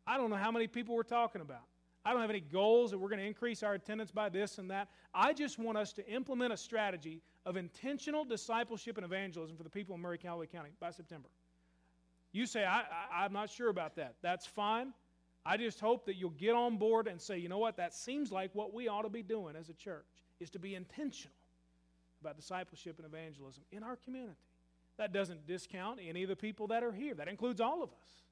I 0.06 0.16
don't 0.16 0.30
know 0.30 0.36
how 0.36 0.52
many 0.52 0.68
people 0.68 0.94
we're 0.94 1.02
talking 1.02 1.40
about. 1.40 1.62
I 2.04 2.12
don't 2.12 2.20
have 2.20 2.30
any 2.30 2.40
goals 2.40 2.92
that 2.92 2.98
we're 2.98 3.08
going 3.08 3.20
to 3.20 3.26
increase 3.26 3.62
our 3.62 3.74
attendance 3.74 4.12
by 4.12 4.28
this 4.28 4.58
and 4.58 4.70
that. 4.70 4.88
I 5.12 5.32
just 5.32 5.58
want 5.58 5.76
us 5.76 5.92
to 5.94 6.08
implement 6.08 6.52
a 6.52 6.56
strategy 6.56 7.20
of 7.44 7.56
intentional 7.56 8.24
discipleship 8.24 8.96
and 8.96 9.04
evangelism 9.04 9.56
for 9.56 9.64
the 9.64 9.70
people 9.70 9.94
in 9.94 10.00
Murray 10.00 10.14
and 10.14 10.22
Calloway 10.22 10.46
County 10.46 10.70
by 10.80 10.90
September. 10.90 11.28
You 12.32 12.46
say, 12.46 12.64
I, 12.64 12.80
I, 12.80 13.24
I'm 13.24 13.32
not 13.32 13.50
sure 13.50 13.68
about 13.68 13.96
that. 13.96 14.16
That's 14.22 14.46
fine. 14.46 14.92
I 15.46 15.56
just 15.56 15.80
hope 15.80 16.04
that 16.06 16.16
you'll 16.16 16.30
get 16.30 16.54
on 16.54 16.76
board 16.76 17.06
and 17.06 17.20
say, 17.20 17.38
you 17.38 17.48
know 17.48 17.58
what, 17.58 17.76
that 17.78 17.94
seems 17.94 18.30
like 18.30 18.54
what 18.54 18.74
we 18.74 18.88
ought 18.88 19.02
to 19.02 19.08
be 19.08 19.22
doing 19.22 19.56
as 19.56 19.70
a 19.70 19.74
church, 19.74 20.04
is 20.40 20.50
to 20.50 20.58
be 20.58 20.74
intentional 20.74 21.34
about 22.20 22.36
discipleship 22.36 22.98
and 22.98 23.06
evangelism 23.06 23.62
in 23.72 23.82
our 23.82 23.96
community. 23.96 24.36
That 24.98 25.12
doesn't 25.12 25.46
discount 25.46 26.00
any 26.06 26.22
of 26.24 26.28
the 26.28 26.36
people 26.36 26.66
that 26.66 26.82
are 26.82 26.92
here, 26.92 27.14
that 27.14 27.28
includes 27.28 27.60
all 27.60 27.82
of 27.82 27.90
us. 27.90 28.22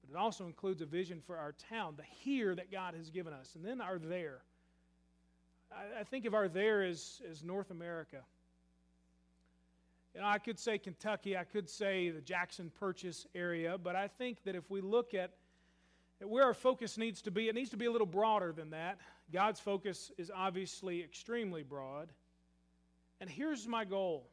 But 0.00 0.16
it 0.16 0.18
also 0.18 0.46
includes 0.46 0.82
a 0.82 0.86
vision 0.86 1.20
for 1.24 1.36
our 1.36 1.54
town, 1.70 1.94
the 1.96 2.02
here 2.02 2.54
that 2.56 2.72
God 2.72 2.94
has 2.94 3.10
given 3.10 3.32
us, 3.32 3.54
and 3.54 3.64
then 3.64 3.80
our 3.80 3.98
there. 3.98 4.40
I, 5.70 6.00
I 6.00 6.04
think 6.04 6.24
of 6.24 6.34
our 6.34 6.48
there 6.48 6.82
as, 6.82 7.20
as 7.30 7.44
North 7.44 7.70
America. 7.70 8.18
You 10.14 10.20
know, 10.20 10.26
I 10.26 10.38
could 10.38 10.58
say 10.58 10.78
Kentucky, 10.78 11.36
I 11.36 11.44
could 11.44 11.70
say 11.70 12.10
the 12.10 12.20
Jackson 12.20 12.70
Purchase 12.78 13.26
area, 13.34 13.78
but 13.78 13.96
I 13.96 14.08
think 14.08 14.42
that 14.44 14.54
if 14.54 14.70
we 14.70 14.82
look 14.82 15.14
at, 15.14 15.30
where 16.20 16.44
our 16.44 16.54
focus 16.54 16.98
needs 16.98 17.22
to 17.22 17.30
be, 17.30 17.48
it 17.48 17.54
needs 17.54 17.70
to 17.70 17.76
be 17.76 17.86
a 17.86 17.90
little 17.90 18.06
broader 18.06 18.52
than 18.52 18.70
that. 18.70 18.98
God's 19.32 19.58
focus 19.58 20.12
is 20.18 20.30
obviously 20.34 21.02
extremely 21.02 21.62
broad. 21.62 22.10
And 23.20 23.30
here's 23.30 23.66
my 23.66 23.84
goal. 23.84 24.28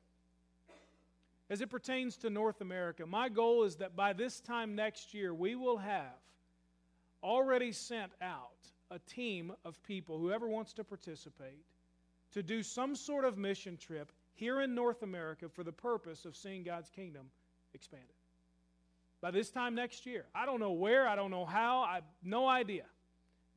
As 1.50 1.62
it 1.62 1.70
pertains 1.70 2.18
to 2.18 2.30
North 2.30 2.62
America, 2.62 3.06
my 3.06 3.30
goal 3.30 3.64
is 3.64 3.78
that 3.78 3.96
by 3.96 4.14
this 4.14 4.40
time 4.42 4.76
next 4.76 5.14
year, 5.14 5.34
we 5.34 5.56
will 5.56 5.78
have 5.78 6.20
already 7.24 7.72
sent 7.72 8.12
out 8.22 8.52
a 8.92 9.00
team 9.00 9.54
of 9.66 9.82
people, 9.84 10.20
whoever 10.20 10.48
wants 10.48 10.74
to 10.74 10.84
participate, 10.84 11.66
to 12.34 12.44
do 12.44 12.62
some 12.62 12.96
sort 12.96 13.26
of 13.26 13.38
mission 13.38 13.78
trip 13.78 14.12
here 14.40 14.62
in 14.62 14.74
North 14.74 15.04
America 15.04 15.50
for 15.50 15.64
the 15.64 15.72
purpose 15.72 16.24
of 16.24 16.36
seeing 16.36 16.64
God's 16.64 16.90
kingdom 16.90 17.28
expanded. 17.74 18.08
By 19.22 19.32
this 19.32 19.50
time 19.50 19.76
next 19.76 20.06
year. 20.06 20.26
I 20.34 20.46
don't 20.46 20.62
know 20.62 20.72
where, 20.72 21.08
I 21.08 21.16
don't 21.16 21.30
know 21.30 21.46
how, 21.46 21.82
I 21.82 22.00
no 22.24 22.48
idea. 22.48 22.86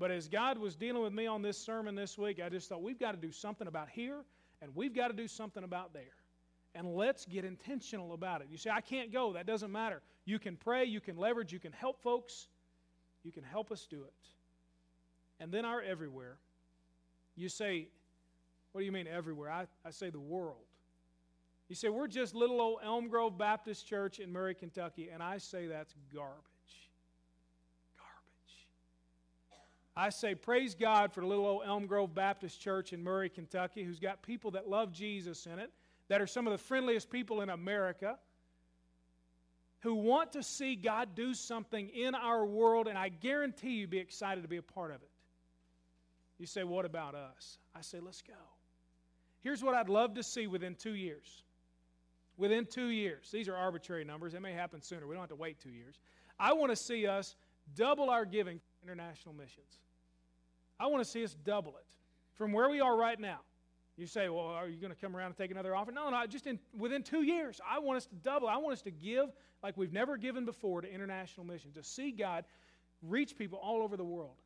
But 0.00 0.10
as 0.10 0.26
God 0.26 0.58
was 0.58 0.74
dealing 0.74 1.02
with 1.02 1.12
me 1.12 1.28
on 1.28 1.40
this 1.40 1.56
sermon 1.56 1.94
this 1.94 2.18
week, 2.18 2.40
I 2.44 2.48
just 2.48 2.68
thought 2.68 2.82
we've 2.82 2.98
got 2.98 3.12
to 3.12 3.16
do 3.16 3.30
something 3.30 3.68
about 3.68 3.88
here 3.88 4.24
and 4.60 4.74
we've 4.74 4.94
got 4.94 5.08
to 5.08 5.14
do 5.14 5.28
something 5.28 5.62
about 5.62 5.92
there. 5.92 6.16
And 6.74 6.96
let's 6.96 7.26
get 7.26 7.44
intentional 7.44 8.12
about 8.14 8.40
it. 8.40 8.48
You 8.50 8.56
say, 8.56 8.70
I 8.70 8.80
can't 8.80 9.12
go. 9.12 9.34
That 9.34 9.46
doesn't 9.46 9.70
matter. 9.70 10.02
You 10.24 10.40
can 10.40 10.56
pray, 10.56 10.84
you 10.84 11.00
can 11.00 11.16
leverage, 11.16 11.52
you 11.52 11.60
can 11.60 11.72
help 11.72 12.02
folks, 12.02 12.48
you 13.22 13.30
can 13.30 13.44
help 13.44 13.70
us 13.70 13.86
do 13.88 14.02
it. 14.02 14.12
And 15.38 15.52
then 15.52 15.64
our 15.64 15.80
everywhere. 15.80 16.38
You 17.36 17.48
say, 17.48 17.88
what 18.72 18.80
do 18.80 18.84
you 18.84 18.92
mean 18.92 19.06
everywhere? 19.06 19.50
I, 19.50 19.66
I 19.84 19.90
say 19.90 20.10
the 20.10 20.20
world. 20.20 20.64
You 21.68 21.74
say, 21.74 21.88
we're 21.88 22.08
just 22.08 22.34
little 22.34 22.60
old 22.60 22.80
Elm 22.84 23.08
Grove 23.08 23.38
Baptist 23.38 23.86
Church 23.86 24.18
in 24.18 24.30
Murray, 24.30 24.54
Kentucky, 24.54 25.08
and 25.12 25.22
I 25.22 25.38
say 25.38 25.66
that's 25.66 25.94
garbage. 26.14 26.36
Garbage. 27.96 28.66
I 29.96 30.10
say, 30.10 30.34
praise 30.34 30.74
God 30.74 31.14
for 31.14 31.22
the 31.22 31.26
little 31.26 31.46
old 31.46 31.62
Elm 31.64 31.86
Grove 31.86 32.14
Baptist 32.14 32.60
Church 32.60 32.92
in 32.92 33.02
Murray, 33.02 33.30
Kentucky, 33.30 33.84
who's 33.84 33.98
got 33.98 34.22
people 34.22 34.50
that 34.50 34.68
love 34.68 34.92
Jesus 34.92 35.46
in 35.46 35.58
it, 35.58 35.70
that 36.08 36.20
are 36.20 36.26
some 36.26 36.46
of 36.46 36.52
the 36.52 36.58
friendliest 36.58 37.08
people 37.08 37.40
in 37.40 37.48
America, 37.48 38.18
who 39.80 39.94
want 39.94 40.32
to 40.32 40.42
see 40.42 40.76
God 40.76 41.14
do 41.14 41.32
something 41.32 41.88
in 41.88 42.14
our 42.14 42.44
world, 42.44 42.86
and 42.86 42.98
I 42.98 43.08
guarantee 43.08 43.76
you 43.76 43.86
be 43.86 43.98
excited 43.98 44.42
to 44.42 44.48
be 44.48 44.58
a 44.58 44.62
part 44.62 44.90
of 44.90 44.96
it. 45.02 45.10
You 46.38 46.46
say, 46.46 46.64
what 46.64 46.84
about 46.84 47.14
us? 47.14 47.58
I 47.74 47.80
say, 47.80 47.98
let's 47.98 48.20
go. 48.20 48.34
Here's 49.40 49.62
what 49.62 49.74
I'd 49.74 49.88
love 49.88 50.14
to 50.14 50.22
see 50.22 50.46
within 50.46 50.74
two 50.74 50.94
years. 50.94 51.42
Within 52.36 52.66
two 52.66 52.88
years, 52.88 53.30
these 53.30 53.48
are 53.48 53.54
arbitrary 53.54 54.04
numbers. 54.04 54.34
It 54.34 54.40
may 54.40 54.52
happen 54.52 54.80
sooner. 54.80 55.06
We 55.06 55.14
don't 55.14 55.22
have 55.22 55.30
to 55.30 55.36
wait 55.36 55.60
two 55.60 55.70
years. 55.70 56.00
I 56.38 56.52
want 56.54 56.72
to 56.72 56.76
see 56.76 57.06
us 57.06 57.36
double 57.74 58.10
our 58.10 58.24
giving 58.24 58.58
to 58.58 58.64
international 58.84 59.34
missions. 59.34 59.80
I 60.80 60.86
want 60.86 61.04
to 61.04 61.08
see 61.08 61.22
us 61.22 61.36
double 61.44 61.76
it 61.76 61.86
from 62.34 62.52
where 62.52 62.68
we 62.68 62.80
are 62.80 62.96
right 62.96 63.20
now. 63.20 63.40
You 63.96 64.06
say, 64.06 64.28
well, 64.30 64.46
are 64.46 64.68
you 64.68 64.80
going 64.80 64.92
to 64.92 64.98
come 64.98 65.14
around 65.14 65.26
and 65.26 65.36
take 65.36 65.50
another 65.50 65.76
offer? 65.76 65.92
No, 65.92 66.08
no, 66.08 66.26
just 66.26 66.46
in, 66.46 66.58
within 66.76 67.02
two 67.02 67.22
years. 67.22 67.60
I 67.68 67.78
want 67.78 67.98
us 67.98 68.06
to 68.06 68.14
double. 68.16 68.48
I 68.48 68.56
want 68.56 68.72
us 68.72 68.82
to 68.82 68.90
give 68.90 69.26
like 69.62 69.76
we've 69.76 69.92
never 69.92 70.16
given 70.16 70.44
before 70.44 70.80
to 70.80 70.92
international 70.92 71.46
missions, 71.46 71.74
to 71.74 71.84
see 71.84 72.10
God 72.10 72.44
reach 73.02 73.36
people 73.36 73.58
all 73.62 73.82
over 73.82 73.96
the 73.96 74.04
world. 74.04 74.36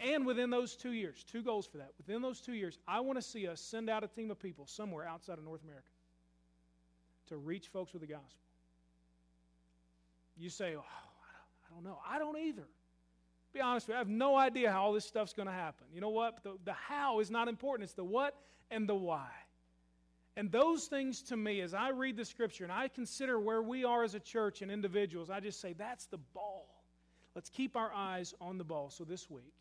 And 0.00 0.24
within 0.24 0.48
those 0.50 0.76
two 0.76 0.92
years, 0.92 1.24
two 1.24 1.42
goals 1.42 1.66
for 1.66 1.78
that. 1.78 1.90
Within 1.98 2.22
those 2.22 2.40
two 2.40 2.54
years, 2.54 2.78
I 2.86 3.00
want 3.00 3.18
to 3.18 3.22
see 3.22 3.46
us 3.46 3.60
send 3.60 3.90
out 3.90 4.04
a 4.04 4.08
team 4.08 4.30
of 4.30 4.40
people 4.40 4.66
somewhere 4.66 5.06
outside 5.06 5.38
of 5.38 5.44
North 5.44 5.62
America 5.64 5.88
to 7.28 7.36
reach 7.36 7.68
folks 7.68 7.92
with 7.92 8.02
the 8.02 8.08
gospel. 8.08 8.40
You 10.36 10.50
say, 10.50 10.74
oh, 10.76 10.80
I 10.80 11.74
don't 11.74 11.84
know. 11.84 11.98
I 12.08 12.18
don't 12.18 12.38
either. 12.38 12.66
Be 13.52 13.60
honest 13.60 13.88
with 13.88 13.94
you, 13.94 13.96
I 13.96 13.98
have 13.98 14.08
no 14.08 14.36
idea 14.36 14.70
how 14.70 14.84
all 14.84 14.92
this 14.92 15.04
stuff's 15.04 15.32
going 15.32 15.48
to 15.48 15.52
happen. 15.52 15.86
You 15.92 16.00
know 16.00 16.10
what? 16.10 16.42
The, 16.42 16.56
the 16.64 16.72
how 16.72 17.20
is 17.20 17.30
not 17.30 17.48
important. 17.48 17.84
It's 17.84 17.94
the 17.94 18.04
what 18.04 18.34
and 18.70 18.88
the 18.88 18.94
why. 18.94 19.28
And 20.36 20.52
those 20.52 20.84
things 20.84 21.22
to 21.22 21.36
me, 21.36 21.62
as 21.62 21.74
I 21.74 21.88
read 21.88 22.16
the 22.16 22.24
scripture 22.24 22.62
and 22.62 22.72
I 22.72 22.86
consider 22.86 23.40
where 23.40 23.60
we 23.62 23.84
are 23.84 24.04
as 24.04 24.14
a 24.14 24.20
church 24.20 24.62
and 24.62 24.70
individuals, 24.70 25.30
I 25.30 25.40
just 25.40 25.60
say, 25.60 25.72
that's 25.72 26.06
the 26.06 26.18
ball. 26.18 26.68
Let's 27.34 27.48
keep 27.48 27.76
our 27.76 27.90
eyes 27.92 28.34
on 28.40 28.58
the 28.58 28.64
ball. 28.64 28.90
So 28.90 29.02
this 29.02 29.28
week, 29.28 29.54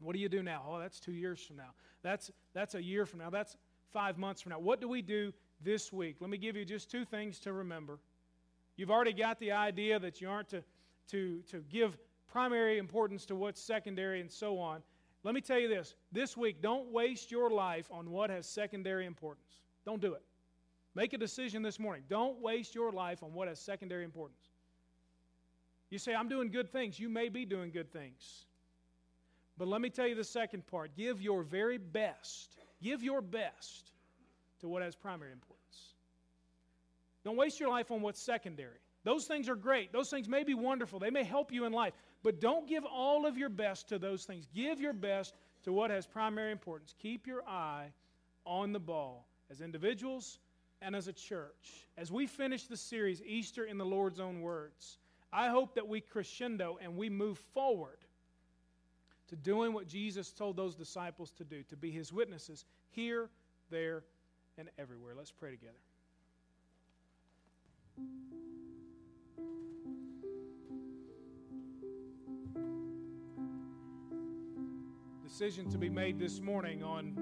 what 0.00 0.14
do 0.14 0.18
you 0.18 0.30
do 0.30 0.42
now? 0.42 0.62
Oh, 0.66 0.78
that's 0.78 0.98
two 0.98 1.12
years 1.12 1.44
from 1.44 1.56
now. 1.56 1.74
That's, 2.02 2.30
that's 2.54 2.74
a 2.74 2.82
year 2.82 3.04
from 3.04 3.18
now. 3.18 3.28
That's 3.28 3.56
five 3.92 4.16
months 4.16 4.40
from 4.40 4.50
now. 4.50 4.58
What 4.58 4.80
do 4.80 4.88
we 4.88 5.02
do 5.02 5.32
this 5.64 5.92
week. 5.92 6.16
Let 6.20 6.30
me 6.30 6.38
give 6.38 6.56
you 6.56 6.64
just 6.64 6.90
two 6.90 7.04
things 7.04 7.38
to 7.40 7.52
remember. 7.52 7.98
You've 8.76 8.90
already 8.90 9.12
got 9.12 9.38
the 9.38 9.52
idea 9.52 9.98
that 9.98 10.20
you 10.20 10.28
aren't 10.28 10.48
to, 10.50 10.62
to, 11.08 11.42
to 11.50 11.64
give 11.70 11.96
primary 12.30 12.78
importance 12.78 13.26
to 13.26 13.36
what's 13.36 13.60
secondary 13.60 14.20
and 14.20 14.30
so 14.30 14.58
on. 14.58 14.82
Let 15.24 15.34
me 15.34 15.40
tell 15.40 15.58
you 15.58 15.68
this 15.68 15.94
this 16.10 16.36
week, 16.36 16.60
don't 16.60 16.90
waste 16.90 17.30
your 17.30 17.50
life 17.50 17.86
on 17.90 18.10
what 18.10 18.30
has 18.30 18.46
secondary 18.46 19.06
importance. 19.06 19.60
Don't 19.84 20.00
do 20.00 20.14
it. 20.14 20.22
Make 20.94 21.12
a 21.12 21.18
decision 21.18 21.62
this 21.62 21.78
morning. 21.78 22.02
Don't 22.08 22.40
waste 22.40 22.74
your 22.74 22.92
life 22.92 23.22
on 23.22 23.32
what 23.32 23.48
has 23.48 23.58
secondary 23.58 24.04
importance. 24.04 24.50
You 25.90 25.98
say, 25.98 26.14
I'm 26.14 26.28
doing 26.28 26.50
good 26.50 26.70
things. 26.70 26.98
You 26.98 27.08
may 27.08 27.28
be 27.28 27.44
doing 27.44 27.70
good 27.70 27.92
things. 27.92 28.46
But 29.58 29.68
let 29.68 29.80
me 29.80 29.90
tell 29.90 30.06
you 30.06 30.14
the 30.14 30.24
second 30.24 30.66
part. 30.66 30.96
Give 30.96 31.20
your 31.20 31.42
very 31.42 31.78
best. 31.78 32.56
Give 32.82 33.02
your 33.02 33.20
best 33.20 33.92
to 34.60 34.68
what 34.68 34.82
has 34.82 34.96
primary 34.96 35.32
importance. 35.32 35.51
Don't 37.24 37.36
waste 37.36 37.60
your 37.60 37.68
life 37.68 37.90
on 37.90 38.00
what's 38.02 38.20
secondary. 38.20 38.78
Those 39.04 39.26
things 39.26 39.48
are 39.48 39.56
great. 39.56 39.92
Those 39.92 40.10
things 40.10 40.28
may 40.28 40.44
be 40.44 40.54
wonderful. 40.54 40.98
They 40.98 41.10
may 41.10 41.24
help 41.24 41.52
you 41.52 41.64
in 41.64 41.72
life. 41.72 41.92
But 42.22 42.40
don't 42.40 42.68
give 42.68 42.84
all 42.84 43.26
of 43.26 43.36
your 43.36 43.48
best 43.48 43.88
to 43.88 43.98
those 43.98 44.24
things. 44.24 44.46
Give 44.54 44.80
your 44.80 44.92
best 44.92 45.34
to 45.64 45.72
what 45.72 45.90
has 45.90 46.06
primary 46.06 46.52
importance. 46.52 46.94
Keep 47.00 47.26
your 47.26 47.42
eye 47.46 47.92
on 48.44 48.72
the 48.72 48.80
ball 48.80 49.26
as 49.50 49.60
individuals 49.60 50.38
and 50.80 50.94
as 50.94 51.08
a 51.08 51.12
church. 51.12 51.88
As 51.96 52.12
we 52.12 52.26
finish 52.26 52.66
the 52.66 52.76
series, 52.76 53.22
Easter 53.22 53.64
in 53.64 53.78
the 53.78 53.84
Lord's 53.84 54.20
Own 54.20 54.40
Words, 54.40 54.98
I 55.32 55.48
hope 55.48 55.74
that 55.74 55.88
we 55.88 56.00
crescendo 56.00 56.78
and 56.80 56.96
we 56.96 57.08
move 57.08 57.38
forward 57.54 57.98
to 59.28 59.36
doing 59.36 59.72
what 59.72 59.88
Jesus 59.88 60.32
told 60.32 60.56
those 60.56 60.74
disciples 60.74 61.30
to 61.32 61.44
do, 61.44 61.62
to 61.64 61.76
be 61.76 61.90
his 61.90 62.12
witnesses 62.12 62.66
here, 62.90 63.30
there, 63.70 64.04
and 64.58 64.68
everywhere. 64.78 65.14
Let's 65.16 65.30
pray 65.30 65.50
together. 65.50 65.78
Decision 75.22 75.70
to 75.70 75.78
be 75.78 75.88
made 75.88 76.18
this 76.18 76.40
morning 76.40 76.82
on 76.82 77.14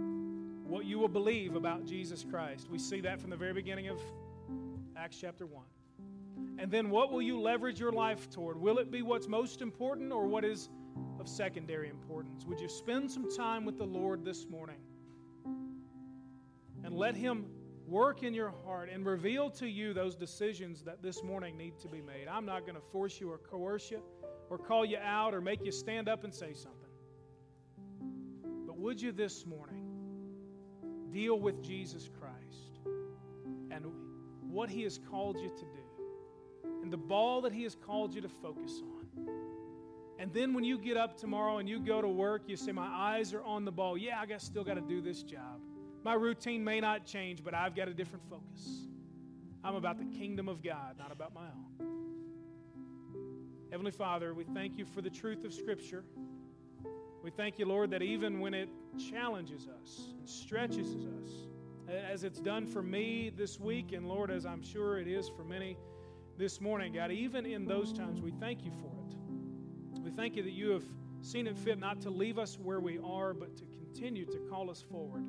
what 0.66 0.84
you 0.84 0.98
will 0.98 1.08
believe 1.08 1.56
about 1.56 1.84
Jesus 1.84 2.24
Christ. 2.28 2.68
We 2.70 2.78
see 2.78 3.00
that 3.00 3.20
from 3.20 3.30
the 3.30 3.36
very 3.36 3.52
beginning 3.52 3.88
of 3.88 4.00
Acts 4.96 5.18
chapter 5.20 5.46
1. 5.46 5.64
And 6.58 6.70
then 6.70 6.90
what 6.90 7.12
will 7.12 7.22
you 7.22 7.40
leverage 7.40 7.80
your 7.80 7.92
life 7.92 8.28
toward? 8.28 8.60
Will 8.60 8.78
it 8.78 8.90
be 8.90 9.02
what's 9.02 9.28
most 9.28 9.62
important 9.62 10.12
or 10.12 10.26
what 10.26 10.44
is 10.44 10.68
of 11.18 11.28
secondary 11.28 11.88
importance? 11.88 12.44
Would 12.46 12.60
you 12.60 12.68
spend 12.68 13.10
some 13.10 13.30
time 13.34 13.64
with 13.64 13.78
the 13.78 13.86
Lord 13.86 14.24
this 14.24 14.46
morning? 14.48 14.76
and 16.90 16.98
let 16.98 17.14
Him 17.14 17.46
work 17.90 18.22
in 18.22 18.32
your 18.32 18.54
heart 18.64 18.88
and 18.92 19.04
reveal 19.04 19.50
to 19.50 19.66
you 19.66 19.92
those 19.92 20.14
decisions 20.14 20.82
that 20.82 21.02
this 21.02 21.24
morning 21.24 21.56
need 21.56 21.76
to 21.80 21.88
be 21.88 22.00
made. 22.00 22.28
I'm 22.30 22.46
not 22.46 22.60
going 22.60 22.76
to 22.76 22.86
force 22.92 23.20
you 23.20 23.30
or 23.32 23.38
coerce 23.38 23.90
you 23.90 24.00
or 24.48 24.58
call 24.58 24.84
you 24.84 24.96
out 24.98 25.34
or 25.34 25.40
make 25.40 25.64
you 25.64 25.72
stand 25.72 26.08
up 26.08 26.22
and 26.22 26.32
say 26.32 26.52
something. 26.54 26.78
But 28.64 28.78
would 28.78 29.02
you 29.02 29.10
this 29.10 29.44
morning 29.44 29.88
deal 31.10 31.40
with 31.40 31.64
Jesus 31.64 32.08
Christ 32.20 32.78
and 33.72 33.84
what 34.48 34.70
He 34.70 34.84
has 34.84 35.00
called 35.10 35.40
you 35.40 35.48
to 35.48 35.64
do 35.64 36.70
and 36.82 36.92
the 36.92 36.96
ball 36.96 37.40
that 37.40 37.52
He 37.52 37.64
has 37.64 37.74
called 37.74 38.14
you 38.14 38.20
to 38.20 38.28
focus 38.28 38.80
on? 38.84 39.26
And 40.20 40.32
then 40.32 40.54
when 40.54 40.62
you 40.62 40.78
get 40.78 40.96
up 40.96 41.18
tomorrow 41.18 41.58
and 41.58 41.68
you 41.68 41.80
go 41.80 42.00
to 42.00 42.08
work, 42.08 42.42
you 42.46 42.56
say, 42.56 42.70
My 42.70 42.86
eyes 42.86 43.34
are 43.34 43.42
on 43.42 43.64
the 43.64 43.72
ball. 43.72 43.98
Yeah, 43.98 44.20
I 44.20 44.26
got, 44.26 44.42
still 44.42 44.62
got 44.62 44.74
to 44.74 44.80
do 44.80 45.00
this 45.00 45.24
job. 45.24 45.60
My 46.02 46.14
routine 46.14 46.64
may 46.64 46.80
not 46.80 47.04
change, 47.04 47.44
but 47.44 47.54
I've 47.54 47.74
got 47.74 47.88
a 47.88 47.94
different 47.94 48.24
focus. 48.28 48.86
I'm 49.62 49.74
about 49.74 49.98
the 49.98 50.06
kingdom 50.18 50.48
of 50.48 50.62
God, 50.62 50.96
not 50.98 51.12
about 51.12 51.34
my 51.34 51.46
own. 51.46 51.86
Heavenly 53.70 53.92
Father, 53.92 54.32
we 54.32 54.44
thank 54.44 54.78
you 54.78 54.84
for 54.84 55.02
the 55.02 55.10
truth 55.10 55.44
of 55.44 55.52
Scripture. 55.52 56.04
We 57.22 57.30
thank 57.30 57.58
you, 57.58 57.66
Lord, 57.66 57.90
that 57.90 58.02
even 58.02 58.40
when 58.40 58.54
it 58.54 58.70
challenges 59.10 59.68
us 59.68 60.08
and 60.18 60.28
stretches 60.28 60.94
us, 60.94 61.30
as 62.10 62.24
it's 62.24 62.40
done 62.40 62.66
for 62.66 62.82
me 62.82 63.30
this 63.36 63.60
week, 63.60 63.92
and 63.92 64.08
Lord, 64.08 64.30
as 64.30 64.46
I'm 64.46 64.62
sure 64.62 64.98
it 64.98 65.06
is 65.06 65.28
for 65.28 65.44
many 65.44 65.76
this 66.38 66.60
morning, 66.60 66.94
God, 66.94 67.12
even 67.12 67.44
in 67.44 67.66
those 67.66 67.92
times, 67.92 68.22
we 68.22 68.30
thank 68.30 68.64
you 68.64 68.70
for 68.70 68.86
it. 68.86 70.00
We 70.02 70.10
thank 70.10 70.36
you 70.36 70.42
that 70.44 70.52
you 70.52 70.70
have 70.70 70.84
seen 71.20 71.46
it 71.46 71.58
fit 71.58 71.78
not 71.78 72.00
to 72.02 72.10
leave 72.10 72.38
us 72.38 72.58
where 72.58 72.80
we 72.80 72.98
are, 73.04 73.34
but 73.34 73.56
to 73.58 73.64
continue 73.66 74.24
to 74.24 74.38
call 74.48 74.70
us 74.70 74.82
forward. 74.82 75.24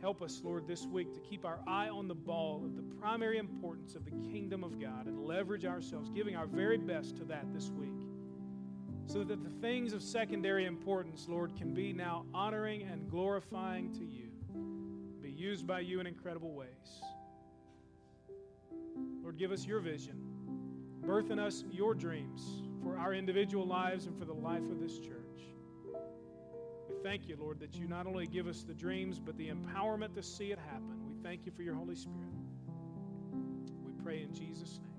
Help 0.00 0.22
us, 0.22 0.40
Lord, 0.42 0.66
this 0.66 0.86
week 0.86 1.12
to 1.12 1.20
keep 1.20 1.44
our 1.44 1.58
eye 1.66 1.90
on 1.90 2.08
the 2.08 2.14
ball 2.14 2.62
of 2.64 2.74
the 2.74 2.82
primary 2.82 3.36
importance 3.36 3.94
of 3.94 4.06
the 4.06 4.12
kingdom 4.32 4.64
of 4.64 4.80
God 4.80 5.06
and 5.06 5.26
leverage 5.26 5.66
ourselves, 5.66 6.08
giving 6.08 6.36
our 6.36 6.46
very 6.46 6.78
best 6.78 7.16
to 7.18 7.24
that 7.24 7.52
this 7.52 7.68
week. 7.68 7.90
So 9.06 9.24
that 9.24 9.44
the 9.44 9.50
things 9.60 9.92
of 9.92 10.02
secondary 10.02 10.64
importance, 10.64 11.26
Lord, 11.28 11.54
can 11.54 11.74
be 11.74 11.92
now 11.92 12.24
honoring 12.32 12.82
and 12.82 13.10
glorifying 13.10 13.92
to 13.94 14.04
you, 14.04 14.30
be 15.20 15.30
used 15.30 15.66
by 15.66 15.80
you 15.80 16.00
in 16.00 16.06
incredible 16.06 16.54
ways. 16.54 17.02
Lord, 19.22 19.36
give 19.36 19.52
us 19.52 19.66
your 19.66 19.80
vision, 19.80 20.16
birth 21.04 21.30
in 21.30 21.38
us 21.38 21.64
your 21.70 21.94
dreams 21.94 22.62
for 22.82 22.96
our 22.96 23.12
individual 23.12 23.66
lives 23.66 24.06
and 24.06 24.18
for 24.18 24.24
the 24.24 24.32
life 24.32 24.62
of 24.70 24.80
this 24.80 24.98
church. 24.98 25.19
Thank 27.02 27.28
you, 27.28 27.36
Lord, 27.40 27.60
that 27.60 27.74
you 27.74 27.88
not 27.88 28.06
only 28.06 28.26
give 28.26 28.46
us 28.46 28.62
the 28.62 28.74
dreams, 28.74 29.18
but 29.18 29.36
the 29.38 29.48
empowerment 29.48 30.14
to 30.16 30.22
see 30.22 30.52
it 30.52 30.58
happen. 30.58 31.00
We 31.08 31.14
thank 31.22 31.46
you 31.46 31.52
for 31.52 31.62
your 31.62 31.74
Holy 31.74 31.96
Spirit. 31.96 32.34
We 33.82 33.92
pray 34.04 34.22
in 34.22 34.34
Jesus' 34.34 34.78
name. 34.82 34.89